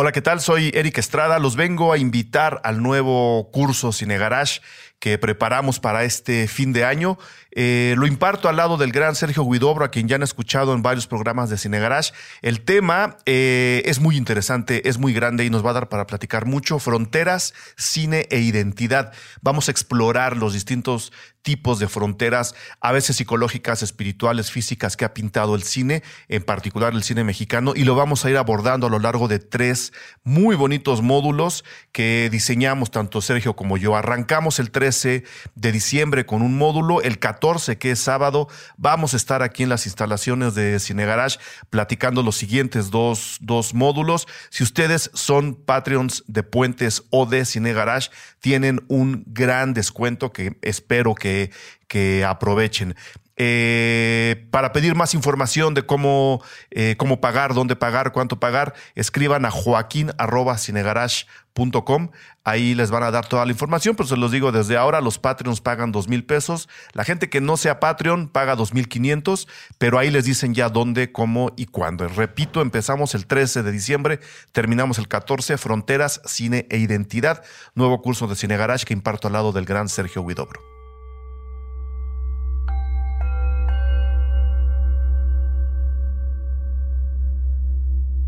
Hola, 0.00 0.12
¿qué 0.12 0.22
tal? 0.22 0.40
Soy 0.40 0.70
Eric 0.74 0.98
Estrada. 0.98 1.40
Los 1.40 1.56
vengo 1.56 1.92
a 1.92 1.98
invitar 1.98 2.60
al 2.62 2.80
nuevo 2.80 3.50
curso 3.50 3.90
Cine 3.90 4.16
Garage 4.16 4.60
que 4.98 5.18
preparamos 5.18 5.80
para 5.80 6.04
este 6.04 6.48
fin 6.48 6.72
de 6.72 6.84
año. 6.84 7.18
Eh, 7.52 7.94
lo 7.96 8.06
imparto 8.06 8.48
al 8.48 8.56
lado 8.56 8.76
del 8.76 8.92
gran 8.92 9.14
Sergio 9.14 9.44
Guidobro, 9.44 9.84
a 9.84 9.90
quien 9.90 10.06
ya 10.06 10.16
han 10.16 10.22
escuchado 10.22 10.74
en 10.74 10.82
varios 10.82 11.06
programas 11.06 11.50
de 11.50 11.58
Cine 11.58 11.80
Garage. 11.80 12.12
El 12.42 12.60
tema 12.60 13.16
eh, 13.26 13.82
es 13.84 14.00
muy 14.00 14.16
interesante, 14.16 14.88
es 14.88 14.98
muy 14.98 15.12
grande 15.12 15.44
y 15.44 15.50
nos 15.50 15.64
va 15.64 15.70
a 15.70 15.74
dar 15.74 15.88
para 15.88 16.06
platicar 16.06 16.46
mucho. 16.46 16.78
Fronteras, 16.78 17.54
cine 17.76 18.26
e 18.30 18.40
identidad. 18.40 19.12
Vamos 19.40 19.68
a 19.68 19.70
explorar 19.70 20.36
los 20.36 20.52
distintos 20.52 21.12
tipos 21.42 21.78
de 21.78 21.88
fronteras, 21.88 22.54
a 22.80 22.92
veces 22.92 23.16
psicológicas, 23.16 23.82
espirituales, 23.82 24.50
físicas, 24.50 24.98
que 24.98 25.06
ha 25.06 25.14
pintado 25.14 25.54
el 25.54 25.62
cine, 25.62 26.02
en 26.28 26.42
particular 26.42 26.92
el 26.92 27.02
cine 27.02 27.24
mexicano, 27.24 27.72
y 27.74 27.84
lo 27.84 27.94
vamos 27.94 28.24
a 28.24 28.30
ir 28.30 28.36
abordando 28.36 28.86
a 28.86 28.90
lo 28.90 28.98
largo 28.98 29.28
de 29.28 29.38
tres 29.38 29.94
muy 30.24 30.56
bonitos 30.56 31.00
módulos 31.00 31.64
que 31.90 32.28
diseñamos 32.30 32.90
tanto 32.90 33.22
Sergio 33.22 33.56
como 33.56 33.78
yo. 33.78 33.96
Arrancamos 33.96 34.58
el 34.58 34.70
13 34.88 35.24
de 35.54 35.72
diciembre 35.72 36.24
con 36.24 36.40
un 36.40 36.56
módulo, 36.56 37.02
el 37.02 37.18
14, 37.18 37.76
que 37.76 37.90
es 37.90 37.98
sábado, 37.98 38.48
vamos 38.78 39.12
a 39.12 39.18
estar 39.18 39.42
aquí 39.42 39.62
en 39.62 39.68
las 39.68 39.84
instalaciones 39.84 40.54
de 40.54 40.80
Cine 40.80 41.04
Garage 41.04 41.38
platicando 41.68 42.22
los 42.22 42.36
siguientes 42.36 42.90
dos, 42.90 43.36
dos 43.42 43.74
módulos. 43.74 44.26
Si 44.48 44.62
ustedes 44.62 45.10
son 45.12 45.56
Patreons 45.56 46.24
de 46.26 46.42
Puentes 46.42 47.02
o 47.10 47.26
de 47.26 47.44
Cine 47.44 47.74
Garage, 47.74 48.08
tienen 48.40 48.82
un 48.88 49.24
gran 49.26 49.74
descuento 49.74 50.32
que 50.32 50.56
espero 50.62 51.14
que 51.14 51.50
que, 51.88 52.24
aprovechen. 52.24 52.94
Eh, 53.40 54.48
para 54.50 54.72
pedir 54.72 54.96
más 54.96 55.14
información 55.14 55.72
de 55.72 55.86
cómo, 55.86 56.42
eh, 56.72 56.96
cómo 56.98 57.20
pagar, 57.20 57.54
dónde 57.54 57.76
pagar, 57.76 58.10
cuánto 58.10 58.40
pagar, 58.40 58.74
escriban 58.96 59.44
a 59.44 59.52
joaquín.cinegarage.com. 59.52 62.10
Ahí 62.42 62.74
les 62.74 62.90
van 62.90 63.04
a 63.04 63.12
dar 63.12 63.28
toda 63.28 63.46
la 63.46 63.52
información, 63.52 63.94
pero 63.94 64.08
se 64.08 64.16
los 64.16 64.32
digo 64.32 64.50
desde 64.50 64.76
ahora, 64.76 65.00
los 65.00 65.20
Patreons 65.20 65.60
pagan 65.60 65.92
dos 65.92 66.08
mil 66.08 66.24
pesos. 66.24 66.68
La 66.94 67.04
gente 67.04 67.30
que 67.30 67.40
no 67.40 67.56
sea 67.56 67.78
Patreon 67.78 68.26
paga 68.26 68.56
dos 68.56 68.74
mil 68.74 68.88
quinientos, 68.88 69.46
pero 69.78 70.00
ahí 70.00 70.10
les 70.10 70.24
dicen 70.24 70.52
ya 70.52 70.68
dónde, 70.68 71.12
cómo 71.12 71.52
y 71.56 71.66
cuándo. 71.66 72.08
Repito, 72.08 72.60
empezamos 72.60 73.14
el 73.14 73.26
13 73.26 73.62
de 73.62 73.70
diciembre, 73.70 74.18
terminamos 74.50 74.98
el 74.98 75.06
14, 75.06 75.58
Fronteras, 75.58 76.22
Cine 76.24 76.66
e 76.70 76.78
Identidad, 76.78 77.44
nuevo 77.76 78.02
curso 78.02 78.26
de 78.26 78.34
Cine 78.34 78.56
Garage 78.56 78.84
que 78.84 78.94
imparto 78.94 79.28
al 79.28 79.34
lado 79.34 79.52
del 79.52 79.64
gran 79.64 79.88
Sergio 79.88 80.22
Huidobro. 80.22 80.77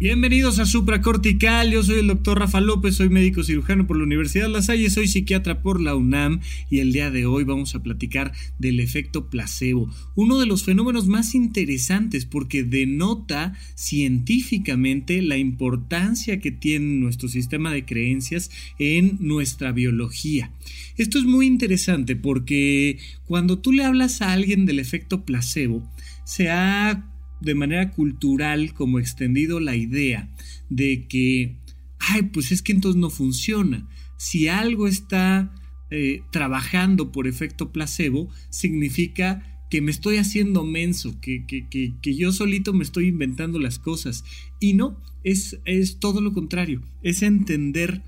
Bienvenidos 0.01 0.59
a 0.59 0.65
Supracortical, 0.65 1.71
yo 1.71 1.83
soy 1.83 1.99
el 1.99 2.07
doctor 2.07 2.39
Rafa 2.39 2.63
López, 2.63 2.95
soy 2.95 3.11
médico 3.11 3.45
cirujano 3.45 3.87
por 3.87 3.99
la 3.99 4.05
Universidad 4.05 4.45
de 4.45 4.53
La 4.53 4.63
Salle, 4.63 4.89
soy 4.89 5.09
psiquiatra 5.09 5.61
por 5.61 5.79
la 5.79 5.95
UNAM 5.95 6.41
y 6.71 6.79
el 6.79 6.95
día 6.95 7.11
de 7.11 7.27
hoy 7.27 7.45
vamos 7.45 7.75
a 7.75 7.83
platicar 7.83 8.33
del 8.59 8.81
efecto 8.81 9.29
placebo, 9.29 9.93
uno 10.15 10.39
de 10.39 10.47
los 10.47 10.65
fenómenos 10.65 11.07
más 11.07 11.35
interesantes 11.35 12.25
porque 12.25 12.63
denota 12.63 13.53
científicamente 13.75 15.21
la 15.21 15.37
importancia 15.37 16.41
que 16.41 16.51
tiene 16.51 16.99
nuestro 16.99 17.29
sistema 17.29 17.71
de 17.71 17.85
creencias 17.85 18.51
en 18.79 19.19
nuestra 19.21 19.71
biología. 19.71 20.51
Esto 20.97 21.19
es 21.19 21.27
muy 21.27 21.47
interesante 21.47 22.17
porque 22.17 22.97
cuando 23.27 23.59
tú 23.59 23.71
le 23.71 23.85
hablas 23.85 24.23
a 24.23 24.33
alguien 24.33 24.65
del 24.65 24.79
efecto 24.79 25.27
placebo, 25.27 25.87
se 26.25 26.49
ha 26.49 27.10
de 27.41 27.55
manera 27.55 27.91
cultural 27.91 28.75
como 28.75 28.99
extendido 28.99 29.61
la 29.61 29.77
idea 29.77 30.29
de 30.69 31.07
que, 31.09 31.57
ay, 31.99 32.23
pues 32.23 32.53
es 32.53 32.63
que 32.63 32.73
entonces 32.73 33.01
no 33.01 33.11
funciona. 33.11 33.89
Si 34.17 34.49
algo 34.49 34.87
está 34.87 35.55
eh, 35.91 36.23
trabajando 36.31 37.13
por 37.13 37.27
efecto 37.27 37.73
placebo, 37.73 38.29
significa 38.51 39.67
que 39.71 39.81
me 39.81 39.91
estoy 39.91 40.17
haciendo 40.17 40.65
menso, 40.65 41.21
que, 41.21 41.47
que, 41.47 41.69
que, 41.69 42.15
yo 42.15 42.33
solito 42.33 42.73
me 42.73 42.83
estoy 42.83 43.07
inventando 43.07 43.59
las 43.59 43.79
cosas. 43.79 44.25
Y 44.59 44.75
no, 44.75 45.01
es, 45.23 45.59
es 45.65 46.01
todo 46.01 46.21
lo 46.21 46.33
contrario, 46.33 46.83
es 47.03 47.23
entender 47.23 48.03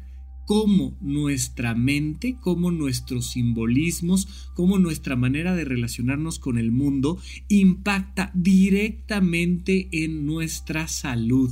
cómo 0.47 0.97
nuestra 1.01 1.75
mente, 1.75 2.37
cómo 2.41 2.71
nuestros 2.71 3.31
simbolismos, 3.31 4.51
cómo 4.55 4.79
nuestra 4.79 5.17
manera 5.17 5.55
de 5.55 5.65
relacionarnos 5.65 6.39
con 6.39 6.59
el 6.59 6.73
mundo 6.73 7.19
impacta 7.49 8.31
directamente 8.35 9.89
en 9.93 10.27
nuestra 10.27 10.89
salud. 10.89 11.51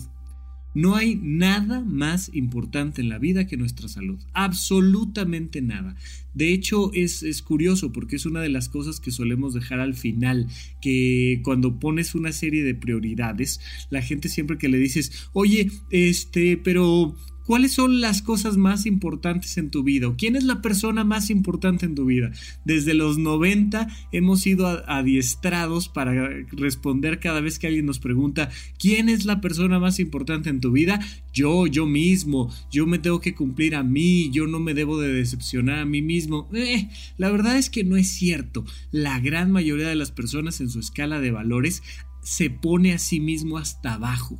No 0.73 0.95
hay 0.95 1.19
nada 1.21 1.81
más 1.81 2.31
importante 2.33 3.00
en 3.00 3.09
la 3.09 3.19
vida 3.19 3.47
que 3.47 3.56
nuestra 3.56 3.89
salud. 3.89 4.21
Absolutamente 4.34 5.62
nada. 5.62 5.97
De 6.33 6.53
hecho, 6.53 6.93
es, 6.95 7.25
es, 7.25 7.43
curioso 7.43 7.91
porque 7.91 8.15
es 8.15 8.25
una 8.25 8.41
de 8.41 8.50
las 8.50 8.69
cosas 8.69 9.00
que 9.00 9.11
solemos 9.11 9.53
dejar 9.53 9.81
al 9.81 9.95
final, 9.95 10.47
que 10.81 11.41
cuando 11.43 11.81
pones 11.81 12.15
una 12.15 12.31
serie 12.31 12.62
de 12.62 12.77
prioridades, 12.77 13.61
la 13.91 14.00
gente 14.00 14.29
siempre 14.29 14.59
que 14.59 14.69
le 14.69 14.79
dices, 14.79 15.29
oye, 15.33 15.73
este, 15.91 16.56
pero 16.56 17.17
¿Cuáles 17.50 17.72
son 17.72 18.00
las 18.00 18.22
cosas 18.22 18.56
más 18.56 18.87
importantes 18.87 19.59
en 19.59 19.71
tu 19.71 19.83
vida? 19.83 20.06
quién 20.16 20.37
es 20.37 20.44
la 20.44 20.62
persona 20.62 21.03
más 21.03 21.31
importante 21.31 21.84
en 21.84 21.97
tu 21.97 22.05
vida? 22.05 22.31
Desde 22.65 22.94
los 22.94 23.19
90 23.19 23.88
hemos 24.12 24.43
sido 24.43 24.69
adiestrados 24.88 25.88
para 25.88 26.12
responder 26.53 27.19
cada 27.19 27.41
vez 27.41 27.59
que 27.59 27.66
alguien 27.66 27.87
nos 27.87 27.99
pregunta 27.99 28.50
¿quién 28.78 29.09
es 29.09 29.25
la 29.25 29.41
persona 29.41 29.81
más 29.81 29.99
importante 29.99 30.49
en 30.49 30.61
tu 30.61 30.71
vida? 30.71 31.00
Yo, 31.34 31.66
yo 31.66 31.87
mismo, 31.87 32.55
yo 32.71 32.87
me 32.87 33.00
tengo 33.00 33.21
que 33.21 33.34
cumplir 33.34 33.75
a 33.75 33.82
mí, 33.82 34.31
yo 34.31 34.47
no 34.47 34.61
me 34.61 34.72
debo 34.72 35.00
de 35.00 35.12
decepcionar 35.12 35.81
a 35.81 35.84
mí 35.84 36.03
mismo. 36.03 36.49
Eh, 36.55 36.88
la 37.19 37.32
verdad 37.32 37.59
es 37.59 37.69
que 37.69 37.82
no 37.82 37.97
es 37.97 38.06
cierto. 38.11 38.65
La 38.93 39.19
gran 39.19 39.50
mayoría 39.50 39.88
de 39.88 39.97
las 39.97 40.12
personas 40.12 40.61
en 40.61 40.71
su 40.71 40.78
escala 40.78 41.19
de 41.19 41.32
valores 41.32 41.82
se 42.22 42.49
pone 42.49 42.93
a 42.93 42.99
sí 42.99 43.19
mismo 43.19 43.59
hasta 43.59 43.94
abajo 43.94 44.38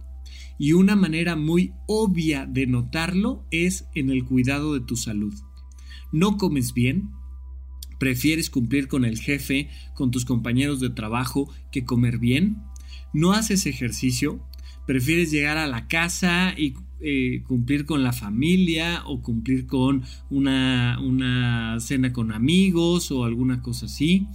y 0.60 0.75
una 0.75 0.94
manera 0.94 1.37
muy 1.37 1.72
obvia 1.87 2.44
de 2.44 2.66
notarlo 2.66 3.47
es 3.50 3.87
en 3.94 4.10
el 4.10 4.26
cuidado 4.26 4.75
de 4.75 4.81
tu 4.81 4.94
salud. 4.94 5.32
No 6.12 6.37
comes 6.37 6.75
bien, 6.75 7.09
prefieres 7.98 8.50
cumplir 8.50 8.87
con 8.87 9.06
el 9.06 9.19
jefe, 9.19 9.71
con 9.94 10.10
tus 10.10 10.26
compañeros 10.26 10.78
de 10.78 10.91
trabajo, 10.91 11.50
que 11.72 11.87
comer 11.87 12.19
bien. 12.19 12.59
No 13.15 13.32
haces 13.32 13.65
ejercicio, 13.65 14.47
prefieres 14.87 15.31
llegar 15.31 15.56
a 15.56 15.66
la 15.66 15.88
casa 15.88 16.53
y 16.54 16.75
eh, 17.00 17.42
cumplir 17.48 17.87
con 17.87 18.03
la 18.03 18.12
familia 18.12 19.04
o 19.06 19.22
cumplir 19.22 19.66
con 19.66 20.03
una, 20.28 20.98
una 21.00 21.81
cena 21.81 22.12
con 22.12 22.32
amigos 22.32 23.10
o 23.10 23.25
alguna 23.25 23.62
cosa 23.62 23.87
así 23.87 24.28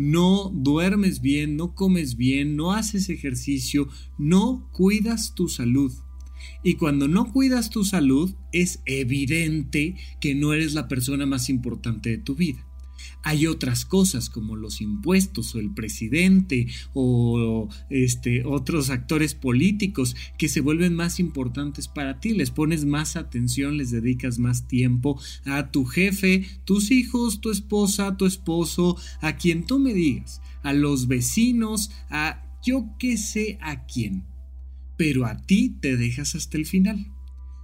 no 0.00 0.50
duermes 0.54 1.20
bien, 1.20 1.56
no 1.56 1.74
comes 1.74 2.16
bien, 2.16 2.56
no 2.56 2.72
haces 2.72 3.10
ejercicio, 3.10 3.86
no 4.16 4.66
cuidas 4.72 5.34
tu 5.34 5.46
salud. 5.48 5.92
Y 6.64 6.74
cuando 6.74 7.06
no 7.06 7.30
cuidas 7.30 7.68
tu 7.68 7.84
salud, 7.84 8.34
es 8.50 8.80
evidente 8.86 9.96
que 10.18 10.34
no 10.34 10.54
eres 10.54 10.72
la 10.72 10.88
persona 10.88 11.26
más 11.26 11.50
importante 11.50 12.08
de 12.08 12.16
tu 12.16 12.34
vida. 12.34 12.66
Hay 13.22 13.46
otras 13.46 13.84
cosas 13.84 14.30
como 14.30 14.56
los 14.56 14.80
impuestos 14.80 15.54
o 15.54 15.58
el 15.58 15.72
presidente 15.72 16.66
o 16.94 17.68
este, 17.90 18.44
otros 18.44 18.90
actores 18.90 19.34
políticos 19.34 20.16
que 20.38 20.48
se 20.48 20.60
vuelven 20.60 20.94
más 20.94 21.20
importantes 21.20 21.88
para 21.88 22.20
ti. 22.20 22.30
Les 22.30 22.50
pones 22.50 22.84
más 22.84 23.16
atención, 23.16 23.76
les 23.76 23.90
dedicas 23.90 24.38
más 24.38 24.68
tiempo 24.68 25.20
a 25.44 25.70
tu 25.70 25.84
jefe, 25.84 26.46
tus 26.64 26.90
hijos, 26.90 27.40
tu 27.40 27.50
esposa, 27.50 28.16
tu 28.16 28.26
esposo, 28.26 28.96
a 29.20 29.36
quien 29.36 29.66
tú 29.66 29.78
me 29.78 29.92
digas, 29.92 30.40
a 30.62 30.72
los 30.72 31.06
vecinos, 31.06 31.90
a 32.08 32.46
yo 32.62 32.90
qué 32.98 33.16
sé 33.16 33.58
a 33.60 33.86
quién. 33.86 34.24
Pero 34.96 35.26
a 35.26 35.38
ti 35.38 35.76
te 35.80 35.96
dejas 35.96 36.34
hasta 36.34 36.58
el 36.58 36.66
final. 36.66 37.06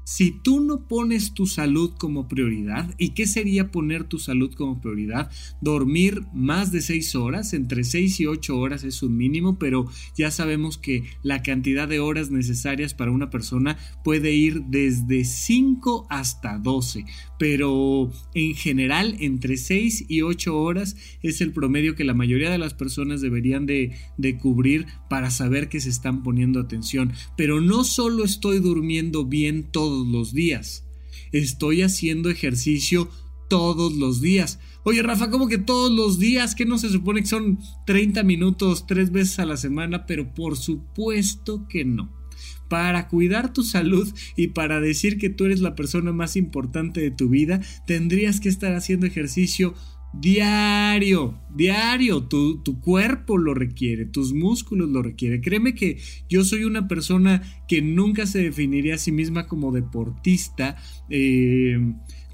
Si 0.08 0.30
tú 0.30 0.60
no 0.60 0.86
pones 0.86 1.34
tu 1.34 1.46
salud 1.46 1.94
como 1.98 2.28
prioridad, 2.28 2.94
¿y 2.96 3.08
qué 3.10 3.26
sería 3.26 3.72
poner 3.72 4.04
tu 4.04 4.20
salud 4.20 4.54
como 4.54 4.80
prioridad? 4.80 5.32
Dormir 5.60 6.22
más 6.32 6.70
de 6.70 6.80
6 6.80 7.16
horas, 7.16 7.52
entre 7.54 7.82
6 7.82 8.20
y 8.20 8.26
8 8.26 8.56
horas 8.56 8.84
es 8.84 9.02
un 9.02 9.16
mínimo, 9.16 9.58
pero 9.58 9.90
ya 10.16 10.30
sabemos 10.30 10.78
que 10.78 11.02
la 11.24 11.42
cantidad 11.42 11.88
de 11.88 11.98
horas 11.98 12.30
necesarias 12.30 12.94
para 12.94 13.10
una 13.10 13.30
persona 13.30 13.78
puede 14.04 14.32
ir 14.32 14.62
desde 14.66 15.24
5 15.24 16.06
hasta 16.08 16.56
12, 16.58 17.04
pero 17.38 18.10
en 18.34 18.54
general 18.54 19.16
entre 19.20 19.56
6 19.56 20.06
y 20.08 20.22
8 20.22 20.56
horas 20.56 20.96
es 21.22 21.40
el 21.40 21.52
promedio 21.52 21.94
que 21.94 22.04
la 22.04 22.14
mayoría 22.14 22.50
de 22.50 22.58
las 22.58 22.74
personas 22.74 23.20
deberían 23.20 23.66
de, 23.66 23.92
cubrir 24.40 24.86
para 25.08 25.30
saber 25.30 25.68
que 25.68 25.80
se 25.80 25.90
están 25.90 26.22
poniendo 26.22 26.60
atención. 26.60 27.12
Pero 27.36 27.60
no 27.60 27.84
solo 27.84 28.24
estoy 28.24 28.60
durmiendo 28.60 29.24
bien 29.24 29.64
todo 29.64 30.04
los 30.04 30.32
días. 30.32 30.84
Estoy 31.32 31.82
haciendo 31.82 32.30
ejercicio 32.30 33.10
todos 33.48 33.94
los 33.94 34.20
días. 34.20 34.58
Oye, 34.84 35.02
Rafa, 35.02 35.30
¿cómo 35.30 35.48
que 35.48 35.58
todos 35.58 35.90
los 35.90 36.18
días? 36.18 36.54
¿Que 36.54 36.64
no 36.64 36.78
se 36.78 36.90
supone 36.90 37.20
que 37.20 37.26
son 37.26 37.58
30 37.86 38.22
minutos 38.22 38.86
tres 38.86 39.10
veces 39.10 39.38
a 39.38 39.46
la 39.46 39.56
semana? 39.56 40.06
Pero 40.06 40.34
por 40.34 40.56
supuesto 40.56 41.66
que 41.68 41.84
no. 41.84 42.25
Para 42.68 43.08
cuidar 43.08 43.52
tu 43.52 43.62
salud 43.62 44.12
y 44.36 44.48
para 44.48 44.80
decir 44.80 45.18
que 45.18 45.30
tú 45.30 45.44
eres 45.44 45.60
la 45.60 45.74
persona 45.74 46.12
más 46.12 46.36
importante 46.36 47.00
de 47.00 47.10
tu 47.10 47.28
vida, 47.28 47.60
tendrías 47.86 48.40
que 48.40 48.48
estar 48.48 48.74
haciendo 48.74 49.06
ejercicio 49.06 49.74
diario, 50.12 51.38
diario, 51.54 52.24
tu, 52.24 52.62
tu, 52.62 52.80
cuerpo 52.80 53.36
lo 53.36 53.54
requiere, 53.54 54.06
tus 54.06 54.32
músculos 54.32 54.88
lo 54.88 55.02
requieren. 55.02 55.42
Créeme 55.42 55.74
que 55.74 55.98
yo 56.28 56.44
soy 56.44 56.64
una 56.64 56.88
persona 56.88 57.42
que 57.68 57.82
nunca 57.82 58.26
se 58.26 58.42
definiría 58.42 58.94
a 58.94 58.98
sí 58.98 59.12
misma 59.12 59.46
como 59.46 59.72
deportista. 59.72 60.76
Eh, 61.10 61.78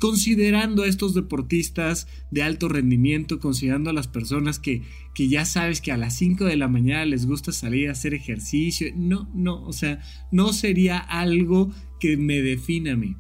considerando 0.03 0.83
a 0.83 0.89
estos 0.89 1.15
deportistas 1.15 2.09
de 2.33 2.43
alto 2.43 2.69
rendimiento, 2.69 3.39
considerando 3.39 3.89
a 3.89 3.93
las 3.93 4.09
personas 4.09 4.59
que, 4.59 4.83
que 5.15 5.29
ya 5.29 5.45
sabes 5.45 5.81
que 5.81 5.93
a 5.93 5.97
las 5.97 6.17
5 6.17 6.45
de 6.45 6.57
la 6.57 6.67
mañana 6.67 7.05
les 7.05 7.25
gusta 7.25 7.53
salir 7.53 7.89
a 7.89 7.93
hacer 7.93 8.13
ejercicio. 8.13 8.89
No, 8.97 9.31
no, 9.33 9.63
o 9.63 9.73
sea, 9.73 10.03
no 10.33 10.53
sería 10.53 10.99
algo 10.99 11.71
que 12.01 12.17
me 12.17 12.43
defina 12.43 12.95
a 12.95 12.97
mí. 12.97 13.15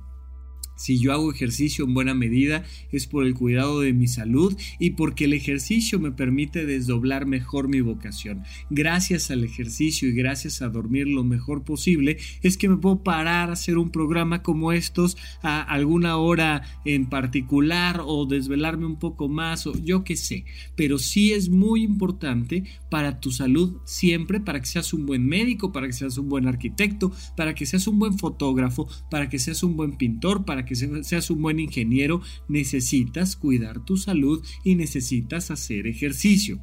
Si 0.82 0.98
yo 0.98 1.12
hago 1.12 1.30
ejercicio 1.30 1.84
en 1.84 1.94
buena 1.94 2.12
medida 2.12 2.64
es 2.90 3.06
por 3.06 3.24
el 3.24 3.34
cuidado 3.34 3.82
de 3.82 3.92
mi 3.92 4.08
salud 4.08 4.58
y 4.80 4.90
porque 4.90 5.26
el 5.26 5.32
ejercicio 5.32 6.00
me 6.00 6.10
permite 6.10 6.66
desdoblar 6.66 7.24
mejor 7.24 7.68
mi 7.68 7.80
vocación. 7.80 8.42
Gracias 8.68 9.30
al 9.30 9.44
ejercicio 9.44 10.08
y 10.08 10.12
gracias 10.12 10.60
a 10.60 10.70
dormir 10.70 11.06
lo 11.06 11.22
mejor 11.22 11.62
posible 11.62 12.18
es 12.42 12.56
que 12.56 12.68
me 12.68 12.78
puedo 12.78 13.04
parar 13.04 13.48
a 13.48 13.52
hacer 13.52 13.78
un 13.78 13.90
programa 13.90 14.42
como 14.42 14.72
estos 14.72 15.16
a 15.40 15.62
alguna 15.62 16.16
hora 16.16 16.62
en 16.84 17.08
particular 17.08 18.00
o 18.04 18.26
desvelarme 18.26 18.86
un 18.86 18.98
poco 18.98 19.28
más 19.28 19.68
o 19.68 19.78
yo 19.84 20.02
qué 20.02 20.16
sé. 20.16 20.46
Pero 20.74 20.98
sí 20.98 21.32
es 21.32 21.48
muy 21.48 21.84
importante 21.84 22.64
para 22.90 23.20
tu 23.20 23.30
salud 23.30 23.76
siempre, 23.84 24.40
para 24.40 24.58
que 24.58 24.66
seas 24.66 24.92
un 24.92 25.06
buen 25.06 25.24
médico, 25.24 25.70
para 25.70 25.86
que 25.86 25.92
seas 25.92 26.18
un 26.18 26.28
buen 26.28 26.48
arquitecto, 26.48 27.12
para 27.36 27.54
que 27.54 27.66
seas 27.66 27.86
un 27.86 28.00
buen 28.00 28.18
fotógrafo, 28.18 28.88
para 29.12 29.28
que 29.28 29.38
seas 29.38 29.62
un 29.62 29.76
buen 29.76 29.96
pintor, 29.96 30.44
para 30.44 30.64
que 30.64 30.71
que 30.80 31.04
seas 31.04 31.30
un 31.30 31.42
buen 31.42 31.60
ingeniero, 31.60 32.22
necesitas 32.48 33.36
cuidar 33.36 33.84
tu 33.84 33.96
salud 33.96 34.44
y 34.64 34.74
necesitas 34.74 35.50
hacer 35.50 35.86
ejercicio. 35.86 36.60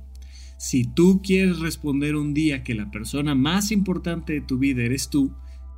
Si 0.58 0.84
tú 0.84 1.22
quieres 1.24 1.60
responder 1.60 2.16
un 2.16 2.34
día 2.34 2.64
que 2.64 2.76
la 2.76 2.92
persona 2.92 3.34
más 3.34 3.72
importante 3.72 4.34
de 4.34 4.42
tu 4.42 4.58
vida 4.58 4.84
eres 4.84 5.10
tú, 5.10 5.34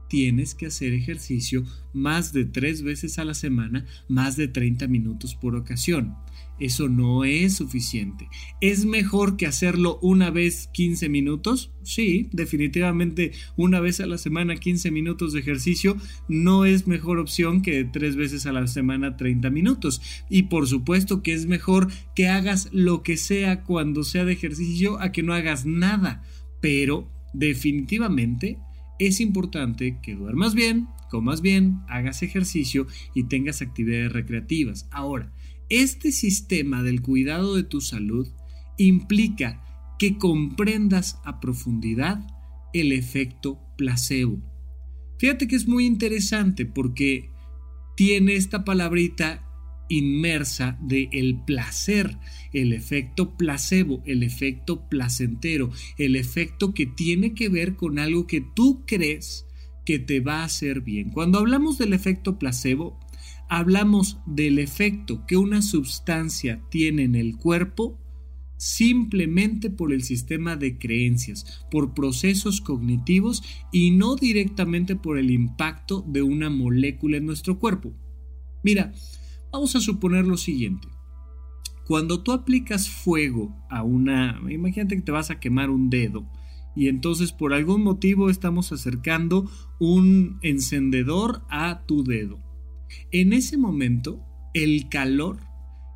tienes 0.09 0.55
que 0.55 0.65
hacer 0.65 0.93
ejercicio 0.93 1.63
más 1.93 2.33
de 2.33 2.45
tres 2.45 2.81
veces 2.81 3.17
a 3.19 3.23
la 3.23 3.33
semana, 3.33 3.85
más 4.09 4.35
de 4.35 4.47
30 4.47 4.87
minutos 4.87 5.35
por 5.35 5.55
ocasión. 5.55 6.15
Eso 6.61 6.89
no 6.89 7.23
es 7.23 7.55
suficiente. 7.55 8.29
¿Es 8.61 8.85
mejor 8.85 9.35
que 9.35 9.47
hacerlo 9.47 9.97
una 10.03 10.29
vez 10.29 10.69
15 10.73 11.09
minutos? 11.09 11.71
Sí, 11.81 12.29
definitivamente 12.31 13.31
una 13.57 13.79
vez 13.79 13.99
a 13.99 14.05
la 14.05 14.19
semana 14.19 14.55
15 14.55 14.91
minutos 14.91 15.33
de 15.33 15.39
ejercicio 15.39 15.97
no 16.27 16.65
es 16.65 16.85
mejor 16.85 17.17
opción 17.17 17.63
que 17.63 17.83
tres 17.83 18.15
veces 18.15 18.45
a 18.45 18.51
la 18.51 18.67
semana 18.67 19.17
30 19.17 19.49
minutos. 19.49 20.03
Y 20.29 20.43
por 20.43 20.67
supuesto 20.67 21.23
que 21.23 21.33
es 21.33 21.47
mejor 21.47 21.87
que 22.15 22.27
hagas 22.27 22.69
lo 22.71 23.01
que 23.01 23.17
sea 23.17 23.63
cuando 23.63 24.03
sea 24.03 24.23
de 24.23 24.33
ejercicio 24.33 24.99
a 24.99 25.11
que 25.11 25.23
no 25.23 25.33
hagas 25.33 25.65
nada. 25.65 26.23
Pero 26.61 27.09
definitivamente 27.33 28.59
es 28.99 29.19
importante 29.19 29.97
que 30.03 30.13
duermas 30.13 30.53
bien, 30.53 30.87
comas 31.09 31.41
bien, 31.41 31.79
hagas 31.89 32.21
ejercicio 32.21 32.85
y 33.15 33.23
tengas 33.23 33.63
actividades 33.63 34.11
recreativas. 34.11 34.87
Ahora, 34.91 35.31
este 35.71 36.11
sistema 36.11 36.83
del 36.83 37.01
cuidado 37.01 37.55
de 37.55 37.63
tu 37.63 37.79
salud 37.79 38.27
implica 38.77 39.63
que 39.97 40.17
comprendas 40.17 41.19
a 41.23 41.39
profundidad 41.39 42.27
el 42.73 42.91
efecto 42.91 43.59
placebo. 43.77 44.41
Fíjate 45.17 45.47
que 45.47 45.55
es 45.55 45.67
muy 45.67 45.85
interesante 45.85 46.65
porque 46.65 47.29
tiene 47.95 48.35
esta 48.35 48.65
palabrita 48.65 49.47
inmersa 49.87 50.77
de 50.81 51.07
el 51.13 51.41
placer, 51.45 52.17
el 52.51 52.73
efecto 52.73 53.37
placebo, 53.37 54.03
el 54.05 54.23
efecto 54.23 54.89
placentero, 54.89 55.71
el 55.97 56.17
efecto 56.17 56.73
que 56.73 56.85
tiene 56.85 57.33
que 57.33 57.47
ver 57.47 57.77
con 57.77 57.97
algo 57.97 58.27
que 58.27 58.41
tú 58.41 58.83
crees 58.85 59.45
que 59.85 59.99
te 59.99 60.19
va 60.19 60.41
a 60.41 60.45
hacer 60.45 60.81
bien. 60.81 61.11
Cuando 61.11 61.39
hablamos 61.39 61.77
del 61.77 61.93
efecto 61.93 62.37
placebo, 62.37 62.99
hablamos 63.51 64.17
del 64.25 64.59
efecto 64.59 65.25
que 65.27 65.35
una 65.35 65.61
sustancia 65.61 66.61
tiene 66.69 67.03
en 67.03 67.15
el 67.15 67.35
cuerpo 67.35 67.99
simplemente 68.55 69.69
por 69.69 69.91
el 69.91 70.03
sistema 70.03 70.55
de 70.55 70.77
creencias, 70.77 71.65
por 71.69 71.93
procesos 71.93 72.61
cognitivos 72.61 73.43
y 73.69 73.91
no 73.91 74.15
directamente 74.15 74.95
por 74.95 75.17
el 75.17 75.31
impacto 75.31 76.01
de 76.07 76.21
una 76.21 76.49
molécula 76.49 77.17
en 77.17 77.25
nuestro 77.25 77.59
cuerpo. 77.59 77.93
Mira, 78.63 78.93
vamos 79.51 79.75
a 79.75 79.81
suponer 79.81 80.25
lo 80.25 80.37
siguiente. 80.37 80.87
Cuando 81.85 82.23
tú 82.23 82.31
aplicas 82.31 82.89
fuego 82.89 83.53
a 83.69 83.83
una... 83.83 84.39
Imagínate 84.49 84.95
que 84.95 85.01
te 85.01 85.11
vas 85.11 85.29
a 85.29 85.41
quemar 85.41 85.69
un 85.69 85.89
dedo 85.89 86.25
y 86.73 86.87
entonces 86.87 87.33
por 87.33 87.53
algún 87.53 87.83
motivo 87.83 88.29
estamos 88.29 88.71
acercando 88.71 89.51
un 89.77 90.39
encendedor 90.41 91.41
a 91.49 91.83
tu 91.85 92.05
dedo 92.05 92.50
en 93.11 93.33
ese 93.33 93.57
momento, 93.57 94.25
el 94.53 94.89
calor 94.89 95.39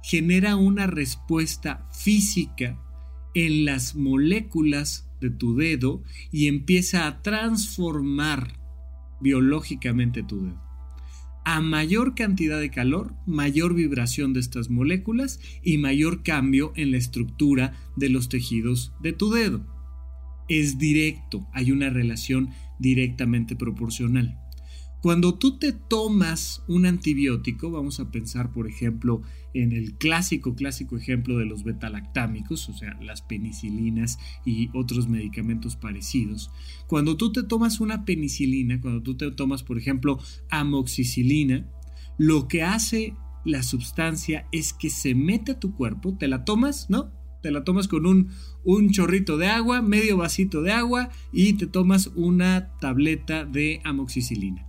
genera 0.04 0.56
una 0.56 0.88
respuesta 0.88 1.88
física 1.92 2.80
en 3.34 3.66
las 3.66 3.96
moléculas 3.96 5.10
de 5.20 5.30
tu 5.30 5.56
dedo 5.56 6.04
y 6.32 6.48
empieza 6.48 7.08
a 7.08 7.22
transformar 7.22 8.60
biológicamente 9.20 10.24
tu 10.24 10.44
dedo. 10.46 10.62
A 11.44 11.62
mayor 11.62 12.16
cantidad 12.16 12.60
de 12.60 12.72
calor, 12.72 13.14
mayor 13.28 13.76
vibración 13.76 14.34
de 14.34 14.40
estas 14.40 14.70
moléculas 14.70 15.40
y 15.64 15.78
mayor 15.78 16.24
cambio 16.24 16.74
en 16.76 16.92
la 16.92 16.98
estructura 16.98 17.74
de 17.96 18.10
los 18.10 18.30
tejidos 18.30 18.94
de 19.02 19.14
tu 19.14 19.32
dedo. 19.32 19.66
Es 20.48 20.78
directo, 20.78 21.48
hay 21.54 21.72
una 21.72 21.90
relación 21.90 22.50
directamente 22.80 23.56
proporcional. 23.56 24.40
Cuando 25.06 25.36
tú 25.36 25.60
te 25.60 25.72
tomas 25.72 26.64
un 26.68 26.88
antibiótico, 26.88 27.70
vamos 27.70 28.00
a 28.00 28.10
pensar 28.10 28.52
por 28.52 28.68
ejemplo 28.68 29.22
en 29.54 29.72
el 29.72 29.94
clásico, 29.94 30.56
clásico 30.56 30.98
ejemplo 30.98 31.38
de 31.38 31.46
los 31.46 31.64
betalactámicos, 31.64 32.68
o 32.70 32.74
sea, 32.74 32.98
las 33.00 33.22
penicilinas 33.22 34.18
y 34.48 34.72
otros 34.74 35.08
medicamentos 35.08 35.76
parecidos. 35.76 36.50
Cuando 36.88 37.18
tú 37.18 37.32
te 37.32 37.44
tomas 37.44 37.82
una 37.82 38.04
penicilina, 38.04 38.82
cuando 38.82 39.04
tú 39.04 39.16
te 39.16 39.30
tomas 39.30 39.62
por 39.62 39.78
ejemplo 39.78 40.18
amoxicilina, 40.50 41.70
lo 42.18 42.48
que 42.48 42.64
hace 42.64 43.14
la 43.46 43.62
sustancia 43.62 44.48
es 44.52 44.74
que 44.74 44.90
se 44.90 45.14
mete 45.14 45.52
a 45.52 45.60
tu 45.60 45.76
cuerpo, 45.76 46.18
te 46.18 46.28
la 46.28 46.46
tomas, 46.46 46.90
¿no? 46.90 47.12
Te 47.44 47.52
la 47.52 47.64
tomas 47.64 47.88
con 47.88 48.08
un, 48.08 48.30
un 48.64 48.90
chorrito 48.90 49.38
de 49.38 49.50
agua, 49.50 49.84
medio 49.84 50.18
vasito 50.18 50.64
de 50.64 50.72
agua 50.72 51.10
y 51.32 51.54
te 51.54 51.68
tomas 51.68 52.08
una 52.16 52.72
tableta 52.80 53.46
de 53.46 53.82
amoxicilina 53.84 54.66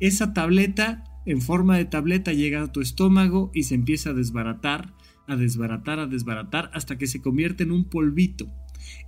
esa 0.00 0.32
tableta 0.32 1.04
en 1.26 1.40
forma 1.40 1.76
de 1.76 1.84
tableta 1.84 2.32
llega 2.32 2.62
a 2.62 2.72
tu 2.72 2.80
estómago 2.80 3.50
y 3.54 3.64
se 3.64 3.74
empieza 3.74 4.10
a 4.10 4.14
desbaratar, 4.14 4.94
a 5.26 5.36
desbaratar, 5.36 5.98
a 5.98 6.06
desbaratar 6.06 6.70
hasta 6.74 6.98
que 6.98 7.06
se 7.06 7.20
convierte 7.22 7.62
en 7.62 7.72
un 7.72 7.84
polvito. 7.84 8.50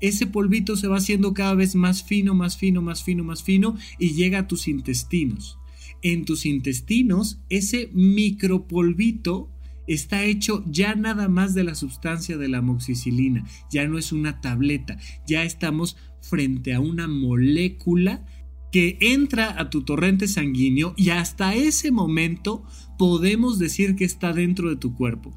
Ese 0.01 0.27
polvito 0.27 0.77
se 0.77 0.89
va 0.89 0.97
haciendo 0.97 1.35
cada 1.35 1.55
vez 1.55 1.75
más 1.75 2.03
fino, 2.03 2.35
más 2.35 2.57
fino, 2.57 2.81
más 2.81 3.03
fino, 3.05 3.25
más 3.25 3.43
fino 3.43 3.77
y 3.99 4.13
llega 4.13 4.41
a 4.41 4.47
tus 4.47 4.69
intestinos. 4.69 5.59
En 6.03 6.25
tus 6.25 6.47
intestinos, 6.47 7.41
ese 7.49 7.91
micropolvito 7.93 9.51
está 9.87 10.25
hecho 10.25 10.65
ya 10.67 10.95
nada 10.95 11.29
más 11.29 11.55
de 11.55 11.65
la 11.65 11.75
sustancia 11.75 12.37
de 12.37 12.49
la 12.49 12.59
amoxicilina, 12.59 13.45
ya 13.71 13.87
no 13.87 13.99
es 13.99 14.13
una 14.13 14.41
tableta, 14.41 14.99
ya 15.27 15.45
estamos 15.45 15.97
frente 16.21 16.75
a 16.75 16.81
una 16.81 17.07
molécula 17.07 18.25
que 18.73 18.99
entra 19.01 19.61
a 19.61 19.71
tu 19.71 19.83
torrente 19.83 20.29
sanguíneo 20.29 20.95
y 20.97 21.11
hasta 21.11 21.55
ese 21.55 21.91
momento 21.91 22.65
podemos 22.99 23.59
decir 23.59 23.97
que 23.97 24.05
está 24.05 24.33
dentro 24.33 24.69
de 24.69 24.77
tu 24.77 24.95
cuerpo. 24.95 25.35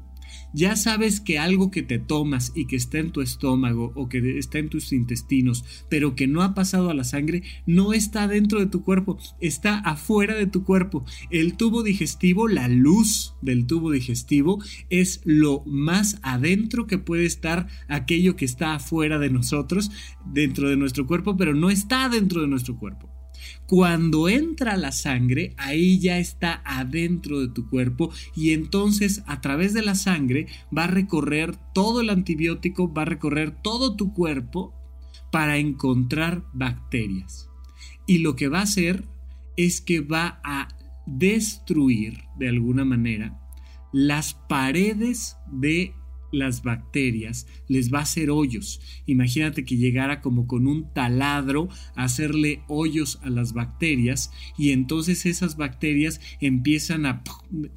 Ya 0.52 0.74
sabes 0.74 1.20
que 1.20 1.38
algo 1.38 1.70
que 1.70 1.82
te 1.82 2.00
tomas 2.00 2.52
y 2.56 2.66
que 2.66 2.74
está 2.74 2.98
en 2.98 3.12
tu 3.12 3.20
estómago 3.20 3.92
o 3.94 4.08
que 4.08 4.38
está 4.38 4.58
en 4.58 4.68
tus 4.68 4.92
intestinos, 4.92 5.64
pero 5.88 6.16
que 6.16 6.26
no 6.26 6.42
ha 6.42 6.54
pasado 6.54 6.90
a 6.90 6.94
la 6.94 7.04
sangre, 7.04 7.44
no 7.66 7.92
está 7.92 8.26
dentro 8.26 8.58
de 8.58 8.66
tu 8.66 8.82
cuerpo, 8.82 9.16
está 9.40 9.78
afuera 9.78 10.34
de 10.34 10.46
tu 10.46 10.64
cuerpo. 10.64 11.04
El 11.30 11.56
tubo 11.56 11.84
digestivo, 11.84 12.48
la 12.48 12.66
luz 12.66 13.34
del 13.42 13.66
tubo 13.66 13.92
digestivo, 13.92 14.58
es 14.88 15.20
lo 15.24 15.62
más 15.66 16.18
adentro 16.22 16.88
que 16.88 16.98
puede 16.98 17.26
estar 17.26 17.68
aquello 17.88 18.34
que 18.34 18.44
está 18.44 18.74
afuera 18.74 19.20
de 19.20 19.30
nosotros, 19.30 19.92
dentro 20.26 20.68
de 20.68 20.76
nuestro 20.76 21.06
cuerpo, 21.06 21.36
pero 21.36 21.54
no 21.54 21.70
está 21.70 22.08
dentro 22.08 22.40
de 22.40 22.48
nuestro 22.48 22.76
cuerpo. 22.76 23.19
Cuando 23.70 24.28
entra 24.28 24.76
la 24.76 24.90
sangre, 24.90 25.54
ahí 25.56 26.00
ya 26.00 26.18
está 26.18 26.60
adentro 26.64 27.38
de 27.38 27.46
tu 27.46 27.70
cuerpo 27.70 28.10
y 28.34 28.50
entonces 28.50 29.22
a 29.28 29.40
través 29.40 29.74
de 29.74 29.82
la 29.82 29.94
sangre 29.94 30.48
va 30.76 30.84
a 30.84 30.88
recorrer 30.88 31.54
todo 31.72 32.00
el 32.00 32.10
antibiótico, 32.10 32.92
va 32.92 33.02
a 33.02 33.04
recorrer 33.04 33.52
todo 33.52 33.94
tu 33.94 34.12
cuerpo 34.12 34.74
para 35.30 35.58
encontrar 35.58 36.42
bacterias. 36.52 37.48
y 38.08 38.18
lo 38.18 38.34
que 38.34 38.48
va 38.48 38.58
a 38.58 38.62
hacer 38.62 39.04
es 39.56 39.80
que 39.80 40.00
va 40.00 40.40
a 40.42 40.66
destruir 41.06 42.24
de 42.40 42.48
alguna 42.48 42.84
manera 42.84 43.38
las 43.92 44.34
paredes 44.34 45.36
de 45.46 45.94
las 46.32 46.62
bacterias, 46.62 47.46
les 47.68 47.92
va 47.92 48.00
a 48.00 48.02
hacer 48.02 48.30
hoyos. 48.30 48.80
Imagínate 49.06 49.64
que 49.64 49.76
llegara 49.76 50.20
como 50.20 50.46
con 50.46 50.66
un 50.66 50.92
taladro 50.92 51.68
a 51.94 52.04
hacerle 52.04 52.62
hoyos 52.68 53.18
a 53.22 53.30
las 53.30 53.52
bacterias 53.52 54.30
y 54.56 54.70
entonces 54.70 55.26
esas 55.26 55.56
bacterias 55.56 56.20
empiezan 56.40 57.06
a 57.06 57.22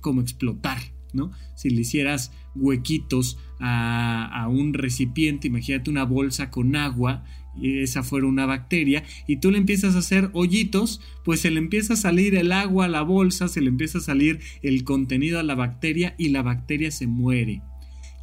como 0.01 0.21
explotar, 0.21 0.79
¿no? 1.13 1.31
Si 1.55 1.69
le 1.69 1.81
hicieras 1.81 2.31
huequitos 2.55 3.37
a, 3.59 4.25
a 4.25 4.47
un 4.47 4.73
recipiente, 4.73 5.47
imagínate 5.47 5.89
una 5.89 6.03
bolsa 6.05 6.49
con 6.49 6.75
agua 6.75 7.23
esa 7.61 8.03
fuera 8.03 8.27
una 8.27 8.45
bacteria, 8.45 9.03
y 9.27 9.37
tú 9.37 9.51
le 9.51 9.57
empiezas 9.57 9.95
a 9.95 9.99
hacer 9.99 10.29
hoyitos, 10.33 11.01
pues 11.23 11.41
se 11.41 11.51
le 11.51 11.59
empieza 11.59 11.93
a 11.93 11.97
salir 11.97 12.35
el 12.35 12.51
agua 12.51 12.85
a 12.85 12.89
la 12.89 13.01
bolsa, 13.01 13.47
se 13.47 13.61
le 13.61 13.69
empieza 13.69 13.99
a 13.99 14.01
salir 14.01 14.39
el 14.61 14.83
contenido 14.83 15.39
a 15.39 15.43
la 15.43 15.55
bacteria 15.55 16.15
y 16.17 16.29
la 16.29 16.41
bacteria 16.41 16.91
se 16.91 17.07
muere. 17.07 17.61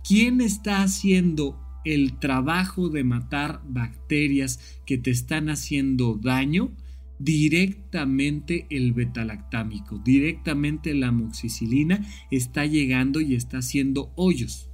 ¿Quién 0.06 0.40
está 0.40 0.82
haciendo 0.82 1.58
el 1.84 2.18
trabajo 2.18 2.88
de 2.88 3.04
matar 3.04 3.62
bacterias 3.66 4.60
que 4.86 4.98
te 4.98 5.10
están 5.10 5.48
haciendo 5.48 6.14
daño? 6.14 6.72
Directamente 7.18 8.66
el 8.70 8.94
betalactámico, 8.94 9.98
directamente 9.98 10.94
la 10.94 11.08
amoxicilina 11.08 12.06
está 12.30 12.64
llegando 12.64 13.20
y 13.20 13.34
está 13.34 13.58
haciendo 13.58 14.12
hoyos. 14.16 14.70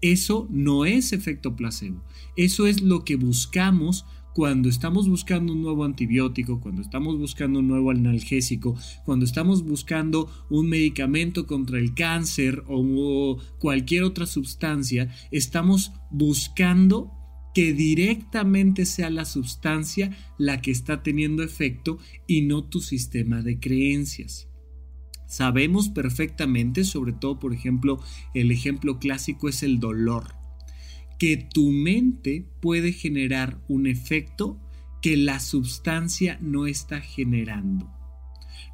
Eso 0.00 0.46
no 0.50 0.84
es 0.84 1.12
efecto 1.12 1.56
placebo. 1.56 2.04
Eso 2.36 2.66
es 2.66 2.82
lo 2.82 3.04
que 3.04 3.16
buscamos 3.16 4.06
cuando 4.36 4.68
estamos 4.68 5.08
buscando 5.08 5.54
un 5.54 5.62
nuevo 5.62 5.82
antibiótico, 5.82 6.60
cuando 6.60 6.82
estamos 6.82 7.16
buscando 7.16 7.60
un 7.60 7.68
nuevo 7.68 7.90
analgésico, 7.90 8.76
cuando 9.06 9.24
estamos 9.24 9.64
buscando 9.64 10.30
un 10.50 10.68
medicamento 10.68 11.46
contra 11.46 11.78
el 11.78 11.94
cáncer 11.94 12.62
o 12.68 13.38
cualquier 13.58 14.02
otra 14.02 14.26
sustancia, 14.26 15.08
estamos 15.30 15.92
buscando 16.10 17.12
que 17.54 17.72
directamente 17.72 18.84
sea 18.84 19.08
la 19.08 19.24
sustancia 19.24 20.14
la 20.36 20.60
que 20.60 20.70
está 20.70 21.02
teniendo 21.02 21.42
efecto 21.42 21.96
y 22.26 22.42
no 22.42 22.62
tu 22.62 22.80
sistema 22.80 23.40
de 23.40 23.58
creencias. 23.58 24.50
Sabemos 25.26 25.88
perfectamente, 25.88 26.84
sobre 26.84 27.14
todo 27.14 27.38
por 27.38 27.54
ejemplo, 27.54 28.00
el 28.34 28.50
ejemplo 28.50 28.98
clásico 28.98 29.48
es 29.48 29.62
el 29.62 29.80
dolor, 29.80 30.35
que 31.18 31.36
tu 31.36 31.70
mente 31.70 32.46
puede 32.60 32.92
generar 32.92 33.60
un 33.68 33.86
efecto 33.86 34.60
que 35.00 35.16
la 35.16 35.40
sustancia 35.40 36.38
no 36.40 36.66
está 36.66 37.00
generando. 37.00 37.90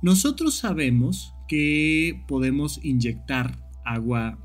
Nosotros 0.02 0.54
sabemos 0.54 1.34
que 1.48 2.24
podemos 2.26 2.80
inyectar 2.82 3.68
agua 3.84 4.38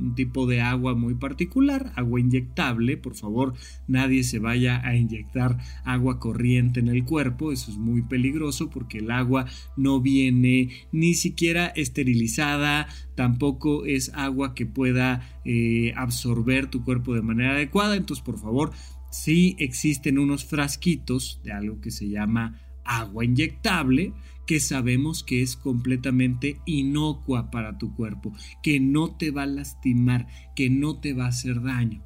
un 0.00 0.14
tipo 0.14 0.46
de 0.46 0.60
agua 0.60 0.94
muy 0.94 1.14
particular, 1.14 1.92
agua 1.96 2.20
inyectable. 2.20 2.96
Por 2.96 3.14
favor, 3.14 3.54
nadie 3.86 4.24
se 4.24 4.38
vaya 4.38 4.80
a 4.84 4.96
inyectar 4.96 5.58
agua 5.84 6.18
corriente 6.18 6.80
en 6.80 6.88
el 6.88 7.04
cuerpo, 7.04 7.52
eso 7.52 7.70
es 7.70 7.78
muy 7.78 8.02
peligroso 8.02 8.70
porque 8.70 8.98
el 8.98 9.10
agua 9.10 9.46
no 9.76 10.00
viene 10.00 10.70
ni 10.92 11.14
siquiera 11.14 11.66
esterilizada, 11.66 12.88
tampoco 13.14 13.84
es 13.84 14.10
agua 14.14 14.54
que 14.54 14.66
pueda 14.66 15.40
eh, 15.44 15.92
absorber 15.96 16.68
tu 16.68 16.84
cuerpo 16.84 17.14
de 17.14 17.22
manera 17.22 17.52
adecuada. 17.52 17.96
Entonces, 17.96 18.24
por 18.24 18.38
favor, 18.38 18.72
sí 19.10 19.56
existen 19.58 20.18
unos 20.18 20.44
frasquitos 20.44 21.40
de 21.44 21.52
algo 21.52 21.80
que 21.80 21.90
se 21.90 22.08
llama 22.08 22.60
agua 22.84 23.24
inyectable 23.24 24.12
que 24.50 24.58
sabemos 24.58 25.22
que 25.22 25.42
es 25.42 25.54
completamente 25.54 26.58
inocua 26.66 27.52
para 27.52 27.78
tu 27.78 27.94
cuerpo, 27.94 28.32
que 28.64 28.80
no 28.80 29.14
te 29.16 29.30
va 29.30 29.44
a 29.44 29.46
lastimar, 29.46 30.26
que 30.56 30.68
no 30.68 30.98
te 30.98 31.12
va 31.12 31.26
a 31.26 31.28
hacer 31.28 31.62
daño. 31.62 32.02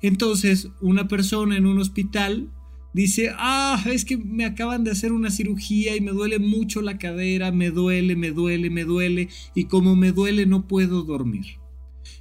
Entonces, 0.00 0.68
una 0.80 1.08
persona 1.08 1.56
en 1.56 1.66
un 1.66 1.80
hospital 1.80 2.52
dice, 2.94 3.32
ah, 3.36 3.84
es 3.86 4.04
que 4.04 4.16
me 4.16 4.44
acaban 4.44 4.84
de 4.84 4.92
hacer 4.92 5.10
una 5.10 5.32
cirugía 5.32 5.96
y 5.96 6.00
me 6.00 6.12
duele 6.12 6.38
mucho 6.38 6.82
la 6.82 6.98
cadera, 6.98 7.50
me 7.50 7.70
duele, 7.70 8.14
me 8.14 8.30
duele, 8.30 8.70
me 8.70 8.84
duele, 8.84 9.28
y 9.56 9.64
como 9.64 9.96
me 9.96 10.12
duele 10.12 10.46
no 10.46 10.68
puedo 10.68 11.02
dormir. 11.02 11.46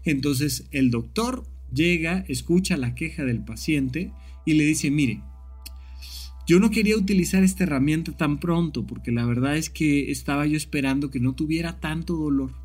Entonces 0.03 0.65
el 0.71 0.89
doctor 0.89 1.43
llega, 1.71 2.25
escucha 2.27 2.77
la 2.77 2.95
queja 2.95 3.25
del 3.25 3.45
paciente 3.45 4.11
y 4.43 4.55
le 4.55 4.63
dice, 4.63 4.89
mire, 4.89 5.21
yo 6.47 6.61
no 6.61 6.71
quería 6.71 6.95
utilizar 6.95 7.43
esta 7.43 7.65
herramienta 7.65 8.13
tan 8.13 8.39
pronto 8.39 8.87
porque 8.87 9.11
la 9.11 9.25
verdad 9.25 9.57
es 9.57 9.69
que 9.69 10.11
estaba 10.11 10.47
yo 10.47 10.55
esperando 10.55 11.11
que 11.11 11.19
no 11.19 11.35
tuviera 11.35 11.81
tanto 11.81 12.15
dolor. 12.15 12.55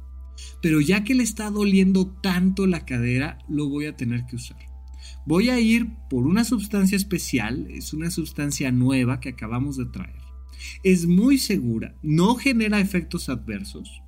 Pero 0.62 0.81
ya 0.81 1.03
que 1.03 1.17
le 1.17 1.25
está 1.25 1.51
doliendo 1.51 2.07
tanto 2.07 2.67
la 2.69 2.87
cadera, 2.87 3.39
lo 3.49 3.69
voy 3.69 3.87
a 3.87 3.97
tener 3.97 4.25
que 4.27 4.37
usar. 4.37 4.59
Voy 5.27 5.51
a 5.51 5.59
ir 5.59 5.89
por 6.09 6.27
una 6.27 6.45
sustancia 6.45 6.97
especial, 6.97 7.67
es 7.71 7.93
una 7.93 8.11
sustancia 8.11 8.71
nueva 8.71 9.19
que 9.19 9.31
acabamos 9.31 9.77
de 9.77 9.87
traer. 9.87 10.23
Es 10.85 11.07
muy 11.07 11.39
segura, 11.39 11.97
no 12.03 12.37
genera 12.37 12.81
efectos 12.81 13.29
adversos, 13.29 14.01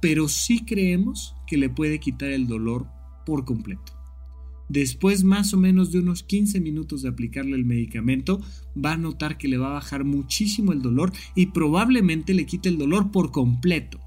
pero 0.00 0.28
sí 0.28 0.64
creemos 0.64 1.36
que 1.46 1.56
le 1.56 1.68
puede 1.68 2.00
quitar 2.00 2.30
el 2.30 2.48
dolor 2.48 2.88
por 3.24 3.44
completo. 3.44 3.93
Después 4.68 5.24
más 5.24 5.52
o 5.52 5.58
menos 5.58 5.92
de 5.92 5.98
unos 5.98 6.22
15 6.22 6.60
minutos 6.60 7.02
de 7.02 7.10
aplicarle 7.10 7.56
el 7.56 7.64
medicamento, 7.64 8.40
va 8.82 8.92
a 8.92 8.96
notar 8.96 9.36
que 9.36 9.48
le 9.48 9.58
va 9.58 9.68
a 9.68 9.74
bajar 9.74 10.04
muchísimo 10.04 10.72
el 10.72 10.82
dolor 10.82 11.12
y 11.34 11.46
probablemente 11.46 12.34
le 12.34 12.46
quite 12.46 12.68
el 12.68 12.78
dolor 12.78 13.10
por 13.10 13.30
completo. 13.30 14.00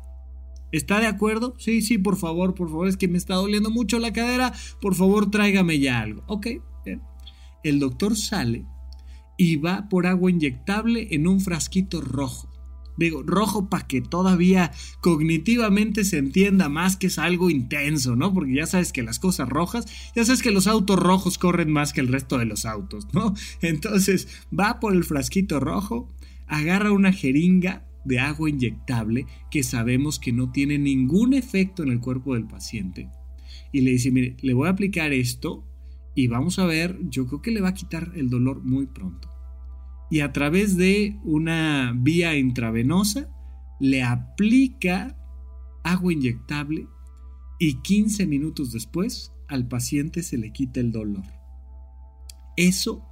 ¿Está 0.72 1.00
de 1.00 1.08
acuerdo? 1.08 1.56
Sí, 1.60 1.82
sí, 1.82 1.98
por 1.98 2.18
favor, 2.18 2.54
por 2.54 2.70
favor, 2.70 2.88
es 2.88 2.98
que 2.98 3.08
me 3.08 3.18
está 3.18 3.36
doliendo 3.36 3.70
mucho 3.70 4.00
la 4.00 4.12
cadera, 4.12 4.54
por 4.82 4.96
favor 4.96 5.32
tráigame 5.32 5.80
ya 5.80 6.02
algo. 6.02 6.24
Ok, 6.28 6.48
bien. 6.86 7.02
El 7.64 7.80
doctor 7.80 8.16
sale 8.16 8.66
y 9.38 9.56
va 9.58 9.88
por 9.88 10.08
agua 10.08 10.32
inyectable 10.32 11.08
en 11.12 11.28
un 11.28 11.40
frasquito 11.40 12.02
rojo. 12.02 12.50
Digo, 12.98 13.24
rojo 13.24 13.70
para 13.70 13.88
que 13.88 14.02
todavía 14.02 14.72
cognitivamente 15.02 16.04
se 16.04 16.18
entienda 16.18 16.68
más 16.68 16.98
que 16.98 17.08
es 17.08 17.20
algo 17.20 17.50
intenso, 17.50 18.16
¿no? 18.16 18.34
Porque 18.34 18.56
ya 18.56 18.66
sabes 18.66 18.92
que 18.92 19.04
las 19.04 19.20
cosas 19.20 19.48
rojas, 19.48 19.86
ya 20.16 20.26
sabes 20.26 20.42
que 20.42 20.52
los 20.52 20.68
autos 20.68 20.98
rojos 20.98 21.38
corren 21.38 21.72
más 21.72 21.94
que 21.94 22.02
el 22.02 22.08
resto 22.08 22.38
de 22.38 22.46
los 22.46 22.66
autos, 22.66 23.08
¿no? 23.14 23.36
Entonces 23.62 24.28
va 24.58 24.80
por 24.80 24.94
el 24.94 25.04
frasquito 25.04 25.60
rojo, 25.60 26.10
agarra 26.48 26.92
una 26.92 27.14
jeringa 27.14 27.86
de 28.04 28.20
agua 28.20 28.50
inyectable 28.50 29.28
que 29.52 29.64
sabemos 29.64 30.18
que 30.18 30.32
no 30.32 30.52
tiene 30.52 30.78
ningún 30.78 31.34
efecto 31.34 31.84
en 31.84 31.90
el 31.90 32.00
cuerpo 32.00 32.34
del 32.34 32.48
paciente. 32.48 33.10
Y 33.72 33.82
le 33.82 33.92
dice, 33.92 34.12
mire, 34.12 34.38
le 34.42 34.54
voy 34.54 34.68
a 34.68 34.72
aplicar 34.72 35.14
esto 35.14 35.66
y 36.16 36.28
vamos 36.28 36.58
a 36.58 36.66
ver, 36.66 36.98
yo 37.10 37.28
creo 37.28 37.42
que 37.42 37.52
le 37.52 37.62
va 37.62 37.70
a 37.70 37.74
quitar 37.74 38.14
el 38.16 38.30
dolor 38.30 38.64
muy 38.64 38.88
pronto 38.88 39.37
y 40.10 40.22
a 40.22 40.32
través 40.32 40.78
de 40.78 41.20
una 41.24 41.94
vía 41.96 42.38
intravenosa 42.38 43.30
le 43.80 44.04
aplica 44.04 45.18
agua 45.84 46.14
inyectable 46.14 46.88
y 47.60 47.76
15 47.82 48.26
minutos 48.28 48.72
después 48.72 49.32
al 49.48 49.68
paciente 49.68 50.24
se 50.24 50.38
le 50.38 50.52
quita 50.52 50.80
el 50.80 50.92
dolor. 50.92 51.24
Eso 52.56 53.04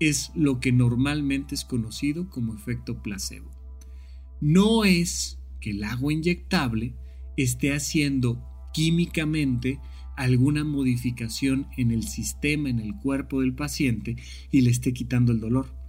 es 0.00 0.32
lo 0.34 0.60
que 0.60 0.72
normalmente 0.72 1.54
es 1.54 1.64
conocido 1.64 2.28
como 2.28 2.54
efecto 2.54 3.02
placebo. 3.02 3.50
No 4.40 4.84
es 4.84 5.38
que 5.60 5.70
el 5.70 5.84
agua 5.84 6.12
inyectable 6.12 6.94
esté 7.36 7.72
haciendo 7.72 8.42
químicamente 8.72 9.80
alguna 10.16 10.64
modificación 10.64 11.68
en 11.76 11.90
el 11.90 12.04
sistema, 12.04 12.68
en 12.68 12.80
el 12.80 12.94
cuerpo 12.96 13.40
del 13.40 13.54
paciente 13.54 14.16
y 14.50 14.60
le 14.62 14.70
esté 14.70 14.92
quitando 14.92 15.32
el 15.32 15.40
dolor. 15.40 15.83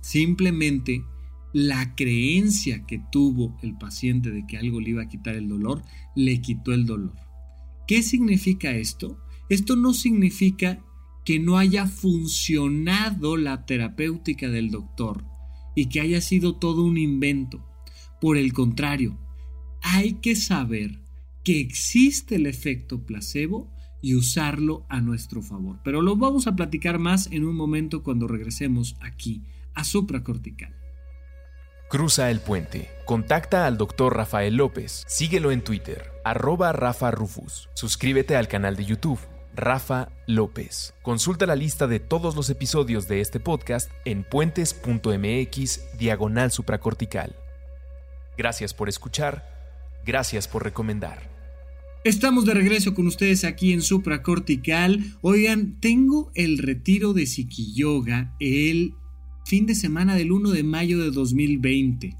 Simplemente 0.00 1.04
la 1.52 1.94
creencia 1.94 2.84
que 2.86 3.00
tuvo 3.10 3.56
el 3.62 3.76
paciente 3.76 4.30
de 4.30 4.46
que 4.46 4.58
algo 4.58 4.80
le 4.80 4.90
iba 4.90 5.02
a 5.02 5.08
quitar 5.08 5.34
el 5.34 5.48
dolor, 5.48 5.82
le 6.14 6.40
quitó 6.40 6.72
el 6.72 6.86
dolor. 6.86 7.14
¿Qué 7.86 8.02
significa 8.02 8.72
esto? 8.72 9.18
Esto 9.48 9.76
no 9.76 9.94
significa 9.94 10.84
que 11.24 11.38
no 11.38 11.58
haya 11.58 11.86
funcionado 11.86 13.36
la 13.36 13.64
terapéutica 13.66 14.48
del 14.48 14.70
doctor 14.70 15.24
y 15.74 15.86
que 15.86 16.00
haya 16.00 16.20
sido 16.20 16.56
todo 16.56 16.84
un 16.84 16.98
invento. 16.98 17.64
Por 18.20 18.36
el 18.36 18.52
contrario, 18.52 19.18
hay 19.80 20.14
que 20.14 20.36
saber 20.36 21.00
que 21.44 21.60
existe 21.60 22.36
el 22.36 22.46
efecto 22.46 23.06
placebo 23.06 23.70
y 24.02 24.14
usarlo 24.14 24.84
a 24.88 25.00
nuestro 25.00 25.42
favor. 25.42 25.80
Pero 25.82 26.02
lo 26.02 26.16
vamos 26.16 26.46
a 26.46 26.54
platicar 26.56 26.98
más 26.98 27.28
en 27.32 27.44
un 27.44 27.56
momento 27.56 28.02
cuando 28.02 28.28
regresemos 28.28 28.96
aquí 29.00 29.42
a 29.78 29.84
supracortical. 29.84 30.74
Cruza 31.88 32.30
el 32.30 32.40
puente. 32.40 32.90
Contacta 33.06 33.66
al 33.66 33.78
Dr. 33.78 34.14
Rafael 34.14 34.56
López. 34.56 35.04
Síguelo 35.06 35.52
en 35.52 35.62
Twitter, 35.62 36.12
arroba 36.24 36.72
Rafa 36.72 37.10
Rufus. 37.10 37.70
Suscríbete 37.74 38.36
al 38.36 38.48
canal 38.48 38.76
de 38.76 38.84
YouTube 38.84 39.20
Rafa 39.54 40.10
López. 40.26 40.94
Consulta 41.02 41.46
la 41.46 41.56
lista 41.56 41.86
de 41.86 42.00
todos 42.00 42.36
los 42.36 42.50
episodios 42.50 43.08
de 43.08 43.20
este 43.20 43.40
podcast 43.40 43.90
en 44.04 44.24
puentes.mx 44.24 45.98
diagonal 45.98 46.52
supracortical. 46.52 47.34
Gracias 48.36 48.74
por 48.74 48.88
escuchar, 48.88 49.44
gracias 50.04 50.46
por 50.46 50.64
recomendar. 50.64 51.38
Estamos 52.04 52.46
de 52.46 52.54
regreso 52.54 52.94
con 52.94 53.08
ustedes 53.08 53.44
aquí 53.44 53.72
en 53.72 53.82
Supracortical. 53.82 55.00
Oigan, 55.20 55.80
tengo 55.80 56.30
el 56.34 56.58
retiro 56.58 57.12
de 57.12 57.26
Psiqui 57.26 57.74
Yoga 57.74 58.36
el 58.38 58.94
fin 59.48 59.64
de 59.64 59.74
semana 59.74 60.14
del 60.14 60.30
1 60.30 60.50
de 60.50 60.62
mayo 60.62 60.98
de 60.98 61.10
2020 61.10 62.18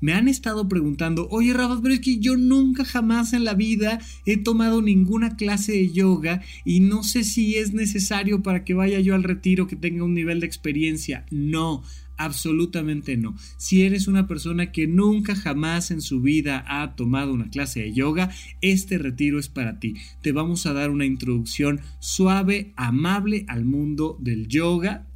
me 0.00 0.12
han 0.12 0.28
estado 0.28 0.68
preguntando, 0.68 1.26
oye 1.30 1.52
Rafa, 1.54 1.80
pero 1.82 1.94
es 1.94 2.00
que 2.00 2.18
yo 2.18 2.36
nunca 2.36 2.84
jamás 2.84 3.32
en 3.32 3.42
la 3.42 3.54
vida 3.54 3.98
he 4.26 4.36
tomado 4.36 4.82
ninguna 4.82 5.34
clase 5.34 5.72
de 5.72 5.90
yoga 5.90 6.42
y 6.64 6.80
no 6.80 7.02
sé 7.02 7.24
si 7.24 7.56
es 7.56 7.72
necesario 7.72 8.42
para 8.42 8.64
que 8.64 8.74
vaya 8.74 9.00
yo 9.00 9.14
al 9.14 9.24
retiro 9.24 9.66
que 9.66 9.76
tenga 9.76 10.04
un 10.04 10.14
nivel 10.14 10.40
de 10.40 10.46
experiencia. 10.46 11.26
No, 11.30 11.82
Absolutamente 12.20 13.16
no. 13.16 13.36
Si 13.58 13.82
eres 13.84 14.08
una 14.08 14.26
persona 14.26 14.72
que 14.72 14.88
nunca 14.88 15.36
jamás 15.36 15.92
en 15.92 16.00
su 16.00 16.20
vida 16.20 16.64
ha 16.66 16.96
tomado 16.96 17.32
una 17.32 17.48
clase 17.48 17.78
de 17.80 17.92
yoga, 17.92 18.30
este 18.60 18.98
retiro 18.98 19.38
es 19.38 19.48
para 19.48 19.78
ti. 19.78 19.94
Te 20.20 20.32
vamos 20.32 20.66
a 20.66 20.72
dar 20.72 20.90
una 20.90 21.06
introducción 21.06 21.80
suave, 22.00 22.72
amable 22.74 23.44
al 23.46 23.64
mundo 23.64 24.18
del 24.20 24.48
yoga, 24.48 25.06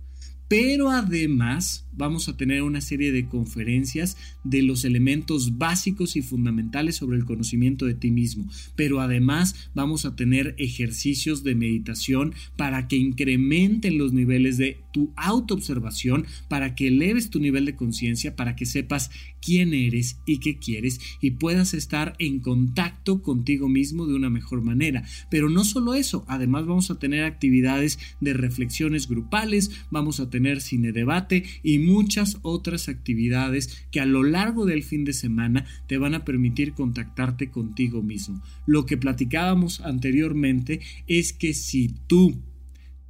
pero 0.53 0.91
además 0.91 1.87
vamos 1.97 2.29
a 2.29 2.37
tener 2.37 2.63
una 2.63 2.81
serie 2.81 3.13
de 3.13 3.27
conferencias 3.27 4.17
de 4.45 4.63
los 4.63 4.85
elementos 4.85 5.59
básicos 5.59 6.17
y 6.17 6.23
fundamentales 6.23 6.97
sobre 6.97 7.17
el 7.17 7.25
conocimiento 7.25 7.87
de 7.87 7.95
ti 7.95 8.11
mismo. 8.11 8.49
Pero 8.77 9.01
además 9.01 9.71
vamos 9.75 10.05
a 10.05 10.17
tener 10.17 10.55
ejercicios 10.59 11.43
de 11.43 11.55
meditación 11.55 12.35
para 12.57 12.89
que 12.89 12.97
incrementen 12.97 13.99
los 13.99 14.13
niveles 14.13 14.59
de 14.59 14.79
tu 14.93 15.13
autoobservación, 15.17 16.27
para 16.49 16.75
que 16.75 16.89
eleves 16.89 17.31
tu 17.31 17.41
nivel 17.41 17.65
de 17.65 17.77
conciencia, 17.77 18.37
para 18.37 18.57
que 18.57 18.67
sepas 18.67 19.11
quién 19.41 19.75
eres 19.75 20.19
y 20.25 20.39
qué 20.39 20.59
quieres 20.59 21.01
y 21.21 21.33
puedas 21.33 21.75
estar 21.75 22.15
en 22.19 22.41
contacto 22.41 23.23
contigo 23.23 23.69
mismo 23.69 24.07
de 24.07 24.15
una 24.15 24.31
mejor 24.31 24.63
manera. 24.63 25.05
Pero 25.31 25.51
no 25.51 25.65
solo 25.65 25.95
eso, 25.95 26.25
además 26.29 26.67
vamos 26.67 26.91
a 26.91 26.99
tener 26.99 27.25
actividades 27.25 27.99
de 28.21 28.33
reflexiones 28.33 29.09
grupales, 29.09 29.71
vamos 29.91 30.21
a 30.21 30.31
tener 30.31 30.61
cine 30.61 30.93
debate 30.93 31.45
muchas 31.85 32.39
otras 32.43 32.89
actividades 32.89 33.87
que 33.91 34.01
a 34.01 34.07
lo 34.07 34.23
largo 34.23 34.65
del 34.65 34.83
fin 34.83 35.05
de 35.05 35.13
semana 35.13 35.67
te 35.87 35.99
van 35.99 36.15
a 36.15 36.25
permitir 36.25 36.73
contactarte 36.73 37.51
contigo 37.51 38.03
mismo. 38.03 38.43
Lo 38.67 38.87
que 38.87 38.97
platicábamos 38.97 39.81
anteriormente 39.81 40.81
es 41.07 41.33
que 41.33 41.55
si 41.55 41.95
tú 42.07 42.41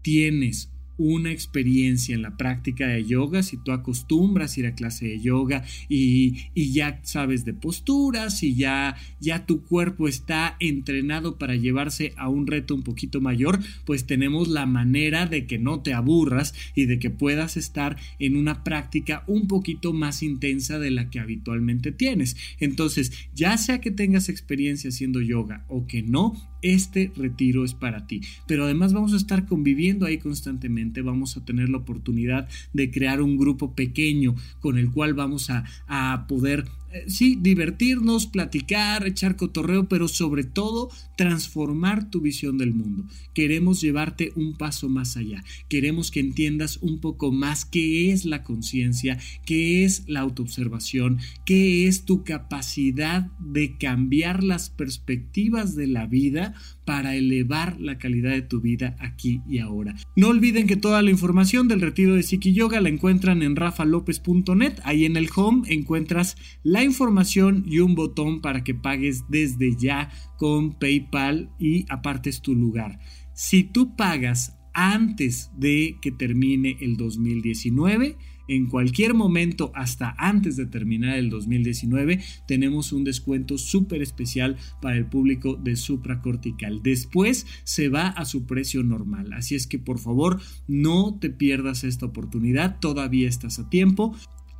tienes 0.02 0.71
una 0.98 1.30
experiencia 1.32 2.14
en 2.14 2.22
la 2.22 2.36
práctica 2.36 2.86
de 2.86 3.04
yoga, 3.04 3.42
si 3.42 3.56
tú 3.56 3.72
acostumbras 3.72 4.56
ir 4.58 4.66
a 4.66 4.74
clase 4.74 5.06
de 5.06 5.20
yoga 5.20 5.64
y, 5.88 6.50
ya 6.54 7.00
sabes 7.02 7.44
de 7.44 7.54
posturas 7.54 8.42
y 8.42 8.54
ya, 8.54 8.96
ya 9.20 9.46
tu 9.46 9.62
cuerpo 9.64 10.08
está 10.08 10.56
entrenado 10.60 11.38
para 11.38 11.56
llevarse 11.56 12.12
a 12.16 12.28
un 12.28 12.46
reto 12.46 12.74
un 12.74 12.82
poquito 12.82 13.20
mayor, 13.20 13.60
pues 13.84 14.06
tenemos 14.06 14.48
la 14.48 14.66
manera 14.66 15.26
de 15.26 15.46
que 15.46 15.58
no 15.58 15.80
te 15.80 15.92
aburras 15.92 16.54
y 16.74 16.86
de 16.86 16.98
que 16.98 17.10
puedas 17.10 17.56
estar 17.56 17.96
en 18.18 18.36
una 18.36 18.64
práctica 18.64 19.24
un 19.26 19.48
poquito 19.48 19.92
más 19.92 20.22
intensa 20.22 20.78
de 20.78 20.90
la 20.90 21.10
que 21.10 21.20
habitualmente 21.20 21.92
tienes. 21.92 22.36
Entonces, 22.58 23.12
ya 23.34 23.56
sea 23.58 23.80
que 23.80 23.90
tengas 23.90 24.28
experiencia 24.28 24.88
haciendo 24.88 25.20
yoga 25.20 25.64
o 25.68 25.86
que 25.86 26.02
no, 26.02 26.51
este 26.62 27.12
retiro 27.16 27.64
es 27.64 27.74
para 27.74 28.06
ti. 28.06 28.22
Pero 28.46 28.64
además 28.64 28.92
vamos 28.92 29.12
a 29.12 29.16
estar 29.16 29.46
conviviendo 29.46 30.06
ahí 30.06 30.18
constantemente, 30.18 31.02
vamos 31.02 31.36
a 31.36 31.44
tener 31.44 31.68
la 31.68 31.78
oportunidad 31.78 32.48
de 32.72 32.90
crear 32.90 33.20
un 33.20 33.36
grupo 33.36 33.74
pequeño 33.74 34.34
con 34.60 34.78
el 34.78 34.90
cual 34.90 35.14
vamos 35.14 35.50
a, 35.50 35.64
a 35.86 36.26
poder 36.26 36.64
sí, 37.06 37.36
divertirnos, 37.40 38.26
platicar, 38.26 39.06
echar 39.06 39.36
cotorreo, 39.36 39.88
pero 39.88 40.08
sobre 40.08 40.44
todo 40.44 40.90
transformar 41.16 42.10
tu 42.10 42.20
visión 42.20 42.58
del 42.58 42.74
mundo. 42.74 43.04
Queremos 43.34 43.80
llevarte 43.80 44.32
un 44.36 44.56
paso 44.56 44.88
más 44.88 45.16
allá. 45.16 45.44
Queremos 45.68 46.10
que 46.10 46.20
entiendas 46.20 46.78
un 46.82 47.00
poco 47.00 47.32
más 47.32 47.64
qué 47.64 48.12
es 48.12 48.24
la 48.24 48.42
conciencia, 48.42 49.18
qué 49.44 49.84
es 49.84 50.04
la 50.08 50.20
autoobservación, 50.20 51.18
qué 51.44 51.86
es 51.86 52.04
tu 52.04 52.24
capacidad 52.24 53.30
de 53.38 53.76
cambiar 53.76 54.42
las 54.42 54.70
perspectivas 54.70 55.74
de 55.76 55.86
la 55.86 56.06
vida 56.06 56.54
para 56.84 57.16
elevar 57.16 57.80
la 57.80 57.98
calidad 57.98 58.30
de 58.30 58.42
tu 58.42 58.60
vida 58.60 58.96
aquí 58.98 59.40
y 59.48 59.58
ahora. 59.58 59.94
No 60.16 60.28
olviden 60.28 60.66
que 60.66 60.76
toda 60.76 61.02
la 61.02 61.10
información 61.10 61.68
del 61.68 61.80
retiro 61.80 62.14
de 62.14 62.22
Psiqui 62.22 62.52
Yoga 62.52 62.80
la 62.80 62.88
encuentran 62.88 63.42
en 63.42 63.56
rafalopez.net. 63.56 64.74
Ahí 64.84 65.04
en 65.04 65.16
el 65.16 65.28
home 65.34 65.62
encuentras 65.68 66.36
la 66.62 66.82
información 66.82 67.64
y 67.66 67.80
un 67.80 67.94
botón 67.94 68.40
para 68.40 68.64
que 68.64 68.74
pagues 68.74 69.24
desde 69.28 69.76
ya 69.76 70.10
con 70.36 70.78
PayPal 70.78 71.50
y 71.58 71.84
apartes 71.88 72.42
tu 72.42 72.54
lugar. 72.54 72.98
Si 73.34 73.64
tú 73.64 73.96
pagas 73.96 74.58
antes 74.74 75.50
de 75.56 75.98
que 76.00 76.10
termine 76.10 76.76
el 76.80 76.96
2019, 76.96 78.16
en 78.48 78.66
cualquier 78.66 79.14
momento 79.14 79.72
hasta 79.74 80.14
antes 80.18 80.56
de 80.56 80.66
terminar 80.66 81.16
el 81.16 81.30
2019 81.30 82.20
tenemos 82.46 82.92
un 82.92 83.04
descuento 83.04 83.58
súper 83.58 84.02
especial 84.02 84.56
para 84.80 84.96
el 84.96 85.06
público 85.06 85.56
de 85.56 85.76
supracortical. 85.76 86.82
Después 86.82 87.46
se 87.64 87.88
va 87.88 88.08
a 88.08 88.24
su 88.24 88.46
precio 88.46 88.82
normal. 88.82 89.32
Así 89.32 89.54
es 89.54 89.66
que 89.66 89.78
por 89.78 89.98
favor 89.98 90.40
no 90.66 91.18
te 91.20 91.30
pierdas 91.30 91.84
esta 91.84 92.06
oportunidad. 92.06 92.78
Todavía 92.80 93.28
estás 93.28 93.58
a 93.58 93.68
tiempo. 93.68 94.16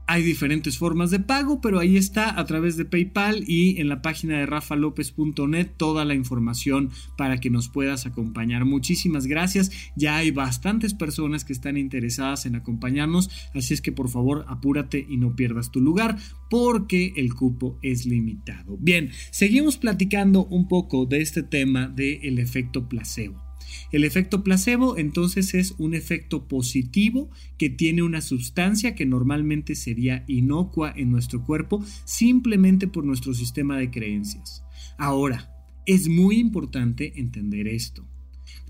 Hay 0.07 0.23
diferentes 0.23 0.79
formas 0.79 1.11
de 1.11 1.21
pago, 1.21 1.61
pero 1.61 1.79
ahí 1.79 1.97
está 1.97 2.38
a 2.38 2.45
través 2.45 2.77
de 2.77 2.85
PayPal 2.85 3.45
y 3.47 3.81
en 3.81 3.88
la 3.88 4.03
página 4.03 4.38
de 4.38 4.47
rafalopez.net 4.47 5.71
toda 5.77 6.05
la 6.05 6.15
información 6.15 6.91
para 7.17 7.38
que 7.38 7.51
nos 7.51 7.69
puedas 7.69 8.07
acompañar. 8.07 8.65
Muchísimas 8.65 9.27
gracias. 9.27 9.71
Ya 9.97 10.17
hay 10.17 10.31
bastantes 10.31 10.95
personas 10.95 11.45
que 11.45 11.53
están 11.53 11.77
interesadas 11.77 12.47
en 12.47 12.57
acompañarnos, 12.57 13.31
así 13.55 13.75
es 13.75 13.81
que 13.81 13.93
por 13.93 14.09
favor 14.09 14.45
apúrate 14.49 15.07
y 15.09 15.17
no 15.17 15.37
pierdas 15.37 15.71
tu 15.71 15.81
lugar 15.81 16.17
porque 16.51 17.12
el 17.17 17.35
cupo 17.35 17.79
es 17.83 18.05
limitado. 18.05 18.77
Bien, 18.81 19.11
seguimos 19.31 19.77
platicando 19.77 20.45
un 20.47 20.69
poco 20.69 21.07
de 21.07 21.21
este 21.21 21.43
tema 21.43 21.88
del 21.88 22.38
efecto 22.38 22.88
placebo. 22.88 23.52
El 23.91 24.05
efecto 24.05 24.43
placebo 24.43 24.97
entonces 24.97 25.55
es 25.55 25.75
un 25.79 25.95
efecto 25.95 26.49
positivo 26.49 27.31
que 27.59 27.71
tiene 27.71 28.03
una 28.03 28.21
sustancia 28.21 28.95
que 28.95 29.07
normalmente 29.07 29.75
sería 29.75 30.25
inocua 30.29 30.93
en 30.97 31.11
nuestro 31.11 31.45
cuerpo 31.45 31.85
simplemente 32.05 32.87
por 32.89 33.05
nuestro 33.05 33.35
sistema 33.35 33.77
de 33.77 33.91
creencias. 33.91 34.65
Ahora, 34.99 35.51
es 35.87 36.09
muy 36.09 36.39
importante 36.39 37.13
entender 37.17 37.67
esto. 37.69 38.07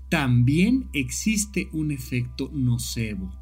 También 0.09 0.87
existe 0.93 1.69
un 1.71 1.91
efecto 1.91 2.51
nocebo. 2.53 3.33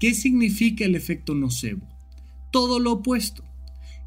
¿Qué 0.00 0.14
significa 0.14 0.84
el 0.84 0.94
efecto 0.94 1.34
nocebo? 1.34 1.88
Todo 2.52 2.78
lo 2.78 2.92
opuesto 2.92 3.44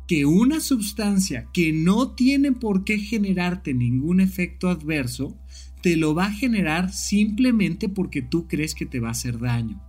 que 0.08 0.26
una 0.26 0.60
sustancia 0.60 1.48
que 1.54 1.72
no 1.72 2.12
tiene 2.12 2.52
por 2.52 2.84
qué 2.84 2.98
generarte 2.98 3.74
ningún 3.74 4.20
efecto 4.20 4.67
adverso 4.67 5.38
te 5.82 5.98
lo 5.98 6.13
va 6.13 6.26
a 6.26 6.34
generar 6.34 6.91
simplemente 6.94 7.89
porque 7.89 8.22
tú 8.22 8.48
crees 8.48 8.76
que 8.76 8.86
te 8.86 9.00
va 9.00 9.10
a 9.10 9.12
hacer 9.12 9.39
daño. 9.39 9.82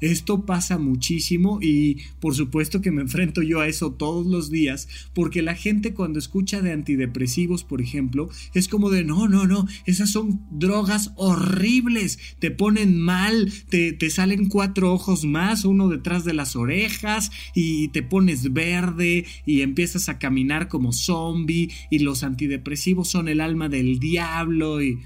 Esto 0.00 0.44
pasa 0.44 0.76
muchísimo 0.76 1.60
y 1.62 1.98
por 2.20 2.34
supuesto 2.34 2.80
que 2.80 2.90
me 2.90 3.00
enfrento 3.02 3.42
yo 3.42 3.60
a 3.60 3.68
eso 3.68 3.92
todos 3.92 4.26
los 4.26 4.50
días 4.50 4.88
porque 5.14 5.40
la 5.40 5.54
gente 5.54 5.94
cuando 5.94 6.18
escucha 6.18 6.60
de 6.60 6.72
antidepresivos, 6.72 7.64
por 7.64 7.80
ejemplo, 7.80 8.28
es 8.52 8.68
como 8.68 8.90
de 8.90 9.04
no, 9.04 9.28
no, 9.28 9.46
no, 9.46 9.66
esas 9.86 10.10
son 10.10 10.42
drogas 10.50 11.12
horribles, 11.16 12.18
te 12.38 12.50
ponen 12.50 13.00
mal, 13.00 13.50
te, 13.68 13.92
te 13.92 14.10
salen 14.10 14.48
cuatro 14.48 14.92
ojos 14.92 15.24
más, 15.24 15.64
uno 15.64 15.88
detrás 15.88 16.24
de 16.24 16.34
las 16.34 16.56
orejas 16.56 17.30
y 17.54 17.88
te 17.88 18.02
pones 18.02 18.52
verde 18.52 19.24
y 19.46 19.62
empiezas 19.62 20.08
a 20.08 20.18
caminar 20.18 20.68
como 20.68 20.92
zombie 20.92 21.70
y 21.90 22.00
los 22.00 22.24
antidepresivos 22.24 23.08
son 23.08 23.28
el 23.28 23.40
alma 23.40 23.68
del 23.68 23.98
diablo 23.98 24.82
y... 24.82 24.98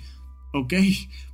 Ok, 0.50 0.74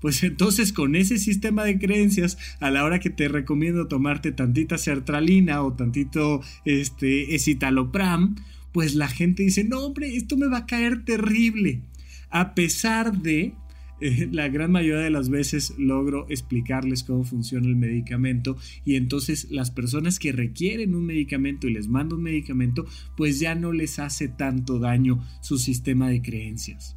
pues 0.00 0.24
entonces 0.24 0.72
con 0.72 0.96
ese 0.96 1.18
sistema 1.18 1.64
de 1.64 1.79
creencias, 1.79 2.37
a 2.59 2.70
la 2.70 2.85
hora 2.85 2.98
que 2.98 3.11
te 3.11 3.29
recomiendo 3.29 3.87
tomarte 3.87 4.33
tantita 4.33 4.77
sertralina 4.77 5.62
o 5.62 5.72
tantito 5.74 6.40
este, 6.64 7.35
escitalopram, 7.37 8.35
pues 8.72 8.96
la 8.96 9.07
gente 9.07 9.44
dice, 9.44 9.62
no 9.62 9.81
hombre, 9.81 10.16
esto 10.16 10.37
me 10.37 10.48
va 10.48 10.59
a 10.59 10.66
caer 10.66 11.05
terrible. 11.05 11.83
A 12.29 12.57
pesar 12.57 13.16
de, 13.22 13.55
eh, 14.00 14.29
la 14.33 14.48
gran 14.48 14.72
mayoría 14.72 15.05
de 15.05 15.11
las 15.11 15.29
veces 15.29 15.74
logro 15.79 16.27
explicarles 16.29 17.05
cómo 17.05 17.22
funciona 17.22 17.68
el 17.68 17.77
medicamento 17.77 18.57
y 18.85 18.96
entonces 18.96 19.46
las 19.53 19.70
personas 19.70 20.18
que 20.18 20.33
requieren 20.33 20.96
un 20.96 21.07
medicamento 21.07 21.68
y 21.68 21.72
les 21.72 21.87
mando 21.87 22.16
un 22.16 22.24
medicamento, 22.24 22.85
pues 23.16 23.38
ya 23.38 23.55
no 23.55 23.70
les 23.70 24.00
hace 24.00 24.27
tanto 24.27 24.81
daño 24.81 25.24
su 25.40 25.59
sistema 25.59 26.09
de 26.09 26.20
creencias. 26.20 26.96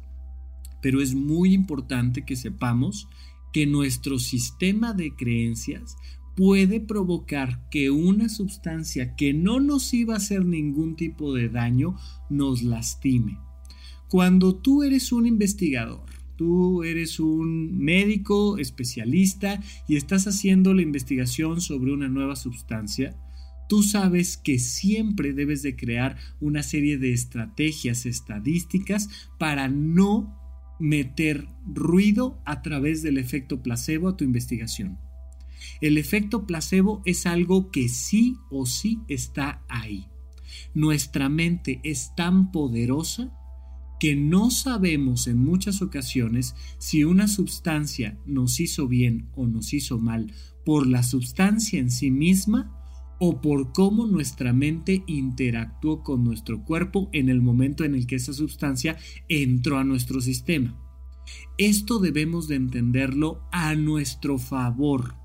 Pero 0.80 1.00
es 1.00 1.14
muy 1.14 1.54
importante 1.54 2.24
que 2.24 2.36
sepamos 2.36 3.08
que 3.52 3.66
nuestro 3.66 4.18
sistema 4.18 4.92
de 4.92 5.14
creencias 5.14 5.96
puede 6.36 6.80
provocar 6.80 7.68
que 7.68 7.90
una 7.90 8.28
sustancia 8.28 9.16
que 9.16 9.34
no 9.34 9.58
nos 9.58 9.92
iba 9.92 10.14
a 10.14 10.18
hacer 10.18 10.44
ningún 10.44 10.94
tipo 10.94 11.34
de 11.34 11.48
daño 11.48 11.96
nos 12.30 12.62
lastime. 12.62 13.38
Cuando 14.08 14.54
tú 14.54 14.84
eres 14.84 15.10
un 15.10 15.26
investigador, 15.26 16.06
tú 16.36 16.84
eres 16.84 17.18
un 17.18 17.76
médico 17.78 18.56
especialista 18.58 19.60
y 19.88 19.96
estás 19.96 20.28
haciendo 20.28 20.72
la 20.74 20.82
investigación 20.82 21.60
sobre 21.60 21.92
una 21.92 22.08
nueva 22.08 22.36
sustancia, 22.36 23.16
tú 23.68 23.82
sabes 23.82 24.36
que 24.36 24.60
siempre 24.60 25.32
debes 25.32 25.62
de 25.62 25.74
crear 25.74 26.16
una 26.40 26.62
serie 26.62 26.98
de 26.98 27.12
estrategias 27.12 28.06
estadísticas 28.06 29.08
para 29.38 29.66
no 29.66 30.38
meter 30.78 31.48
ruido 31.66 32.40
a 32.44 32.62
través 32.62 33.02
del 33.02 33.18
efecto 33.18 33.62
placebo 33.62 34.08
a 34.08 34.16
tu 34.16 34.24
investigación. 34.24 34.98
El 35.80 35.98
efecto 35.98 36.46
placebo 36.46 37.02
es 37.04 37.26
algo 37.26 37.70
que 37.70 37.88
sí 37.88 38.36
o 38.50 38.66
sí 38.66 39.00
está 39.08 39.64
ahí. 39.68 40.06
Nuestra 40.74 41.28
mente 41.28 41.80
es 41.82 42.14
tan 42.16 42.50
poderosa 42.52 43.32
que 43.98 44.14
no 44.14 44.50
sabemos 44.50 45.26
en 45.26 45.42
muchas 45.42 45.82
ocasiones 45.82 46.54
si 46.78 47.04
una 47.04 47.26
sustancia 47.26 48.16
nos 48.26 48.60
hizo 48.60 48.86
bien 48.86 49.28
o 49.34 49.46
nos 49.46 49.72
hizo 49.74 49.98
mal 49.98 50.32
por 50.64 50.86
la 50.86 51.02
sustancia 51.02 51.80
en 51.80 51.90
sí 51.90 52.10
misma 52.10 52.77
o 53.18 53.40
por 53.40 53.72
cómo 53.72 54.06
nuestra 54.06 54.52
mente 54.52 55.02
interactuó 55.06 56.02
con 56.02 56.24
nuestro 56.24 56.64
cuerpo 56.64 57.08
en 57.12 57.28
el 57.28 57.40
momento 57.40 57.84
en 57.84 57.94
el 57.94 58.06
que 58.06 58.16
esa 58.16 58.32
sustancia 58.32 58.96
entró 59.28 59.78
a 59.78 59.84
nuestro 59.84 60.20
sistema. 60.20 60.76
Esto 61.58 61.98
debemos 61.98 62.48
de 62.48 62.56
entenderlo 62.56 63.42
a 63.50 63.74
nuestro 63.74 64.38
favor. 64.38 65.16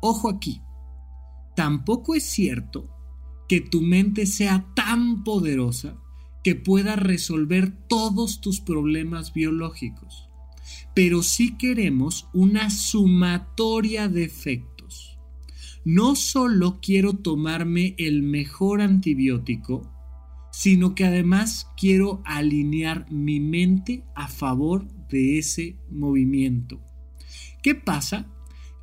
Ojo 0.00 0.28
aquí, 0.28 0.60
tampoco 1.54 2.14
es 2.14 2.24
cierto 2.24 2.88
que 3.48 3.60
tu 3.60 3.82
mente 3.82 4.26
sea 4.26 4.66
tan 4.74 5.22
poderosa 5.24 5.98
que 6.42 6.54
pueda 6.54 6.96
resolver 6.96 7.70
todos 7.86 8.40
tus 8.40 8.60
problemas 8.60 9.32
biológicos, 9.32 10.28
pero 10.94 11.22
sí 11.22 11.56
queremos 11.56 12.26
una 12.32 12.70
sumatoria 12.70 14.08
de 14.08 14.24
efectos 14.24 14.71
no 15.84 16.14
solo 16.14 16.78
quiero 16.80 17.14
tomarme 17.14 17.94
el 17.98 18.22
mejor 18.22 18.80
antibiótico, 18.80 19.90
sino 20.52 20.94
que 20.94 21.04
además 21.04 21.68
quiero 21.76 22.22
alinear 22.24 23.10
mi 23.10 23.40
mente 23.40 24.04
a 24.14 24.28
favor 24.28 24.86
de 25.08 25.38
ese 25.38 25.76
movimiento. 25.90 26.80
¿Qué 27.62 27.74
pasa? 27.74 28.26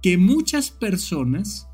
Que 0.02 0.18
muchas 0.18 0.72
personas 0.72 1.68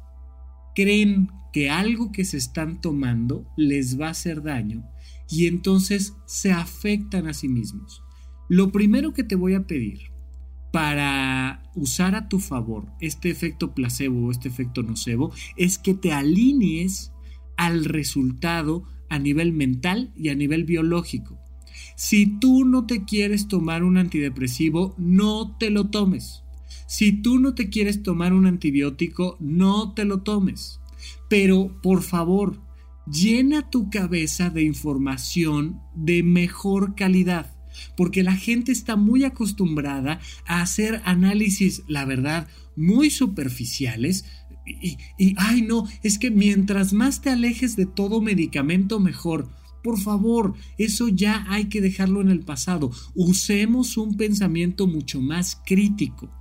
creen 0.76 1.30
que 1.54 1.70
algo 1.70 2.12
que 2.12 2.26
se 2.26 2.38
están 2.38 2.82
tomando 2.82 3.48
les 3.56 4.00
va 4.00 4.08
a 4.08 4.12
hacer 4.12 4.44
daño 4.44 4.84
y 5.30 5.48
entonces 5.48 6.14
se 6.26 6.52
afectan 6.52 7.28
a 7.28 7.34
sí 7.34 7.48
mismos. 7.48 8.04
Lo 8.50 8.72
primero 8.72 9.14
que 9.14 9.24
te 9.24 9.36
voy 9.36 9.54
a 9.54 9.66
pedir 9.66 10.12
para 10.72 11.15
usar 11.76 12.16
a 12.16 12.28
tu 12.30 12.40
favor 12.40 12.86
este 13.00 13.30
efecto 13.30 13.74
placebo 13.74 14.28
o 14.28 14.32
este 14.32 14.48
efecto 14.48 14.82
nocebo 14.84 15.32
es 15.56 15.78
que 15.78 15.94
te 15.94 16.12
alinees 16.14 17.12
al 17.58 17.86
resultado 17.86 18.84
a 19.10 19.20
nivel 19.20 19.54
mental 19.54 20.12
y 20.16 20.30
a 20.30 20.36
nivel 20.36 20.64
biológico. 20.64 21.38
Si 21.96 22.40
tú 22.40 22.66
no 22.66 22.86
te 22.86 23.06
quieres 23.06 23.48
tomar 23.48 23.84
un 23.84 23.98
antidepresivo, 23.98 24.96
no 24.98 25.56
te 25.58 25.70
lo 25.70 25.90
tomes. 25.90 26.44
Si 26.88 27.12
tú 27.12 27.40
no 27.40 27.56
te 27.56 27.70
quieres 27.70 28.04
tomar 28.04 28.34
un 28.34 28.46
antibiótico, 28.46 29.38
no 29.40 29.94
te 29.94 30.06
lo 30.06 30.22
tomes. 30.22 30.80
Pero, 31.30 31.80
por 31.82 32.02
favor, 32.02 32.62
llena 33.06 33.70
tu 33.70 33.90
cabeza 33.90 34.50
de 34.50 34.64
información 34.64 35.82
de 35.96 36.24
mejor 36.24 36.96
calidad 36.96 37.55
porque 37.96 38.24
la 38.24 38.36
gente 38.36 38.72
está 38.72 38.96
muy 38.96 39.24
acostumbrada 39.24 40.20
a 40.46 40.62
hacer 40.62 41.02
análisis, 41.06 41.84
la 41.88 42.06
verdad, 42.06 42.48
muy 42.76 43.10
superficiales. 43.10 44.26
Y, 44.66 44.98
ay 45.38 45.62
no, 45.62 45.88
es 46.04 46.18
que 46.18 46.32
mientras 46.32 46.94
más 46.94 47.22
te 47.22 47.30
alejes 47.30 47.76
de 47.76 47.86
todo 47.86 48.22
medicamento, 48.22 49.00
mejor. 49.00 49.50
Por 49.84 50.00
favor, 50.00 50.56
eso 50.80 51.10
ya 51.10 51.46
hay 51.48 51.66
que 51.66 51.80
dejarlo 51.80 52.22
en 52.22 52.30
el 52.30 52.40
pasado. 52.40 52.92
Usemos 53.14 53.98
un 53.98 54.18
pensamiento 54.18 54.88
mucho 54.88 55.22
más 55.22 55.62
crítico 55.64 56.32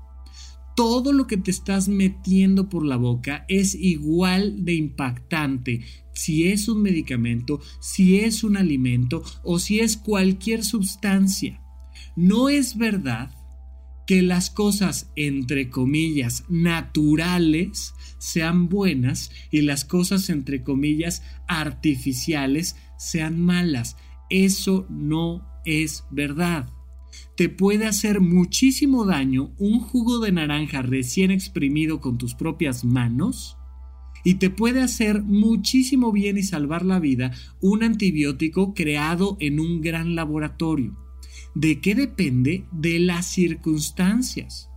todo 0.75 1.13
lo 1.13 1.27
que 1.27 1.37
te 1.37 1.51
estás 1.51 1.89
metiendo 1.89 2.69
por 2.69 2.85
la 2.85 2.97
boca 2.97 3.45
es 3.49 3.75
igual 3.75 4.65
de 4.65 4.75
impactante 4.75 5.85
si 6.15 6.49
es 6.49 6.69
un 6.69 6.83
medicamento, 6.83 7.61
si 7.81 8.21
es 8.21 8.45
un 8.45 8.57
alimento 8.57 9.23
o 9.43 9.59
si 9.59 9.81
es 9.81 9.97
cualquier 9.97 10.65
sustancia. 10.65 11.61
No 12.17 12.49
es 12.49 12.79
verdad 12.79 13.35
que 14.07 14.23
las 14.23 14.51
cosas, 14.51 15.11
entre 15.17 15.71
comillas, 15.71 16.45
naturales 16.49 17.95
sean 18.19 18.69
buenas 18.69 19.31
y 19.51 19.63
las 19.63 19.85
cosas, 19.85 20.29
entre 20.31 20.63
comillas, 20.63 21.23
artificiales 21.49 22.77
sean 22.99 23.41
malas. 23.41 23.97
Eso 24.31 24.87
no 24.91 25.47
es 25.65 26.05
verdad 26.11 26.71
te 27.37 27.49
puede 27.49 27.87
hacer 27.87 28.21
muchísimo 28.21 29.05
daño 29.05 29.53
un 29.59 29.81
jugo 29.81 30.19
de 30.21 30.33
naranja 30.33 30.83
recién 30.83 31.31
exprimido 31.31 32.01
con 32.01 32.19
tus 32.19 32.35
propias 32.35 32.85
manos 32.85 33.57
y 34.25 34.35
te 34.35 34.51
puede 34.51 34.83
hacer 34.83 35.23
muchísimo 35.23 36.11
bien 36.11 36.39
y 36.39 36.43
salvar 36.43 36.85
la 36.85 36.99
vida 36.99 37.33
un 37.61 37.85
antibiótico 37.85 38.75
creado 38.75 39.37
en 39.39 39.61
un 39.61 39.83
gran 39.83 40.15
laboratorio. 40.15 40.97
¿De 41.55 41.81
qué 41.81 41.95
depende? 41.95 42.65
De 42.73 42.99
las 42.99 43.27
circunstancias. 43.27 44.71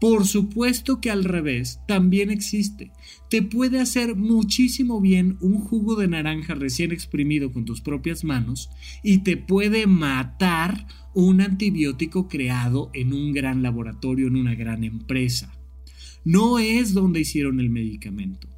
Por 0.00 0.26
supuesto 0.26 1.00
que 1.00 1.10
al 1.10 1.24
revés 1.24 1.80
también 1.88 2.30
existe. 2.30 2.90
Te 3.30 3.42
puede 3.42 3.80
hacer 3.80 4.16
muchísimo 4.16 5.00
bien 5.00 5.38
un 5.40 5.60
jugo 5.60 5.96
de 5.96 6.08
naranja 6.08 6.54
recién 6.54 6.92
exprimido 6.92 7.52
con 7.52 7.64
tus 7.64 7.80
propias 7.80 8.22
manos 8.22 8.70
y 9.02 9.18
te 9.18 9.36
puede 9.36 9.86
matar 9.86 10.86
un 11.14 11.40
antibiótico 11.40 12.28
creado 12.28 12.90
en 12.92 13.12
un 13.12 13.32
gran 13.32 13.62
laboratorio, 13.62 14.26
en 14.26 14.36
una 14.36 14.54
gran 14.54 14.84
empresa. 14.84 15.52
No 16.24 16.58
es 16.58 16.92
donde 16.92 17.20
hicieron 17.20 17.60
el 17.60 17.70
medicamento 17.70 18.53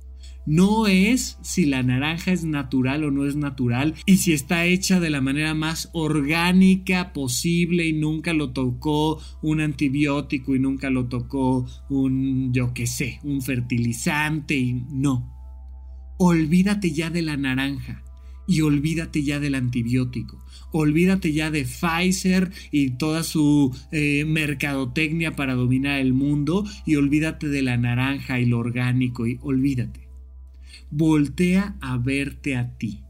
no 0.46 0.86
es 0.86 1.38
si 1.42 1.66
la 1.66 1.82
naranja 1.82 2.32
es 2.32 2.44
natural 2.44 3.04
o 3.04 3.10
no 3.10 3.26
es 3.26 3.36
natural 3.36 3.94
y 4.06 4.18
si 4.18 4.32
está 4.32 4.64
hecha 4.64 5.00
de 5.00 5.10
la 5.10 5.20
manera 5.20 5.54
más 5.54 5.90
orgánica 5.92 7.12
posible 7.12 7.86
y 7.86 7.92
nunca 7.92 8.32
lo 8.32 8.52
tocó 8.52 9.20
un 9.42 9.60
antibiótico 9.60 10.54
y 10.54 10.60
nunca 10.60 10.88
lo 10.88 11.06
tocó 11.06 11.66
un, 11.90 12.52
yo 12.52 12.72
qué 12.72 12.86
sé, 12.86 13.20
un 13.24 13.42
fertilizante 13.42 14.56
y 14.56 14.84
no. 14.92 15.32
Olvídate 16.18 16.92
ya 16.92 17.10
de 17.10 17.22
la 17.22 17.36
naranja 17.36 18.02
y 18.46 18.60
olvídate 18.60 19.24
ya 19.24 19.40
del 19.40 19.56
antibiótico. 19.56 20.42
Olvídate 20.70 21.32
ya 21.32 21.50
de 21.50 21.64
Pfizer 21.64 22.52
y 22.70 22.90
toda 22.90 23.24
su 23.24 23.76
eh, 23.90 24.24
mercadotecnia 24.24 25.34
para 25.34 25.54
dominar 25.54 26.00
el 26.00 26.12
mundo 26.12 26.64
y 26.86 26.94
olvídate 26.94 27.48
de 27.48 27.62
la 27.62 27.76
naranja 27.76 28.38
y 28.38 28.46
lo 28.46 28.58
orgánico 28.58 29.26
y 29.26 29.38
olvídate 29.42 30.05
voltea 30.90 31.76
a 31.80 31.98
verte 31.98 32.56
a 32.56 32.76
ti. 32.76 33.02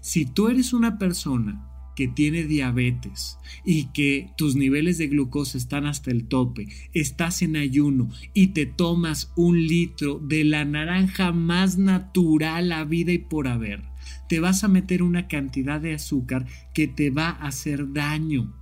Si 0.00 0.26
tú 0.26 0.48
eres 0.48 0.72
una 0.72 0.98
persona 0.98 1.66
que 1.96 2.06
tiene 2.06 2.44
diabetes 2.44 3.38
y 3.64 3.86
que 3.86 4.30
tus 4.36 4.54
niveles 4.54 4.98
de 4.98 5.08
glucosa 5.08 5.58
están 5.58 5.86
hasta 5.86 6.10
el 6.10 6.28
tope, 6.28 6.68
estás 6.92 7.42
en 7.42 7.56
ayuno 7.56 8.10
y 8.34 8.48
te 8.48 8.66
tomas 8.66 9.32
un 9.34 9.66
litro 9.66 10.20
de 10.20 10.44
la 10.44 10.64
naranja 10.64 11.32
más 11.32 11.78
natural 11.78 12.70
a 12.70 12.84
vida 12.84 13.12
y 13.12 13.18
por 13.18 13.48
haber, 13.48 13.82
te 14.28 14.38
vas 14.38 14.62
a 14.62 14.68
meter 14.68 15.02
una 15.02 15.26
cantidad 15.26 15.80
de 15.80 15.94
azúcar 15.94 16.46
que 16.74 16.86
te 16.86 17.10
va 17.10 17.30
a 17.30 17.46
hacer 17.46 17.92
daño 17.92 18.54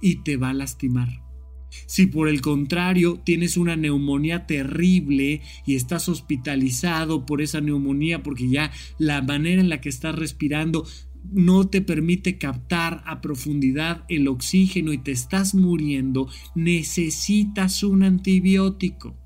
y 0.00 0.22
te 0.22 0.36
va 0.36 0.50
a 0.50 0.54
lastimar. 0.54 1.23
Si 1.86 2.06
por 2.06 2.28
el 2.28 2.40
contrario 2.40 3.20
tienes 3.24 3.56
una 3.56 3.76
neumonía 3.76 4.46
terrible 4.46 5.42
y 5.66 5.74
estás 5.74 6.08
hospitalizado 6.08 7.26
por 7.26 7.42
esa 7.42 7.60
neumonía 7.60 8.22
porque 8.22 8.48
ya 8.48 8.72
la 8.98 9.22
manera 9.22 9.60
en 9.60 9.68
la 9.68 9.80
que 9.80 9.88
estás 9.88 10.14
respirando 10.14 10.86
no 11.32 11.68
te 11.68 11.80
permite 11.80 12.38
captar 12.38 13.02
a 13.06 13.20
profundidad 13.20 14.04
el 14.08 14.28
oxígeno 14.28 14.92
y 14.92 14.98
te 14.98 15.12
estás 15.12 15.54
muriendo, 15.54 16.28
necesitas 16.54 17.82
un 17.82 18.02
antibiótico. 18.02 19.16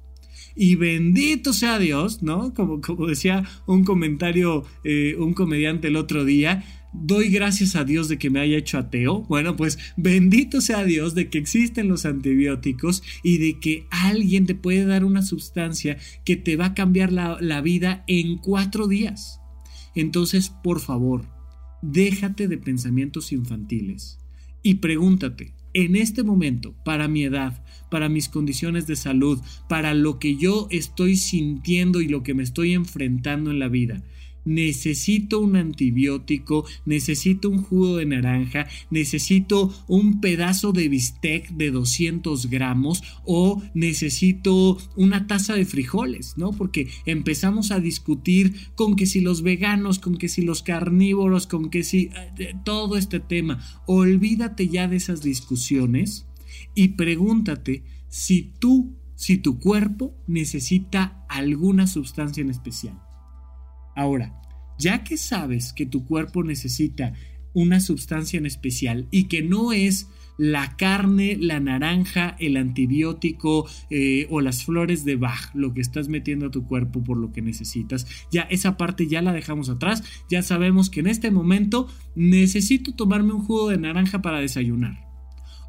Y 0.60 0.74
bendito 0.74 1.52
sea 1.52 1.78
Dios, 1.78 2.22
¿no? 2.22 2.52
Como, 2.52 2.80
decía 3.06 3.44
un 3.66 3.84
comentario, 3.84 4.64
eh, 4.82 5.14
un 5.16 5.32
comediante 5.32 5.86
el 5.86 5.96
otro 5.96 6.24
día, 6.24 6.64
doy 6.92 7.28
gracias 7.28 7.76
a 7.76 7.84
Dios 7.84 8.08
de 8.08 8.18
que 8.18 8.30
me 8.30 8.40
haya 8.40 8.56
hecho 8.56 8.78
ateo. 8.78 9.22
Bueno, 9.22 9.56
pues 9.56 9.78
bendito 9.96 10.60
sea 10.60 10.84
Dios 10.84 11.14
de 11.14 11.28
que 11.28 11.38
existen 11.38 11.88
los 11.88 12.06
antibióticos 12.06 13.02
y 13.22 13.38
de 13.38 13.58
que 13.58 13.86
alguien 13.90 14.46
te 14.46 14.54
puede 14.54 14.84
dar 14.84 15.04
una 15.04 15.22
sustancia 15.22 15.98
que 16.24 16.36
te 16.36 16.56
va 16.56 16.66
a 16.66 16.74
cambiar 16.74 17.12
la, 17.12 17.38
la 17.40 17.60
vida 17.60 18.04
en 18.06 18.38
cuatro 18.38 18.88
días. 18.88 19.40
Entonces, 19.94 20.50
por 20.62 20.80
favor, 20.80 21.26
déjate 21.82 22.48
de 22.48 22.58
pensamientos 22.58 23.32
infantiles 23.32 24.18
y 24.62 24.76
pregúntate, 24.76 25.54
en 25.74 25.96
este 25.96 26.22
momento, 26.22 26.74
para 26.84 27.08
mi 27.08 27.24
edad, 27.24 27.62
para 27.90 28.08
mis 28.08 28.28
condiciones 28.28 28.86
de 28.86 28.96
salud, 28.96 29.40
para 29.68 29.94
lo 29.94 30.18
que 30.18 30.36
yo 30.36 30.66
estoy 30.70 31.16
sintiendo 31.16 32.00
y 32.00 32.08
lo 32.08 32.22
que 32.22 32.34
me 32.34 32.42
estoy 32.42 32.74
enfrentando 32.74 33.50
en 33.50 33.58
la 33.58 33.68
vida, 33.68 34.02
necesito 34.48 35.40
un 35.40 35.56
antibiótico, 35.56 36.64
necesito 36.86 37.50
un 37.50 37.62
jugo 37.62 37.98
de 37.98 38.06
naranja, 38.06 38.66
necesito 38.90 39.72
un 39.86 40.20
pedazo 40.20 40.72
de 40.72 40.88
bistec 40.88 41.50
de 41.50 41.70
200 41.70 42.48
gramos 42.48 43.02
o 43.24 43.62
necesito 43.74 44.78
una 44.96 45.26
taza 45.26 45.54
de 45.54 45.66
frijoles, 45.66 46.38
¿no? 46.38 46.52
Porque 46.52 46.88
empezamos 47.04 47.70
a 47.70 47.78
discutir 47.78 48.54
con 48.74 48.96
que 48.96 49.04
si 49.04 49.20
los 49.20 49.42
veganos, 49.42 49.98
con 49.98 50.16
que 50.16 50.28
si 50.28 50.40
los 50.40 50.62
carnívoros, 50.62 51.46
con 51.46 51.68
que 51.68 51.84
si 51.84 52.10
eh, 52.38 52.54
todo 52.64 52.96
este 52.96 53.20
tema. 53.20 53.62
Olvídate 53.86 54.68
ya 54.68 54.88
de 54.88 54.96
esas 54.96 55.22
discusiones 55.22 56.26
y 56.74 56.88
pregúntate 56.88 57.82
si 58.08 58.54
tú, 58.58 58.96
si 59.14 59.36
tu 59.36 59.58
cuerpo 59.58 60.14
necesita 60.26 61.26
alguna 61.28 61.86
sustancia 61.86 62.40
en 62.40 62.48
especial. 62.48 63.07
Ahora, 63.98 64.32
ya 64.78 65.02
que 65.02 65.16
sabes 65.16 65.72
que 65.72 65.84
tu 65.84 66.06
cuerpo 66.06 66.44
necesita 66.44 67.14
una 67.52 67.80
sustancia 67.80 68.38
en 68.38 68.46
especial 68.46 69.08
y 69.10 69.24
que 69.24 69.42
no 69.42 69.72
es 69.72 70.08
la 70.36 70.76
carne, 70.76 71.36
la 71.36 71.58
naranja, 71.58 72.36
el 72.38 72.56
antibiótico 72.58 73.68
eh, 73.90 74.28
o 74.30 74.40
las 74.40 74.64
flores 74.64 75.04
de 75.04 75.16
Bach, 75.16 75.52
lo 75.52 75.74
que 75.74 75.80
estás 75.80 76.08
metiendo 76.08 76.46
a 76.46 76.50
tu 76.52 76.64
cuerpo 76.64 77.02
por 77.02 77.16
lo 77.16 77.32
que 77.32 77.42
necesitas. 77.42 78.06
Ya 78.30 78.42
esa 78.42 78.76
parte 78.76 79.08
ya 79.08 79.20
la 79.20 79.32
dejamos 79.32 79.68
atrás. 79.68 80.04
Ya 80.30 80.42
sabemos 80.42 80.90
que 80.90 81.00
en 81.00 81.08
este 81.08 81.32
momento 81.32 81.88
necesito 82.14 82.94
tomarme 82.94 83.32
un 83.32 83.42
jugo 83.42 83.70
de 83.70 83.78
naranja 83.78 84.22
para 84.22 84.38
desayunar. 84.38 85.08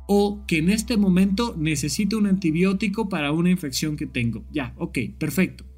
O 0.05 0.45
que 0.45 0.59
en 0.59 0.69
este 0.69 0.97
momento 0.97 1.55
necesito 1.57 2.19
un 2.19 2.27
antibiótico 2.27 3.09
para 3.09 3.31
una 3.31 3.49
infección 3.49 3.95
que 3.95 4.05
tengo. 4.05 4.45
Ya, 4.51 4.75
ok, 4.77 4.99
perfecto. 5.17 5.68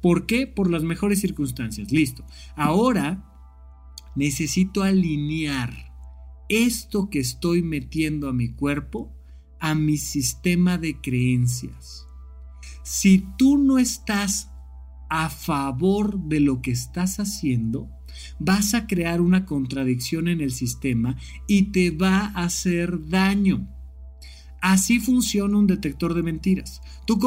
¿Por 0.00 0.26
qué? 0.26 0.46
Por 0.46 0.70
las 0.70 0.82
mejores 0.82 1.20
circunstancias. 1.20 1.90
Listo. 1.92 2.24
Ahora 2.56 3.24
necesito 4.16 4.82
alinear 4.82 5.92
esto 6.48 7.08
que 7.10 7.20
estoy 7.20 7.62
metiendo 7.62 8.28
a 8.28 8.32
mi 8.32 8.50
cuerpo 8.50 9.14
a 9.64 9.74
mi 9.74 9.96
sistema 9.96 10.76
de 10.76 11.00
creencias. 11.00 12.06
Si 12.82 13.24
tú 13.38 13.56
no 13.56 13.78
estás 13.78 14.50
a 15.08 15.30
favor 15.30 16.18
de 16.18 16.40
lo 16.40 16.60
que 16.60 16.70
estás 16.70 17.18
haciendo, 17.18 17.88
vas 18.38 18.74
a 18.74 18.86
crear 18.86 19.22
una 19.22 19.46
contradicción 19.46 20.28
en 20.28 20.42
el 20.42 20.52
sistema 20.52 21.16
y 21.46 21.72
te 21.72 21.90
va 21.92 22.26
a 22.34 22.44
hacer 22.44 23.08
daño. 23.08 23.66
Así 24.64 24.98
funciona 24.98 25.58
un 25.58 25.66
detector 25.66 26.14
de 26.14 26.22
mentiras. 26.22 26.80
Tú 27.06 27.18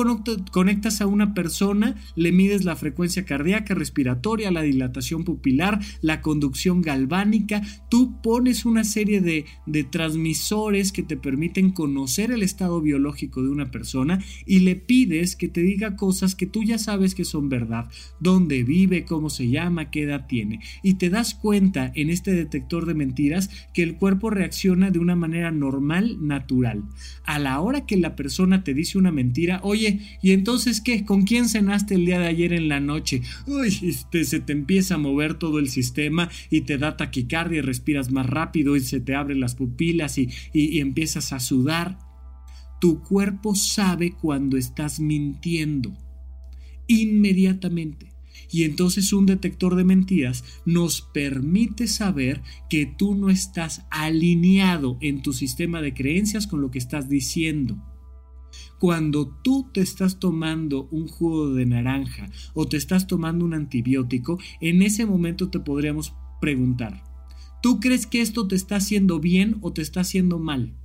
conectas 0.52 1.02
a 1.02 1.06
una 1.06 1.36
persona, 1.36 1.94
le 2.16 2.32
mides 2.32 2.66
la 2.66 2.76
frecuencia 2.76 3.26
cardíaca, 3.26 3.76
respiratoria, 3.76 4.50
la 4.50 4.64
dilatación 4.64 5.24
pupilar, 5.24 5.80
la 6.02 6.22
conducción 6.22 6.82
galvánica, 6.82 7.62
tú 7.90 8.20
pones 8.24 8.66
una 8.66 8.84
serie 8.84 9.22
de, 9.22 9.46
transmisores 9.92 10.92
que 10.92 11.04
te 11.04 11.16
permiten 11.16 11.74
conocer 11.74 12.32
el 12.32 12.42
estado 12.42 12.82
biológico 12.82 13.44
de 13.44 13.50
una 13.50 13.70
persona 13.70 14.20
y 14.48 14.62
le 14.62 14.76
pides 14.76 15.36
que 15.36 15.48
te 15.48 15.62
diga 15.62 15.96
cosas 15.96 16.34
que 16.34 16.48
tú 16.48 16.64
ya 16.64 16.80
sabes 16.80 17.14
que 17.14 17.24
son 17.24 17.50
verdad, 17.50 17.88
dónde 18.20 18.64
vive, 18.64 19.06
cómo 19.06 19.30
se 19.30 19.48
llama, 19.48 19.92
qué 19.92 20.02
edad 20.02 20.26
tiene. 20.26 20.62
Y 20.82 20.96
te 20.96 21.12
das 21.12 21.36
cuenta 21.36 21.92
en 21.94 22.10
este 22.10 22.32
detector 22.32 22.88
de 22.88 22.96
mentiras 22.96 23.52
que 23.76 23.84
el 23.84 23.96
cuerpo 23.98 24.32
reacciona 24.32 24.90
de 24.90 24.98
una 24.98 25.16
manera 25.16 25.52
normal, 25.52 26.18
natural 26.26 26.84
a 27.28 27.40
la 27.40 27.60
hora 27.60 27.86
que 27.86 27.98
la 27.98 28.16
persona 28.16 28.64
te 28.64 28.74
dice 28.74 28.98
una 28.98 29.12
mentira, 29.12 29.60
oye, 29.62 30.00
¿y 30.22 30.32
entonces 30.32 30.80
qué? 30.80 31.04
¿Con 31.04 31.24
quién 31.24 31.50
cenaste 31.50 31.96
el 31.96 32.06
día 32.06 32.20
de 32.20 32.28
ayer 32.28 32.54
en 32.54 32.70
la 32.70 32.80
noche? 32.80 33.22
Uy, 33.46 33.78
este, 33.84 34.24
se 34.24 34.40
te 34.40 34.54
empieza 34.54 34.96
a 34.96 34.98
mover 34.98 35.34
todo 35.34 35.60
el 35.60 35.70
sistema 35.70 36.30
y 36.50 36.62
te 36.62 36.78
da 36.78 36.96
taquicardia 36.96 37.60
y 37.60 37.62
respiras 37.62 38.12
más 38.12 38.26
rápido 38.28 38.78
y 38.78 38.80
se 38.80 39.02
te 39.02 39.14
abren 39.14 39.42
las 39.42 39.56
pupilas 39.56 40.18
y, 40.18 40.30
y 40.54 40.80
empiezas 40.80 41.34
a 41.34 41.42
sudar. 41.42 42.00
Tu 42.80 43.04
cuerpo 43.04 43.56
sabe 43.56 44.14
cuando 44.14 44.56
estás 44.56 45.02
mintiendo. 45.02 45.98
Inmediatamente. 46.88 48.17
Y 48.52 48.64
entonces 48.64 49.12
un 49.14 49.26
detector 49.26 49.76
de 49.76 49.84
mentiras 49.84 50.44
nos 50.66 51.02
permite 51.02 51.88
saber 51.88 52.42
que 52.70 52.86
tú 52.86 53.16
no 53.16 53.30
estás 53.30 53.86
alineado 53.90 54.98
en 55.02 55.22
tu 55.22 55.34
sistema 55.34 55.82
de 55.82 55.94
creencias 55.94 56.48
con 56.48 56.62
lo 56.62 56.72
que 56.72 56.80
estás 56.80 57.10
diciendo. 57.10 57.78
Cuando 58.80 59.28
tú 59.44 59.70
te 59.74 59.82
estás 59.82 60.20
tomando 60.20 60.88
un 60.92 61.08
jugo 61.08 61.54
de 61.54 61.66
naranja 61.66 62.30
o 62.54 62.68
te 62.68 62.78
estás 62.78 63.08
tomando 63.08 63.44
un 63.44 63.54
antibiótico, 63.54 64.40
en 64.62 64.82
ese 64.82 65.06
momento 65.06 65.50
te 65.50 65.60
podríamos 65.60 66.14
preguntar, 66.40 67.04
¿tú 67.62 67.80
crees 67.80 68.06
que 68.06 68.22
esto 68.22 68.48
te 68.48 68.56
está 68.56 68.76
haciendo 68.76 69.20
bien 69.20 69.58
o 69.62 69.74
te 69.74 69.82
está 69.82 70.02
haciendo 70.02 70.38
mal? 70.38 70.76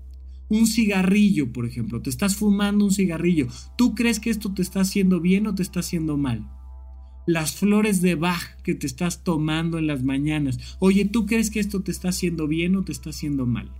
Un 0.48 0.66
cigarrillo, 0.66 1.52
por 1.52 1.66
ejemplo, 1.66 2.02
te 2.02 2.10
estás 2.10 2.34
fumando 2.34 2.84
un 2.84 2.92
cigarrillo, 2.92 3.48
¿tú 3.76 3.94
crees 3.94 4.20
que 4.20 4.30
esto 4.30 4.52
te 4.52 4.62
está 4.62 4.80
haciendo 4.80 5.20
bien 5.20 5.46
o 5.46 5.54
te 5.54 5.62
está 5.62 5.80
haciendo 5.80 6.16
mal? 6.16 6.48
Las 7.26 7.56
flores 7.56 8.02
de 8.02 8.14
Bach 8.14 8.56
que 8.62 8.74
te 8.74 8.86
estás 8.86 9.22
tomando 9.22 9.78
en 9.78 9.86
las 9.86 10.02
mañanas. 10.02 10.58
Oye, 10.78 11.04
¿tú 11.04 11.26
crees 11.26 11.50
que 11.50 11.60
esto 11.60 11.82
te 11.82 11.92
está 11.92 12.08
haciendo 12.08 12.48
bien 12.48 12.76
o 12.76 12.84
te 12.84 12.92
está 12.92 13.10
haciendo 13.10 13.46
mal? 13.46 13.72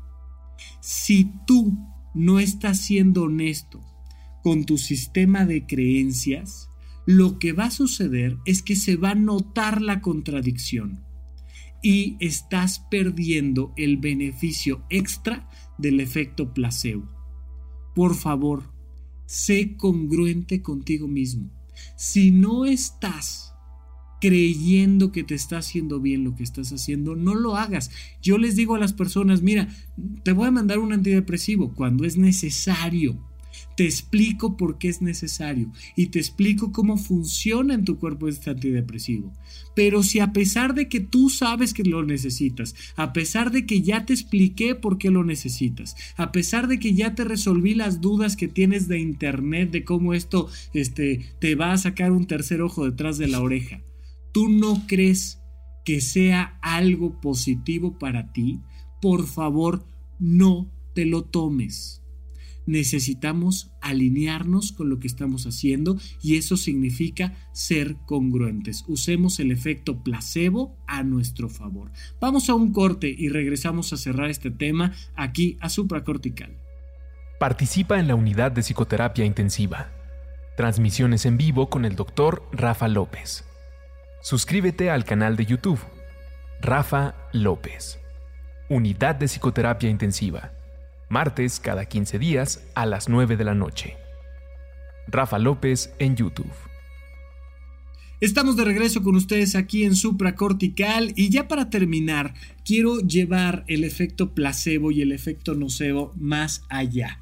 Si 0.81 1.31
tú 1.47 1.77
no 2.15 2.39
estás 2.39 2.81
siendo 2.81 3.25
honesto 3.25 3.81
con 4.43 4.65
tu 4.65 4.79
sistema 4.79 5.45
de 5.47 5.67
creencias, 5.67 6.69
lo 7.07 7.39
que 7.39 7.53
va 7.53 7.65
a 7.67 7.71
suceder 7.71 8.39
es 8.45 8.63
que 8.63 8.77
se 8.77 8.97
va 8.97 9.11
a 9.11 9.17
notar 9.17 9.83
la 9.83 10.01
contradicción 10.01 11.05
y 11.83 12.17
estás 12.21 12.79
perdiendo 12.91 13.73
el 13.77 13.97
beneficio 13.97 14.85
extra 14.89 15.49
del 15.79 15.99
efecto 15.99 16.55
placebo. 16.55 17.09
Por 17.93 18.15
favor, 18.15 18.73
sé 19.27 19.77
congruente 19.77 20.63
contigo 20.63 21.09
mismo 21.09 21.62
si 21.97 22.31
no 22.31 22.65
estás 22.65 23.55
creyendo 24.21 25.11
que 25.11 25.25
te 25.25 25.35
está 25.35 25.59
haciendo 25.59 26.01
bien 26.01 26.23
lo 26.23 26.37
que 26.37 26.45
estás 26.45 26.73
haciendo, 26.73 27.17
no 27.17 27.35
lo 27.35 27.57
hagas. 27.57 27.91
Yo 28.23 28.39
les 28.39 28.55
digo 28.55 28.77
a 28.77 28.79
las 28.79 28.93
personas, 28.93 29.43
mira, 29.43 29.69
te 30.23 30.33
voy 30.33 30.47
a 30.47 30.53
mandar 30.53 30.79
un 30.79 30.93
antidepresivo 30.93 31.75
cuando 31.75 32.05
es 32.05 32.17
necesario 32.17 33.32
te 33.77 33.85
explico 33.85 34.57
por 34.57 34.79
qué 34.79 34.89
es 34.89 35.03
necesario 35.03 35.71
y 35.97 36.07
te 36.07 36.19
explico 36.19 36.73
cómo 36.73 36.97
funciona 36.97 37.75
en 37.75 37.85
tu 37.85 37.99
cuerpo 37.99 38.29
este 38.29 38.51
antidepresivo. 38.51 39.33
Pero 39.75 40.03
si 40.03 40.21
a 40.21 40.33
pesar 40.33 40.75
de 40.75 40.89
que 40.89 41.01
tú 41.01 41.31
sabes 41.31 41.73
que 41.73 41.85
lo 41.85 42.05
necesitas, 42.05 42.75
a 42.97 43.13
pesar 43.13 43.51
de 43.51 43.67
que 43.67 43.83
ya 43.83 44.05
te 44.05 44.13
expliqué 44.13 44.75
por 44.75 44.99
qué 44.99 45.11
lo 45.11 45.25
necesitas, 45.25 45.97
a 46.17 46.33
pesar 46.33 46.69
de 46.69 46.79
que 46.79 46.95
ya 46.95 47.15
te 47.15 47.25
resolví 47.25 47.75
las 47.75 48.01
dudas 48.01 48.37
que 48.37 48.49
tienes 48.49 48.89
de 48.89 48.99
internet 49.01 49.71
de 49.71 49.85
cómo 49.85 50.15
esto 50.15 50.49
este, 50.75 51.21
te 51.39 51.55
va 51.55 51.73
a 51.73 51.79
sacar 51.79 52.13
un 52.13 52.27
tercer 52.27 52.61
ojo 52.61 52.85
detrás 52.85 53.19
de 53.19 53.29
la 53.29 53.41
oreja, 53.41 53.81
tú 54.33 54.49
no 54.49 54.87
crees 54.87 55.39
que 55.85 56.01
sea 56.01 56.59
algo 56.63 57.21
positivo 57.21 57.99
para 57.99 58.33
ti, 58.33 58.61
por 59.01 59.27
favor, 59.27 59.85
no 60.19 60.71
te 60.95 61.07
lo 61.07 61.25
tomes 61.25 62.02
necesitamos 62.67 63.73
alinearnos 63.81 64.73
con 64.73 64.89
lo 64.89 64.99
que 64.99 65.07
estamos 65.07 65.47
haciendo 65.47 65.99
y 66.23 66.37
eso 66.37 66.57
significa 66.57 67.35
ser 67.53 67.97
congruentes. 68.07 68.85
Usemos 68.89 69.41
el 69.41 69.51
efecto 69.51 70.03
placebo 70.03 70.77
a 70.87 71.03
nuestro 71.03 71.49
favor. 71.49 71.91
Vamos 72.21 72.49
a 72.49 72.55
un 72.55 72.73
corte 72.73 73.15
y 73.17 73.29
regresamos 73.29 73.93
a 73.93 73.97
cerrar 73.97 74.31
este 74.31 74.51
tema 74.51 74.93
aquí 75.15 75.57
a 75.61 75.69
supracortical. 75.69 76.57
Participa 77.39 77.99
en 77.99 78.09
la 78.09 78.15
unidad 78.15 78.53
de 78.53 78.63
psicoterapia 78.63 79.25
intensiva. 79.25 79.91
Transmisiones 80.57 81.27
en 81.27 81.39
vivo 81.39 81.69
con 81.71 81.85
el 81.85 81.97
doctor 81.97 82.49
Rafa 82.53 82.87
López. 82.87 83.45
Suscríbete 84.21 84.91
al 84.91 85.05
canal 85.05 85.37
de 85.37 85.47
YouTube. 85.47 85.81
Rafa 86.61 87.17
López. 87.33 87.99
Unidad 88.69 89.17
de 89.17 89.27
psicoterapia 89.27 89.91
intensiva 89.91 90.53
martes 91.13 91.61
cada 91.61 91.85
15 91.85 92.19
días 92.19 92.65
a 92.75 92.87
las 92.87 93.11
9 93.11 93.37
de 93.37 93.45
la 93.45 93.55
noche. 93.55 93.97
Rafa 95.07 95.39
López 95.39 95.93
en 95.99 96.17
YouTube. 96.17 96.51
Estamos 98.21 98.57
de 98.57 98.65
regreso 98.65 99.03
con 99.03 99.15
ustedes 99.17 99.55
aquí 99.55 99.85
en 99.85 99.95
supracortical 99.95 101.13
y 101.15 101.29
ya 101.29 101.49
para 101.49 101.69
terminar 101.69 102.33
quiero 102.65 103.01
llevar 103.01 103.65
el 103.67 103.85
efecto 103.85 104.33
placebo 104.33 104.91
y 104.91 105.03
el 105.03 105.13
efecto 105.13 105.55
nocebo 105.55 106.15
más 106.17 106.65
allá. 106.71 107.21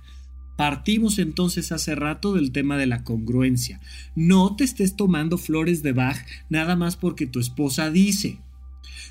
Partimos 0.57 1.19
entonces 1.19 1.73
hace 1.73 1.95
rato 1.97 2.35
del 2.35 2.53
tema 2.53 2.77
de 2.77 2.87
la 2.87 3.03
congruencia. 3.03 3.81
No 4.15 4.55
te 4.55 4.63
estés 4.63 4.95
tomando 4.95 5.37
flores 5.37 5.83
de 5.83 5.93
Bach 5.93 6.19
nada 6.49 6.77
más 6.77 6.97
porque 6.97 7.27
tu 7.27 7.41
esposa 7.41 7.91
dice. 7.91 8.39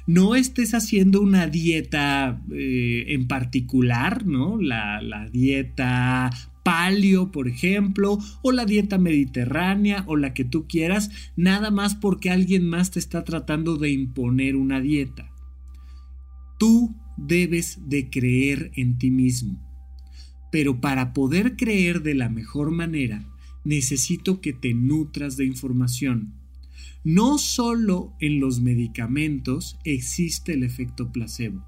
No 0.10 0.34
estés 0.34 0.74
haciendo 0.74 1.22
una 1.22 1.45
dieta 1.45 2.41
eh, 2.52 3.06
en 3.10 3.28
particular, 3.28 4.26
¿no? 4.26 4.60
La, 4.60 5.04
la 5.04 5.30
dieta 5.30 6.32
palio, 6.63 7.32
por 7.32 7.48
ejemplo, 7.48 8.17
o 8.41 8.52
la 8.52 8.65
dieta 8.65 8.98
mediterránea, 8.98 10.04
o 10.08 10.17
la 10.17 10.34
que 10.34 10.45
tú 10.45 10.65
quieras, 10.67 11.12
nada 11.36 11.69
más 11.69 11.93
porque 11.93 12.32
alguien 12.32 12.67
más 12.67 12.89
te 12.89 12.98
está 12.98 13.24
tratando 13.24 13.78
de 13.78 13.91
imponer 13.91 14.56
una 14.56 14.82
dieta. 14.82 15.32
Tú 16.58 16.95
debes 17.15 17.78
de 17.88 18.10
creer 18.10 18.72
en 18.74 18.98
ti 18.98 19.12
mismo. 19.12 19.63
Pero 20.52 20.82
para 20.82 21.13
poder 21.13 21.56
creer 21.56 22.02
de 22.02 22.15
la 22.15 22.30
mejor 22.30 22.72
manera, 22.72 23.30
necesito 23.63 24.41
que 24.41 24.54
te 24.54 24.74
nutras 24.74 25.38
de 25.38 25.45
información. 25.45 26.38
No 27.03 27.38
solo 27.38 28.13
en 28.19 28.39
los 28.39 28.59
medicamentos 28.59 29.79
existe 29.83 30.53
el 30.53 30.63
efecto 30.63 31.12
placebo 31.12 31.65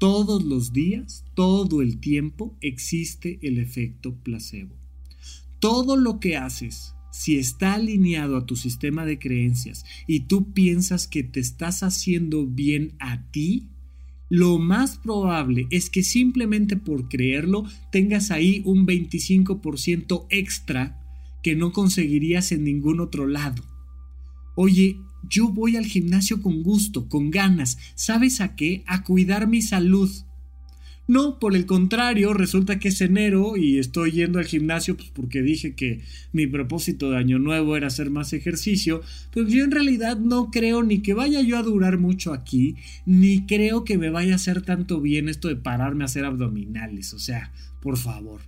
todos 0.00 0.42
los 0.42 0.72
días, 0.72 1.26
todo 1.34 1.82
el 1.82 2.00
tiempo, 2.00 2.56
existe 2.62 3.38
el 3.42 3.58
efecto 3.58 4.14
placebo. 4.14 4.74
Todo 5.60 5.94
lo 5.94 6.20
que 6.20 6.38
haces, 6.38 6.94
si 7.12 7.36
está 7.36 7.74
alineado 7.74 8.38
a 8.38 8.46
tu 8.46 8.56
sistema 8.56 9.04
de 9.04 9.18
creencias 9.18 9.84
y 10.06 10.20
tú 10.20 10.54
piensas 10.54 11.06
que 11.06 11.22
te 11.22 11.38
estás 11.38 11.82
haciendo 11.82 12.46
bien 12.46 12.94
a 12.98 13.30
ti, 13.30 13.68
lo 14.30 14.58
más 14.58 14.96
probable 14.96 15.66
es 15.70 15.90
que 15.90 16.02
simplemente 16.02 16.78
por 16.78 17.10
creerlo 17.10 17.64
tengas 17.92 18.30
ahí 18.30 18.62
un 18.64 18.86
25% 18.86 20.26
extra 20.30 20.98
que 21.42 21.56
no 21.56 21.72
conseguirías 21.72 22.52
en 22.52 22.64
ningún 22.64 23.00
otro 23.00 23.26
lado. 23.26 23.69
Oye, 24.54 24.98
yo 25.28 25.48
voy 25.48 25.76
al 25.76 25.86
gimnasio 25.86 26.42
con 26.42 26.62
gusto, 26.62 27.08
con 27.08 27.30
ganas. 27.30 27.78
¿Sabes 27.94 28.40
a 28.40 28.56
qué? 28.56 28.82
A 28.86 29.04
cuidar 29.04 29.46
mi 29.46 29.62
salud. 29.62 30.10
No, 31.10 31.40
por 31.40 31.56
el 31.56 31.66
contrario, 31.66 32.34
resulta 32.34 32.78
que 32.78 32.86
es 32.86 33.00
enero 33.00 33.56
y 33.56 33.78
estoy 33.78 34.12
yendo 34.12 34.38
al 34.38 34.44
gimnasio 34.44 34.96
pues, 34.96 35.10
porque 35.10 35.42
dije 35.42 35.74
que 35.74 36.02
mi 36.32 36.46
propósito 36.46 37.10
de 37.10 37.16
año 37.16 37.40
nuevo 37.40 37.76
era 37.76 37.88
hacer 37.88 38.10
más 38.10 38.32
ejercicio, 38.32 39.02
pues 39.32 39.48
yo 39.48 39.64
en 39.64 39.72
realidad 39.72 40.18
no 40.18 40.52
creo 40.52 40.84
ni 40.84 41.00
que 41.00 41.12
vaya 41.12 41.40
yo 41.40 41.58
a 41.58 41.64
durar 41.64 41.98
mucho 41.98 42.32
aquí, 42.32 42.76
ni 43.06 43.44
creo 43.44 43.82
que 43.82 43.98
me 43.98 44.10
vaya 44.10 44.34
a 44.34 44.36
hacer 44.36 44.62
tanto 44.62 45.00
bien 45.00 45.28
esto 45.28 45.48
de 45.48 45.56
pararme 45.56 46.04
a 46.04 46.06
hacer 46.06 46.24
abdominales, 46.24 47.12
o 47.12 47.18
sea, 47.18 47.50
por 47.82 47.96
favor. 47.96 48.42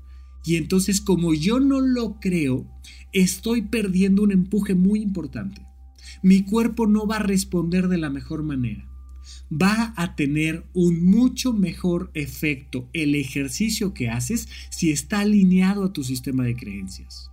Y 0.44 0.54
entonces 0.54 1.00
como 1.00 1.34
yo 1.34 1.58
no 1.58 1.80
lo 1.80 2.20
creo, 2.20 2.64
estoy 3.12 3.62
perdiendo 3.62 4.22
un 4.22 4.30
empuje 4.30 4.76
muy 4.76 5.00
importante 5.00 5.62
mi 6.22 6.44
cuerpo 6.44 6.86
no 6.86 7.06
va 7.06 7.16
a 7.16 7.22
responder 7.22 7.88
de 7.88 7.98
la 7.98 8.10
mejor 8.10 8.42
manera. 8.42 8.88
Va 9.52 9.92
a 9.96 10.16
tener 10.16 10.64
un 10.72 11.04
mucho 11.04 11.52
mejor 11.52 12.10
efecto 12.14 12.88
el 12.92 13.14
ejercicio 13.14 13.92
que 13.92 14.08
haces 14.08 14.48
si 14.70 14.90
está 14.90 15.20
alineado 15.20 15.84
a 15.84 15.92
tu 15.92 16.04
sistema 16.04 16.44
de 16.44 16.56
creencias. 16.56 17.30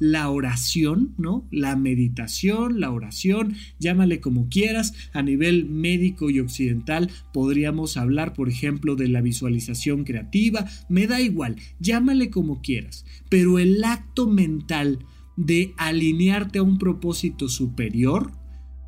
La 0.00 0.28
oración, 0.28 1.14
¿no? 1.18 1.46
La 1.52 1.76
meditación, 1.76 2.80
la 2.80 2.90
oración, 2.90 3.54
llámale 3.78 4.20
como 4.20 4.48
quieras, 4.48 4.92
a 5.12 5.22
nivel 5.22 5.66
médico 5.66 6.30
y 6.30 6.40
occidental 6.40 7.10
podríamos 7.32 7.96
hablar, 7.96 8.34
por 8.34 8.48
ejemplo, 8.48 8.96
de 8.96 9.08
la 9.08 9.20
visualización 9.20 10.04
creativa, 10.04 10.66
me 10.88 11.06
da 11.06 11.20
igual, 11.20 11.56
llámale 11.78 12.30
como 12.30 12.60
quieras, 12.60 13.04
pero 13.28 13.58
el 13.58 13.82
acto 13.84 14.26
mental 14.28 14.98
de 15.36 15.74
alinearte 15.76 16.58
a 16.58 16.62
un 16.62 16.78
propósito 16.78 17.48
superior, 17.48 18.32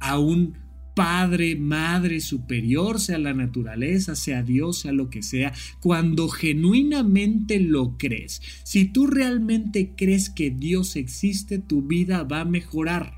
a 0.01 0.19
un 0.19 0.55
padre, 0.97 1.57
madre 1.57 2.21
superior, 2.21 2.99
sea 2.99 3.19
la 3.19 3.35
naturaleza, 3.35 4.17
sea 4.17 4.43
Dios, 4.43 4.79
sea 4.79 4.93
lo 4.93 5.11
que 5.11 5.23
sea, 5.23 5.53
cuando 5.81 6.29
genuinamente 6.29 7.61
lo 7.61 7.99
crees. 7.99 8.41
Si 8.65 8.87
tú 8.87 9.07
realmente 9.07 9.93
crees 9.95 10.31
que 10.31 10.51
Dios 10.51 10.97
existe, 10.97 11.59
tu 11.59 11.83
vida 11.83 12.23
va 12.23 12.41
a 12.41 12.45
mejorar. 12.47 13.13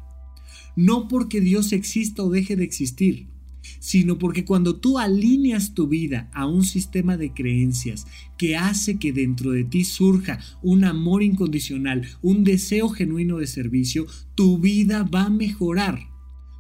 No 0.75 1.07
porque 1.07 1.41
Dios 1.41 1.73
exista 1.73 2.25
o 2.25 2.31
deje 2.31 2.57
de 2.57 2.65
existir, 2.65 3.29
sino 3.79 4.19
porque 4.19 4.45
cuando 4.45 4.77
tú 4.77 4.99
alineas 4.99 5.75
tu 5.75 5.89
vida 5.89 6.31
a 6.33 6.47
un 6.47 6.65
sistema 6.65 7.17
de 7.17 7.33
creencias 7.33 8.07
que 8.37 8.57
hace 8.57 8.99
que 8.99 9.13
dentro 9.13 9.51
de 9.53 9.65
ti 9.65 9.85
surja 9.85 10.39
un 10.63 10.85
amor 10.85 11.23
incondicional, 11.23 12.07
un 12.23 12.45
deseo 12.45 12.89
genuino 12.89 13.39
de 13.39 13.47
servicio, 13.47 14.07
tu 14.35 14.59
vida 14.59 15.03
va 15.03 15.25
a 15.25 15.31
mejorar. 15.31 16.18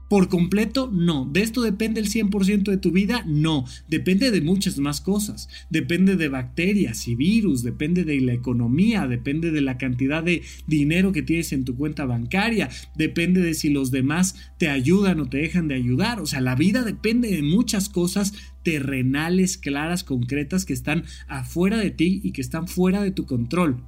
¿Por 0.08 0.28
completo? 0.28 0.90
No. 0.90 1.28
¿De 1.30 1.42
esto 1.42 1.60
depende 1.60 2.00
el 2.00 2.08
100% 2.08 2.70
de 2.70 2.78
tu 2.78 2.92
vida? 2.92 3.24
No. 3.26 3.66
Depende 3.88 4.30
de 4.30 4.40
muchas 4.40 4.78
más 4.78 5.02
cosas. 5.02 5.48
Depende 5.68 6.16
de 6.16 6.28
bacterias 6.28 7.06
y 7.08 7.14
virus, 7.14 7.62
depende 7.62 8.04
de 8.04 8.18
la 8.20 8.32
economía, 8.32 9.06
depende 9.06 9.50
de 9.50 9.60
la 9.60 9.76
cantidad 9.76 10.22
de 10.22 10.42
dinero 10.66 11.12
que 11.12 11.22
tienes 11.22 11.52
en 11.52 11.64
tu 11.64 11.76
cuenta 11.76 12.06
bancaria, 12.06 12.70
depende 12.96 13.42
de 13.42 13.54
si 13.54 13.68
los 13.68 13.90
demás 13.90 14.34
te 14.58 14.68
ayudan 14.68 15.20
o 15.20 15.28
te 15.28 15.38
dejan 15.38 15.68
de 15.68 15.74
ayudar. 15.74 16.20
O 16.20 16.26
sea, 16.26 16.40
la 16.40 16.54
vida 16.54 16.84
depende 16.84 17.28
de 17.28 17.42
muchas 17.42 17.90
cosas 17.90 18.32
terrenales, 18.62 19.58
claras, 19.58 20.04
concretas 20.04 20.64
que 20.64 20.72
están 20.72 21.04
afuera 21.26 21.76
de 21.78 21.90
ti 21.90 22.20
y 22.24 22.32
que 22.32 22.40
están 22.40 22.66
fuera 22.66 23.02
de 23.02 23.10
tu 23.10 23.26
control. 23.26 23.84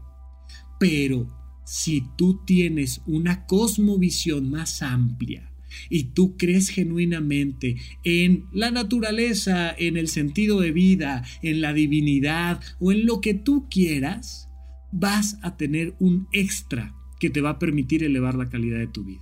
Pero 0.78 1.28
si 1.64 2.02
tú 2.16 2.40
tienes 2.44 3.00
una 3.06 3.46
cosmovisión 3.46 4.50
más 4.50 4.82
amplia, 4.82 5.49
y 5.88 6.04
tú 6.04 6.36
crees 6.36 6.68
genuinamente 6.68 7.76
en 8.04 8.44
la 8.52 8.70
naturaleza, 8.70 9.74
en 9.76 9.96
el 9.96 10.08
sentido 10.08 10.60
de 10.60 10.72
vida, 10.72 11.24
en 11.42 11.60
la 11.60 11.72
divinidad 11.72 12.60
o 12.78 12.92
en 12.92 13.06
lo 13.06 13.20
que 13.20 13.34
tú 13.34 13.68
quieras, 13.70 14.48
vas 14.92 15.38
a 15.42 15.56
tener 15.56 15.94
un 15.98 16.26
extra 16.32 16.94
que 17.18 17.30
te 17.30 17.40
va 17.40 17.50
a 17.50 17.58
permitir 17.58 18.02
elevar 18.02 18.34
la 18.34 18.48
calidad 18.48 18.78
de 18.78 18.86
tu 18.86 19.04
vida. 19.04 19.20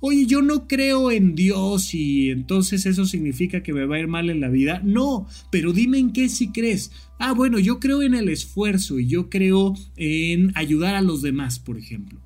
Oye, 0.00 0.26
yo 0.26 0.42
no 0.42 0.68
creo 0.68 1.10
en 1.10 1.34
Dios 1.34 1.94
y 1.94 2.30
entonces 2.30 2.86
eso 2.86 3.06
significa 3.06 3.62
que 3.62 3.72
me 3.72 3.86
va 3.86 3.96
a 3.96 4.00
ir 4.00 4.08
mal 4.08 4.30
en 4.30 4.40
la 4.40 4.48
vida. 4.48 4.80
No, 4.84 5.26
pero 5.50 5.72
dime 5.72 5.98
en 5.98 6.12
qué 6.12 6.28
sí 6.28 6.50
crees. 6.52 6.92
Ah, 7.18 7.32
bueno, 7.32 7.58
yo 7.58 7.78
creo 7.78 8.02
en 8.02 8.14
el 8.14 8.28
esfuerzo 8.28 8.98
y 8.98 9.06
yo 9.06 9.28
creo 9.30 9.74
en 9.96 10.52
ayudar 10.54 10.94
a 10.94 11.02
los 11.02 11.22
demás, 11.22 11.58
por 11.58 11.78
ejemplo. 11.78 12.25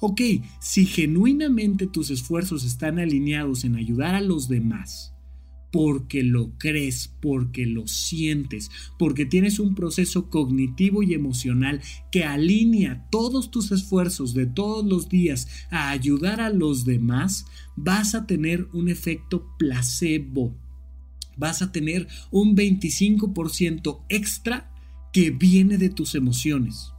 Ok, 0.00 0.20
si 0.60 0.86
genuinamente 0.86 1.88
tus 1.88 2.10
esfuerzos 2.10 2.64
están 2.64 3.00
alineados 3.00 3.64
en 3.64 3.74
ayudar 3.74 4.14
a 4.14 4.20
los 4.20 4.48
demás, 4.48 5.12
porque 5.72 6.22
lo 6.22 6.56
crees, 6.56 7.12
porque 7.20 7.66
lo 7.66 7.88
sientes, 7.88 8.70
porque 8.96 9.26
tienes 9.26 9.58
un 9.58 9.74
proceso 9.74 10.30
cognitivo 10.30 11.02
y 11.02 11.14
emocional 11.14 11.82
que 12.12 12.24
alinea 12.24 13.08
todos 13.10 13.50
tus 13.50 13.72
esfuerzos 13.72 14.34
de 14.34 14.46
todos 14.46 14.86
los 14.86 15.08
días 15.08 15.48
a 15.70 15.90
ayudar 15.90 16.40
a 16.40 16.50
los 16.50 16.84
demás, 16.84 17.46
vas 17.74 18.14
a 18.14 18.24
tener 18.24 18.68
un 18.72 18.88
efecto 18.88 19.48
placebo. 19.58 20.54
Vas 21.36 21.60
a 21.60 21.72
tener 21.72 22.06
un 22.30 22.56
25% 22.56 24.04
extra 24.08 24.72
que 25.12 25.30
viene 25.30 25.76
de 25.76 25.88
tus 25.88 26.14
emociones. 26.14 26.92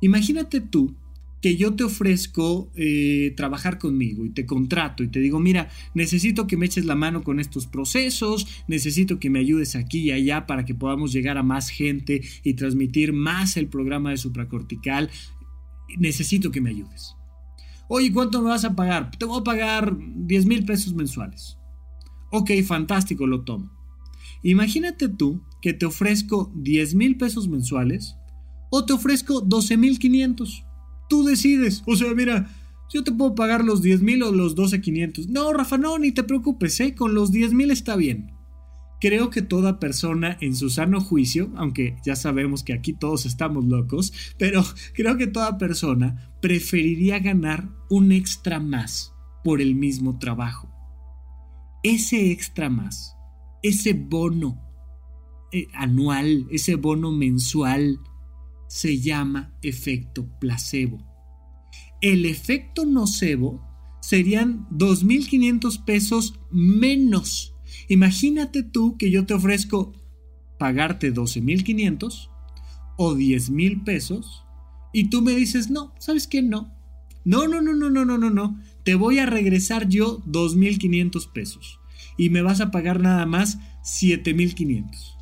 Imagínate 0.00 0.60
tú 0.60 0.94
que 1.40 1.56
yo 1.56 1.74
te 1.74 1.84
ofrezco 1.84 2.70
eh, 2.74 3.32
trabajar 3.36 3.78
conmigo 3.78 4.24
y 4.24 4.30
te 4.30 4.44
contrato 4.44 5.02
y 5.02 5.08
te 5.08 5.20
digo, 5.20 5.40
mira, 5.40 5.70
necesito 5.94 6.46
que 6.46 6.56
me 6.56 6.66
eches 6.66 6.84
la 6.84 6.94
mano 6.94 7.22
con 7.22 7.40
estos 7.40 7.66
procesos, 7.66 8.46
necesito 8.68 9.18
que 9.18 9.30
me 9.30 9.38
ayudes 9.38 9.74
aquí 9.74 10.00
y 10.00 10.12
allá 10.12 10.46
para 10.46 10.64
que 10.64 10.74
podamos 10.74 11.12
llegar 11.12 11.38
a 11.38 11.42
más 11.42 11.70
gente 11.70 12.22
y 12.44 12.54
transmitir 12.54 13.12
más 13.12 13.56
el 13.56 13.68
programa 13.68 14.10
de 14.10 14.18
supracortical, 14.18 15.10
necesito 15.96 16.50
que 16.50 16.60
me 16.60 16.70
ayudes. 16.70 17.16
Oye, 17.88 18.12
¿cuánto 18.12 18.42
me 18.42 18.50
vas 18.50 18.64
a 18.64 18.76
pagar? 18.76 19.10
Te 19.10 19.24
voy 19.24 19.40
a 19.40 19.44
pagar 19.44 19.96
10 19.98 20.46
mil 20.46 20.64
pesos 20.64 20.94
mensuales. 20.94 21.56
Ok, 22.30 22.50
fantástico, 22.64 23.26
lo 23.26 23.42
tomo. 23.42 23.72
Imagínate 24.42 25.08
tú 25.08 25.42
que 25.60 25.72
te 25.72 25.86
ofrezco 25.86 26.52
10 26.54 26.94
mil 26.94 27.16
pesos 27.16 27.48
mensuales 27.48 28.16
o 28.70 28.84
te 28.84 28.92
ofrezco 28.92 29.40
12 29.40 29.76
mil 29.76 29.98
500 29.98 30.64
Tú 31.10 31.24
decides. 31.24 31.82
O 31.86 31.94
sea, 31.94 32.14
mira, 32.14 32.48
yo 32.88 33.04
te 33.04 33.12
puedo 33.12 33.34
pagar 33.34 33.64
los 33.64 33.82
10 33.82 34.00
mil 34.00 34.22
o 34.22 34.32
los 34.32 34.54
12,500. 34.54 35.28
No, 35.28 35.52
Rafa, 35.52 35.76
no, 35.76 35.98
ni 35.98 36.12
te 36.12 36.24
preocupes, 36.24 36.80
¿eh? 36.80 36.94
Con 36.94 37.14
los 37.14 37.30
10 37.30 37.52
mil 37.52 37.70
está 37.70 37.96
bien. 37.96 38.32
Creo 39.00 39.30
que 39.30 39.42
toda 39.42 39.80
persona 39.80 40.36
en 40.40 40.54
su 40.54 40.70
sano 40.70 41.00
juicio, 41.00 41.50
aunque 41.56 41.96
ya 42.04 42.16
sabemos 42.16 42.62
que 42.62 42.72
aquí 42.72 42.92
todos 42.92 43.26
estamos 43.26 43.64
locos, 43.64 44.12
pero 44.38 44.64
creo 44.94 45.16
que 45.16 45.26
toda 45.26 45.58
persona 45.58 46.32
preferiría 46.40 47.18
ganar 47.18 47.68
un 47.88 48.12
extra 48.12 48.60
más 48.60 49.12
por 49.44 49.60
el 49.60 49.74
mismo 49.74 50.18
trabajo. 50.18 50.68
Ese 51.82 52.30
extra 52.30 52.70
más, 52.70 53.16
ese 53.62 53.94
bono 53.94 54.60
eh, 55.52 55.66
anual, 55.74 56.46
ese 56.50 56.76
bono 56.76 57.10
mensual, 57.10 57.98
se 58.70 59.00
llama 59.00 59.52
efecto 59.62 60.28
placebo. 60.38 61.04
El 62.00 62.24
efecto 62.24 62.86
nocebo 62.86 63.66
serían 64.00 64.68
2.500 64.70 65.84
pesos 65.84 66.38
menos. 66.52 67.52
Imagínate 67.88 68.62
tú 68.62 68.96
que 68.96 69.10
yo 69.10 69.26
te 69.26 69.34
ofrezco 69.34 69.92
pagarte 70.56 71.12
12.500 71.12 72.30
o 72.96 73.14
10.000 73.16 73.82
pesos 73.82 74.44
y 74.92 75.10
tú 75.10 75.20
me 75.20 75.32
dices, 75.32 75.68
no, 75.68 75.92
¿sabes 75.98 76.28
qué? 76.28 76.40
No. 76.40 76.72
No, 77.24 77.48
no, 77.48 77.60
no, 77.60 77.74
no, 77.74 77.90
no, 77.90 78.04
no, 78.04 78.18
no, 78.18 78.30
no. 78.30 78.60
Te 78.84 78.94
voy 78.94 79.18
a 79.18 79.26
regresar 79.26 79.88
yo 79.88 80.22
2.500 80.26 81.32
pesos 81.32 81.80
y 82.16 82.30
me 82.30 82.42
vas 82.42 82.60
a 82.60 82.70
pagar 82.70 83.00
nada 83.00 83.26
más 83.26 83.58
7.500. 83.82 85.19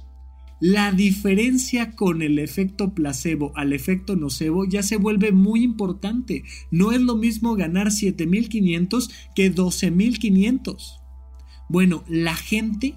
La 0.61 0.91
diferencia 0.91 1.93
con 1.95 2.21
el 2.21 2.41
efecto 2.41 2.93
placebo 2.93 3.53
al 3.55 3.73
efecto 3.73 4.17
nocebo 4.17 4.65
ya 4.65 4.83
se 4.83 4.97
vuelve 4.97 5.31
muy 5.31 5.63
importante. 5.63 6.43
No 6.73 6.91
es 6.91 7.01
lo 7.01 7.15
mismo 7.15 7.55
ganar 7.55 7.89
7.500 7.89 9.09
que 9.37 9.55
12.500. 9.55 10.99
Bueno, 11.69 12.03
la 12.09 12.35
gente 12.35 12.97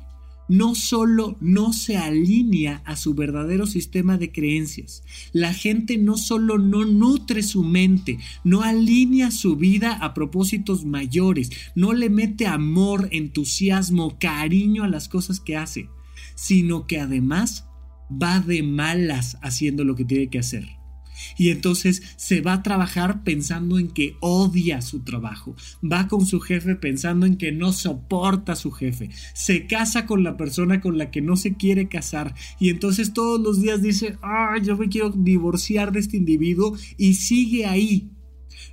no 0.51 0.75
solo 0.75 1.37
no 1.39 1.71
se 1.71 1.97
alinea 1.97 2.81
a 2.85 2.97
su 2.97 3.13
verdadero 3.13 3.65
sistema 3.67 4.17
de 4.17 4.33
creencias, 4.33 5.01
la 5.31 5.53
gente 5.53 5.97
no 5.97 6.17
solo 6.17 6.57
no 6.57 6.83
nutre 6.83 7.41
su 7.41 7.63
mente, 7.63 8.19
no 8.43 8.61
alinea 8.61 9.31
su 9.31 9.55
vida 9.55 9.93
a 9.93 10.13
propósitos 10.13 10.83
mayores, 10.83 11.51
no 11.73 11.93
le 11.93 12.09
mete 12.09 12.47
amor, 12.47 13.07
entusiasmo, 13.11 14.17
cariño 14.19 14.83
a 14.83 14.89
las 14.89 15.07
cosas 15.07 15.39
que 15.39 15.55
hace, 15.55 15.87
sino 16.41 16.87
que 16.87 16.99
además 16.99 17.67
va 18.11 18.39
de 18.39 18.63
malas 18.63 19.37
haciendo 19.43 19.83
lo 19.83 19.95
que 19.95 20.05
tiene 20.05 20.27
que 20.31 20.39
hacer. 20.39 20.65
Y 21.37 21.51
entonces 21.51 22.01
se 22.15 22.41
va 22.41 22.53
a 22.53 22.63
trabajar 22.63 23.23
pensando 23.23 23.77
en 23.77 23.89
que 23.89 24.15
odia 24.21 24.81
su 24.81 25.03
trabajo. 25.03 25.55
Va 25.83 26.07
con 26.07 26.25
su 26.25 26.39
jefe 26.39 26.73
pensando 26.73 27.27
en 27.27 27.37
que 27.37 27.51
no 27.51 27.73
soporta 27.73 28.53
a 28.53 28.55
su 28.55 28.71
jefe. 28.71 29.11
Se 29.35 29.67
casa 29.67 30.07
con 30.07 30.23
la 30.23 30.35
persona 30.35 30.81
con 30.81 30.97
la 30.97 31.11
que 31.11 31.21
no 31.21 31.35
se 31.35 31.53
quiere 31.53 31.87
casar. 31.87 32.33
Y 32.59 32.69
entonces 32.69 33.13
todos 33.13 33.39
los 33.39 33.61
días 33.61 33.83
dice, 33.83 34.17
ah, 34.23 34.55
yo 34.63 34.75
me 34.77 34.89
quiero 34.89 35.11
divorciar 35.11 35.91
de 35.91 35.99
este 35.99 36.17
individuo. 36.17 36.75
Y 36.97 37.13
sigue 37.13 37.67
ahí. 37.67 38.09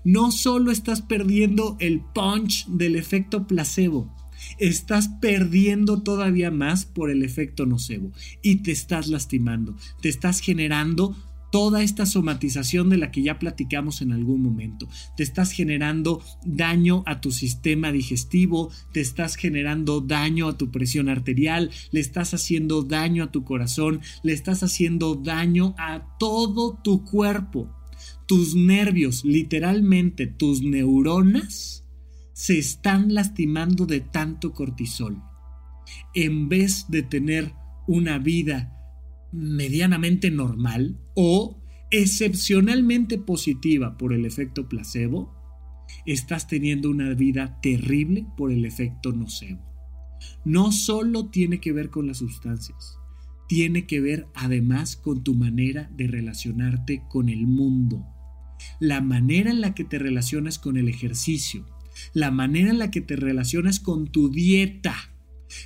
No 0.04 0.30
solo 0.30 0.70
estás 0.70 1.02
perdiendo 1.02 1.76
el 1.80 2.00
punch 2.14 2.66
del 2.68 2.96
efecto 2.96 3.46
placebo, 3.46 4.16
estás 4.58 5.08
perdiendo 5.20 6.02
todavía 6.02 6.50
más 6.50 6.84
por 6.84 7.10
el 7.10 7.22
efecto 7.22 7.66
nocebo 7.66 8.12
y 8.42 8.56
te 8.56 8.72
estás 8.72 9.08
lastimando, 9.08 9.76
te 10.00 10.08
estás 10.08 10.40
generando 10.40 11.16
toda 11.50 11.82
esta 11.82 12.06
somatización 12.06 12.90
de 12.90 12.98
la 12.98 13.10
que 13.10 13.22
ya 13.22 13.38
platicamos 13.38 14.02
en 14.02 14.12
algún 14.12 14.42
momento. 14.42 14.88
Te 15.16 15.22
estás 15.22 15.52
generando 15.52 16.22
daño 16.44 17.02
a 17.06 17.20
tu 17.20 17.30
sistema 17.30 17.92
digestivo, 17.92 18.70
te 18.92 19.00
estás 19.00 19.36
generando 19.36 20.00
daño 20.00 20.48
a 20.48 20.58
tu 20.58 20.70
presión 20.70 21.08
arterial, 21.08 21.70
le 21.90 22.00
estás 22.00 22.34
haciendo 22.34 22.82
daño 22.82 23.24
a 23.24 23.32
tu 23.32 23.44
corazón, 23.44 24.00
le 24.22 24.32
estás 24.32 24.62
haciendo 24.62 25.14
daño 25.14 25.74
a 25.78 26.16
todo 26.18 26.78
tu 26.82 27.04
cuerpo. 27.04 27.74
Tus 28.26 28.54
nervios, 28.54 29.24
literalmente 29.24 30.26
tus 30.26 30.62
neuronas, 30.62 31.84
se 32.38 32.56
están 32.56 33.14
lastimando 33.14 33.84
de 33.84 33.98
tanto 33.98 34.52
cortisol. 34.52 35.20
En 36.14 36.48
vez 36.48 36.86
de 36.88 37.02
tener 37.02 37.52
una 37.88 38.18
vida 38.18 38.72
medianamente 39.32 40.30
normal 40.30 41.00
o 41.16 41.60
excepcionalmente 41.90 43.18
positiva 43.18 43.98
por 43.98 44.12
el 44.12 44.24
efecto 44.24 44.68
placebo, 44.68 45.34
estás 46.06 46.46
teniendo 46.46 46.90
una 46.90 47.12
vida 47.14 47.58
terrible 47.60 48.24
por 48.36 48.52
el 48.52 48.64
efecto 48.64 49.10
nocebo. 49.10 49.60
No 50.44 50.70
solo 50.70 51.30
tiene 51.30 51.58
que 51.58 51.72
ver 51.72 51.90
con 51.90 52.06
las 52.06 52.18
sustancias, 52.18 52.98
tiene 53.48 53.84
que 53.84 54.00
ver 54.00 54.28
además 54.36 54.94
con 54.94 55.24
tu 55.24 55.34
manera 55.34 55.90
de 55.96 56.06
relacionarte 56.06 57.02
con 57.08 57.30
el 57.30 57.48
mundo, 57.48 58.06
la 58.78 59.00
manera 59.00 59.50
en 59.50 59.60
la 59.60 59.74
que 59.74 59.82
te 59.82 59.98
relacionas 59.98 60.60
con 60.60 60.76
el 60.76 60.88
ejercicio, 60.88 61.66
la 62.12 62.30
manera 62.30 62.70
en 62.70 62.78
la 62.78 62.90
que 62.90 63.00
te 63.00 63.16
relacionas 63.16 63.80
con 63.80 64.08
tu 64.08 64.30
dieta, 64.30 64.94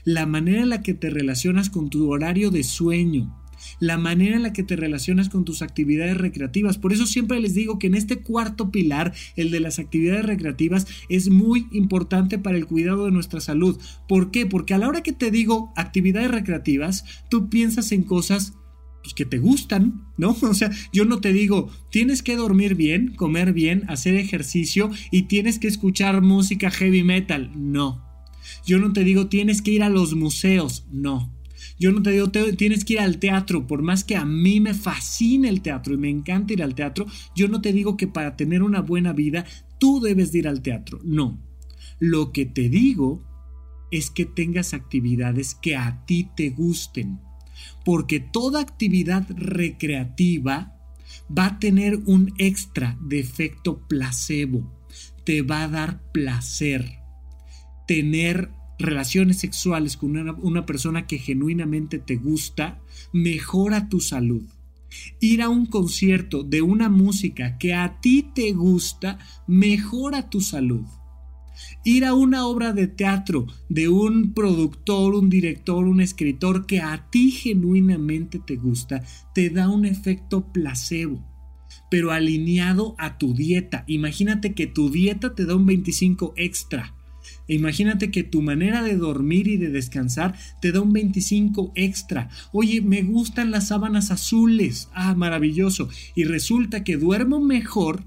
la 0.05 0.27
manera 0.27 0.63
en 0.63 0.71
la 0.71 0.83
que 0.83 0.95
te 0.95 1.11
relacionas 1.11 1.71
con 1.71 1.91
tu 1.91 2.11
horario 2.11 2.51
de 2.51 2.65
sueño, 2.65 3.39
la 3.81 3.99
manera 3.99 4.37
en 4.37 4.43
la 4.43 4.53
que 4.53 4.63
te 4.63 4.77
relacionas 4.77 5.29
con 5.29 5.45
tus 5.45 5.63
actividades 5.63 6.17
recreativas. 6.17 6.79
Por 6.79 6.93
eso 6.93 7.07
siempre 7.07 7.41
les 7.41 7.55
digo 7.55 7.79
que 7.79 7.87
en 7.87 7.95
este 7.95 8.19
cuarto 8.19 8.71
pilar, 8.71 9.13
el 9.37 9.51
de 9.51 9.61
las 9.61 9.79
actividades 9.79 10.25
recreativas, 10.25 10.87
es 11.09 11.31
muy 11.31 11.67
importante 11.73 12.39
para 12.39 12.57
el 12.57 12.67
cuidado 12.67 13.05
de 13.05 13.13
nuestra 13.13 13.41
salud. 13.41 13.79
¿Por 14.09 14.31
qué? 14.31 14.47
Porque 14.47 14.75
a 14.75 14.79
la 14.79 14.89
hora 14.89 15.03
que 15.03 15.13
te 15.13 15.31
digo 15.31 15.73
actividades 15.77 16.31
recreativas, 16.31 17.05
tú 17.29 17.49
piensas 17.49 17.93
en 17.93 18.03
cosas 18.03 18.55
pues, 19.03 19.15
que 19.15 19.25
te 19.25 19.39
gustan, 19.39 20.07
¿no? 20.17 20.37
O 20.43 20.55
sea, 20.55 20.71
yo 20.93 21.05
no 21.05 21.21
te 21.21 21.33
digo, 21.33 21.71
tienes 21.91 22.23
que 22.23 22.37
dormir 22.37 22.75
bien, 22.75 23.15
comer 23.15 23.53
bien, 23.53 23.85
hacer 23.89 24.15
ejercicio 24.15 24.91
y 25.11 25.23
tienes 25.23 25.59
que 25.59 25.69
escuchar 25.69 26.23
música 26.23 26.71
heavy 26.71 27.03
metal. 27.03 27.51
No. 27.57 28.05
Yo 28.67 28.79
no 28.79 28.93
te 28.93 29.05
digo, 29.05 29.29
tienes 29.29 29.63
que 29.63 29.73
ir 29.73 29.83
a 29.83 29.89
los 29.89 30.15
museos. 30.15 30.87
No. 30.91 31.33
Yo 31.79 31.91
no 31.93 32.03
te 32.03 32.11
digo, 32.11 32.31
tienes 32.31 32.85
que 32.85 32.95
ir 32.95 33.01
al 33.01 33.19
teatro, 33.19 33.67
por 33.67 33.83
más 33.83 34.05
que 34.05 34.17
a 34.17 34.25
mí 34.25 34.61
me 34.61 34.75
fascina 34.75 35.49
el 35.49 35.63
teatro 35.63 35.95
y 35.95 35.97
me 35.97 36.11
encanta 36.11 36.53
ir 36.53 36.63
al 36.63 36.75
teatro, 36.75 37.07
yo 37.35 37.49
no 37.49 37.61
te 37.61 37.73
digo 37.73 37.97
que 37.97 38.07
para 38.07 38.37
tener 38.37 38.63
una 38.63 38.81
buena 38.81 39.13
vida 39.13 39.45
tú 39.79 40.01
debes 40.01 40.33
de 40.33 40.41
ir 40.41 40.49
al 40.49 40.63
teatro, 40.63 41.01
no. 41.03 41.41
Lo 41.99 42.33
que 42.33 42.47
te 42.47 42.69
digo 42.69 43.25
es 43.91 44.11
que 44.11 44.27
tengas 44.27 44.75
actividades 44.75 45.55
que 45.55 45.77
a 45.77 46.05
ti 46.07 46.29
te 46.37 46.51
gusten, 46.51 47.21
porque 47.85 48.21
toda 48.21 48.61
actividad 48.61 49.27
recreativa 49.31 50.77
va 51.37 51.47
a 51.47 51.59
tener 51.59 52.01
un 52.07 52.33
extra 52.39 52.99
de 53.01 53.21
efecto 53.21 53.87
placebo, 53.89 54.71
te 55.25 55.43
va 55.43 55.65
a 55.65 55.69
dar 55.69 56.01
placer. 56.13 56.99
Tener 57.87 58.51
relaciones 58.79 59.39
sexuales 59.39 59.97
con 59.97 60.17
una, 60.17 60.67
persona 60.67 61.07
que 61.07 61.19
genuinamente 61.19 61.99
te 61.99 62.17
gusta, 62.17 62.81
mejora 63.13 63.89
tu 63.89 64.01
salud. 64.01 64.43
Ir 65.21 65.43
a 65.43 65.49
un 65.49 65.67
concierto 65.67 66.43
de 66.43 66.61
una 66.61 66.89
música 66.89 67.57
que 67.59 67.75
a 67.75 68.01
ti 68.01 68.31
te 68.35 68.53
gusta, 68.53 69.19
mejora 69.47 70.29
tu 70.29 70.41
salud. 70.41 70.85
Ir 71.85 72.05
a 72.05 72.15
una 72.15 72.47
obra 72.47 72.73
de 72.73 72.87
teatro 72.87 73.47
de 73.69 73.89
un 73.89 74.35
productor, 74.35 75.15
un 75.15 75.31
director, 75.31 75.85
un 75.85 76.01
escritor 76.01 76.67
que 76.67 76.81
a 76.81 77.09
ti 77.11 77.31
genuinamente 77.31 78.39
te 78.39 78.57
gusta, 78.57 79.03
te 79.35 79.51
da 79.51 79.69
un 79.69 79.85
efecto 79.85 80.53
placebo, 80.53 81.25
pero 81.91 82.13
alineado 82.13 82.95
a 82.99 83.19
tu 83.19 83.35
dieta. 83.35 83.85
Imagínate 83.87 84.55
que 84.55 84.67
tu 84.67 84.91
dieta 84.91 85.35
te 85.35 85.45
da 85.45 85.57
un 85.57 85.67
25 85.67 86.35
extra 86.37 86.95
Imagínate 87.49 88.11
que 88.11 88.23
tu 88.23 88.43
manera 88.43 88.83
de 88.83 88.97
dormir 88.97 89.49
y 89.49 89.57
de 89.57 89.71
descansar 89.71 90.35
te 90.61 90.73
da 90.73 90.81
un 90.81 90.93
25 90.93 91.73
extra. 91.75 92.29
Oye, 92.53 92.81
me 92.81 93.03
gustan 93.03 93.51
las 93.51 93.69
sábanas 93.69 94.11
azules. 94.11 94.89
Ah, 94.95 95.15
maravilloso. 95.15 95.89
Y 96.15 96.25
resulta 96.25 96.85
que 96.85 96.97
duermo 96.97 97.41
mejor 97.41 98.05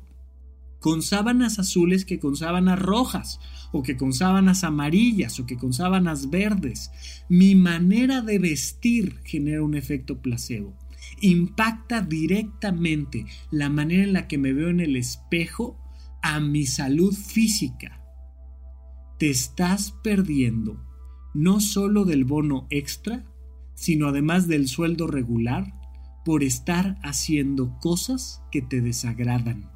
con 0.86 1.02
sábanas 1.02 1.58
azules 1.58 2.06
que 2.06 2.20
con 2.20 2.36
sábanas 2.36 2.78
rojas, 2.78 3.40
o 3.72 3.82
que 3.82 3.98
con 3.98 4.14
sábanas 4.14 4.64
amarillas, 4.64 5.40
o 5.40 5.48
que 5.48 5.58
con 5.58 5.74
sábanas 5.74 6.30
verdes. 6.30 6.92
Mi 7.28 7.56
manera 7.56 8.22
de 8.22 8.38
vestir 8.38 9.16
genera 9.24 9.64
un 9.64 9.74
efecto 9.74 10.22
placebo. 10.22 10.78
Impacta 11.22 12.02
directamente 12.02 13.26
la 13.50 13.72
manera 13.72 14.04
en 14.04 14.14
la 14.14 14.28
que 14.28 14.38
me 14.38 14.54
veo 14.54 14.70
en 14.70 14.80
el 14.80 14.96
espejo 14.96 15.76
a 16.22 16.40
mi 16.40 16.68
salud 16.68 17.16
física 17.16 18.00
te 19.18 19.32
estás 19.32 19.92
perdiendo 20.04 20.86
no 21.34 21.62
solo 21.62 22.06
del 22.06 22.26
bono 22.26 22.68
extra, 22.70 23.26
sino 23.74 24.10
además 24.10 24.48
del 24.48 24.68
sueldo 24.68 25.08
regular 25.08 25.74
por 26.24 26.44
estar 26.44 27.00
haciendo 27.02 27.80
cosas 27.80 28.44
que 28.52 28.62
te 28.62 28.82
desagradan, 28.82 29.72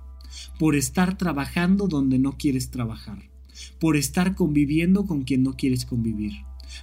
por 0.58 0.76
estar 0.76 1.18
trabajando 1.18 1.88
donde 1.88 2.20
no 2.20 2.38
quieres 2.38 2.70
trabajar, 2.70 3.30
por 3.80 3.98
estar 3.98 4.36
conviviendo 4.36 5.06
con 5.06 5.24
quien 5.24 5.44
no 5.44 5.56
quieres 5.56 5.86
convivir, 5.86 6.34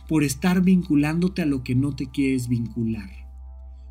por 0.09 0.25
estar 0.25 0.63
vinculándote 0.63 1.43
a 1.43 1.47
lo 1.47 1.63
que 1.63 1.75
no 1.75 1.95
te 1.95 2.11
quieres 2.11 2.49
vincular. 2.49 3.11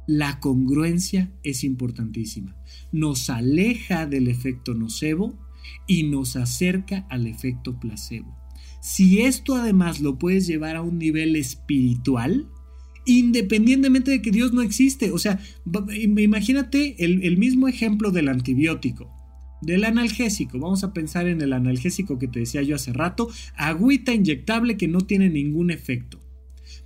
La 0.07 0.39
congruencia 0.39 1.31
es 1.43 1.63
importantísima. 1.63 2.55
Nos 2.91 3.29
aleja 3.29 4.05
del 4.05 4.27
efecto 4.27 4.75
nocebo 4.75 5.33
y 5.87 6.03
nos 6.03 6.35
acerca 6.35 7.07
al 7.09 7.25
efecto 7.25 7.79
placebo. 7.79 8.35
Si 8.81 9.21
esto 9.21 9.55
además 9.55 10.01
lo 10.01 10.19
puedes 10.19 10.45
llevar 10.45 10.75
a 10.75 10.83
un 10.83 10.99
nivel 10.99 11.35
espiritual, 11.35 12.47
independientemente 13.07 14.11
de 14.11 14.21
que 14.21 14.29
Dios 14.29 14.53
no 14.53 14.61
existe, 14.61 15.11
o 15.11 15.17
sea, 15.17 15.39
imagínate 15.95 17.03
el, 17.03 17.23
el 17.23 17.37
mismo 17.37 17.67
ejemplo 17.67 18.11
del 18.11 18.29
antibiótico 18.29 19.14
del 19.65 19.83
analgésico. 19.83 20.59
Vamos 20.59 20.83
a 20.83 20.93
pensar 20.93 21.27
en 21.27 21.41
el 21.41 21.53
analgésico 21.53 22.19
que 22.19 22.27
te 22.27 22.39
decía 22.39 22.61
yo 22.61 22.75
hace 22.75 22.93
rato, 22.93 23.29
agüita 23.55 24.13
inyectable 24.13 24.77
que 24.77 24.87
no 24.87 25.01
tiene 25.01 25.29
ningún 25.29 25.71
efecto, 25.71 26.19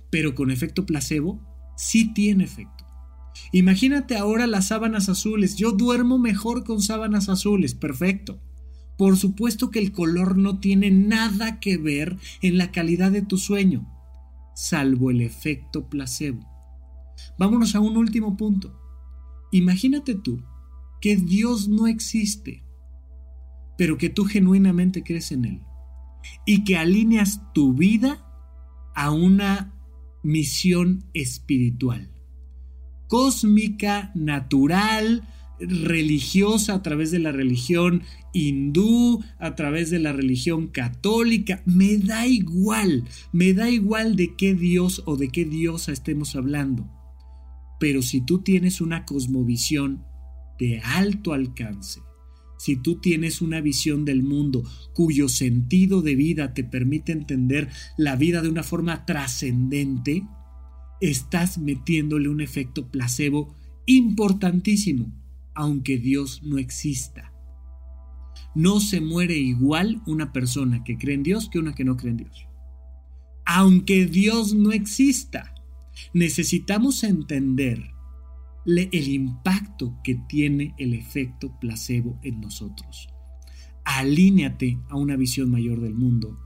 pero 0.08 0.34
con 0.34 0.50
efecto 0.50 0.86
placebo 0.86 1.40
sí 1.76 2.12
tiene 2.14 2.44
efecto. 2.44 2.86
Imagínate 3.52 4.16
ahora 4.16 4.46
las 4.46 4.68
sábanas 4.68 5.08
azules. 5.08 5.56
Yo 5.56 5.72
duermo 5.72 6.18
mejor 6.18 6.64
con 6.64 6.80
sábanas 6.80 7.28
azules, 7.28 7.74
perfecto. 7.74 8.40
Por 8.96 9.16
supuesto 9.16 9.70
que 9.70 9.78
el 9.78 9.92
color 9.92 10.36
no 10.36 10.58
tiene 10.58 10.90
nada 10.90 11.60
que 11.60 11.76
ver 11.76 12.16
en 12.42 12.58
la 12.58 12.70
calidad 12.70 13.10
de 13.10 13.22
tu 13.22 13.38
sueño, 13.38 13.86
salvo 14.54 15.10
el 15.10 15.20
efecto 15.20 15.88
placebo. 15.88 16.46
Vámonos 17.38 17.74
a 17.74 17.80
un 17.80 17.96
último 17.96 18.36
punto. 18.36 18.78
Imagínate 19.52 20.14
tú 20.14 20.42
que 21.00 21.16
Dios 21.16 21.68
no 21.68 21.86
existe, 21.86 22.62
pero 23.80 23.96
que 23.96 24.10
tú 24.10 24.26
genuinamente 24.26 25.02
crees 25.02 25.32
en 25.32 25.46
Él 25.46 25.60
y 26.44 26.64
que 26.64 26.76
alineas 26.76 27.40
tu 27.54 27.72
vida 27.72 28.22
a 28.94 29.10
una 29.10 29.72
misión 30.22 31.06
espiritual, 31.14 32.10
cósmica, 33.08 34.12
natural, 34.14 35.26
religiosa 35.58 36.74
a 36.74 36.82
través 36.82 37.10
de 37.10 37.20
la 37.20 37.32
religión 37.32 38.02
hindú, 38.34 39.24
a 39.38 39.54
través 39.54 39.88
de 39.88 39.98
la 39.98 40.12
religión 40.12 40.68
católica, 40.68 41.62
me 41.64 41.96
da 41.96 42.26
igual, 42.26 43.04
me 43.32 43.54
da 43.54 43.70
igual 43.70 44.14
de 44.14 44.36
qué 44.36 44.54
Dios 44.54 45.02
o 45.06 45.16
de 45.16 45.30
qué 45.30 45.46
diosa 45.46 45.90
estemos 45.90 46.36
hablando. 46.36 46.86
Pero 47.78 48.02
si 48.02 48.20
tú 48.20 48.42
tienes 48.42 48.82
una 48.82 49.06
cosmovisión 49.06 50.04
de 50.58 50.80
alto 50.80 51.32
alcance, 51.32 52.00
si 52.60 52.76
tú 52.76 52.96
tienes 52.96 53.40
una 53.40 53.62
visión 53.62 54.04
del 54.04 54.22
mundo 54.22 54.62
cuyo 54.92 55.30
sentido 55.30 56.02
de 56.02 56.14
vida 56.14 56.52
te 56.52 56.62
permite 56.62 57.10
entender 57.10 57.70
la 57.96 58.16
vida 58.16 58.42
de 58.42 58.50
una 58.50 58.62
forma 58.62 59.06
trascendente, 59.06 60.24
estás 61.00 61.56
metiéndole 61.56 62.28
un 62.28 62.42
efecto 62.42 62.88
placebo 62.88 63.56
importantísimo, 63.86 65.10
aunque 65.54 65.96
Dios 65.96 66.42
no 66.42 66.58
exista. 66.58 67.32
No 68.54 68.80
se 68.80 69.00
muere 69.00 69.38
igual 69.38 70.02
una 70.06 70.30
persona 70.30 70.84
que 70.84 70.98
cree 70.98 71.14
en 71.14 71.22
Dios 71.22 71.48
que 71.48 71.60
una 71.60 71.74
que 71.74 71.84
no 71.84 71.96
cree 71.96 72.10
en 72.10 72.18
Dios. 72.18 72.46
Aunque 73.46 74.04
Dios 74.04 74.52
no 74.52 74.72
exista, 74.72 75.54
necesitamos 76.12 77.04
entender 77.04 77.90
el 78.66 79.08
impacto 79.08 79.98
que 80.04 80.14
tiene 80.28 80.74
el 80.78 80.94
efecto 80.94 81.58
placebo 81.60 82.18
en 82.22 82.40
nosotros. 82.40 83.08
Alíñate 83.84 84.78
a 84.88 84.96
una 84.96 85.16
visión 85.16 85.50
mayor 85.50 85.80
del 85.80 85.94
mundo 85.94 86.38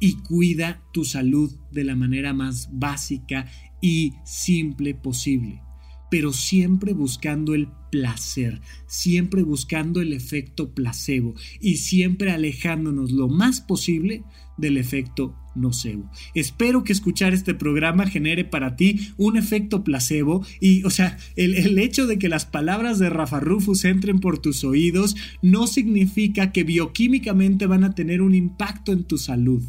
y 0.00 0.14
cuida 0.16 0.82
tu 0.92 1.04
salud 1.04 1.54
de 1.70 1.84
la 1.84 1.96
manera 1.96 2.32
más 2.32 2.68
básica 2.72 3.46
y 3.80 4.14
simple 4.24 4.94
posible, 4.94 5.62
pero 6.10 6.32
siempre 6.32 6.92
buscando 6.92 7.54
el 7.54 7.68
placer, 7.90 8.60
siempre 8.86 9.42
buscando 9.42 10.00
el 10.00 10.12
efecto 10.12 10.74
placebo 10.74 11.34
y 11.60 11.76
siempre 11.76 12.32
alejándonos 12.32 13.12
lo 13.12 13.28
más 13.28 13.60
posible 13.60 14.24
del 14.58 14.76
efecto 14.76 15.36
nocebo. 15.54 16.10
Espero 16.34 16.84
que 16.84 16.92
escuchar 16.92 17.32
este 17.32 17.54
programa 17.54 18.06
genere 18.06 18.44
para 18.44 18.76
ti 18.76 19.12
un 19.16 19.36
efecto 19.36 19.84
placebo 19.84 20.44
y, 20.60 20.84
o 20.84 20.90
sea, 20.90 21.18
el, 21.36 21.54
el, 21.54 21.78
hecho 21.78 22.06
de 22.06 22.18
que 22.18 22.28
las 22.28 22.46
palabras 22.46 22.98
de 22.98 23.10
Rafa 23.10 23.40
Rufus 23.40 23.84
entren 23.84 24.20
por 24.20 24.38
tus 24.38 24.64
oídos 24.64 25.16
no 25.42 25.66
significa 25.66 26.52
que 26.52 26.64
bioquímicamente 26.64 27.66
van 27.66 27.84
a 27.84 27.94
tener 27.94 28.22
un 28.22 28.34
impacto 28.34 28.92
en 28.92 29.04
tu 29.04 29.18
salud. 29.18 29.62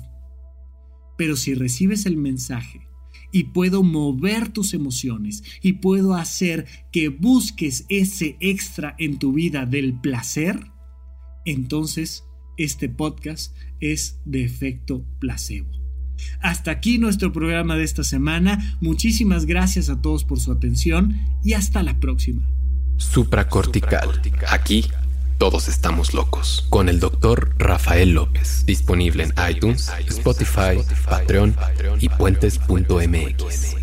Pero 1.17 1.36
si 1.36 1.53
recibes 1.53 2.05
el 2.05 2.17
mensaje 2.17 2.88
y 3.31 3.45
puedo 3.45 3.84
mover 3.84 4.49
tus 4.49 4.73
emociones 4.73 5.43
y 5.61 5.73
puedo 5.73 6.13
hacer 6.13 6.65
que 6.91 7.09
busques 7.09 7.86
ese 7.89 8.38
extra 8.39 8.95
en 8.99 9.19
tu 9.19 9.34
vida 9.34 9.65
del 9.65 9.99
placer, 9.99 10.71
entonces 11.45 12.23
este 12.57 12.89
podcast 12.89 13.55
es 13.91 14.19
de 14.25 14.43
efecto 14.43 15.05
placebo. 15.19 15.69
Hasta 16.39 16.71
aquí 16.71 16.97
nuestro 16.97 17.34
programa 17.34 17.75
de 17.75 17.84
esta 17.84 18.03
semana. 18.03 18.77
Muchísimas 18.81 19.45
gracias 19.45 19.89
a 19.89 20.01
todos 20.01 20.23
por 20.23 20.39
su 20.39 20.51
atención 20.51 21.19
y 21.43 21.53
hasta 21.53 21.84
la 21.84 21.99
próxima. 21.99 22.47
Supracortical. 22.97 24.21
Aquí 24.49 24.86
todos 25.38 25.67
estamos 25.67 26.13
locos. 26.13 26.65
Con 26.69 26.88
el 26.88 26.99
doctor 26.99 27.53
Rafael 27.57 28.11
López. 28.11 28.65
Disponible 28.65 29.23
en 29.23 29.34
iTunes, 29.49 29.91
Spotify, 30.07 30.79
Patreon 31.05 31.55
y 31.99 32.09
puentes.mx. 32.09 33.82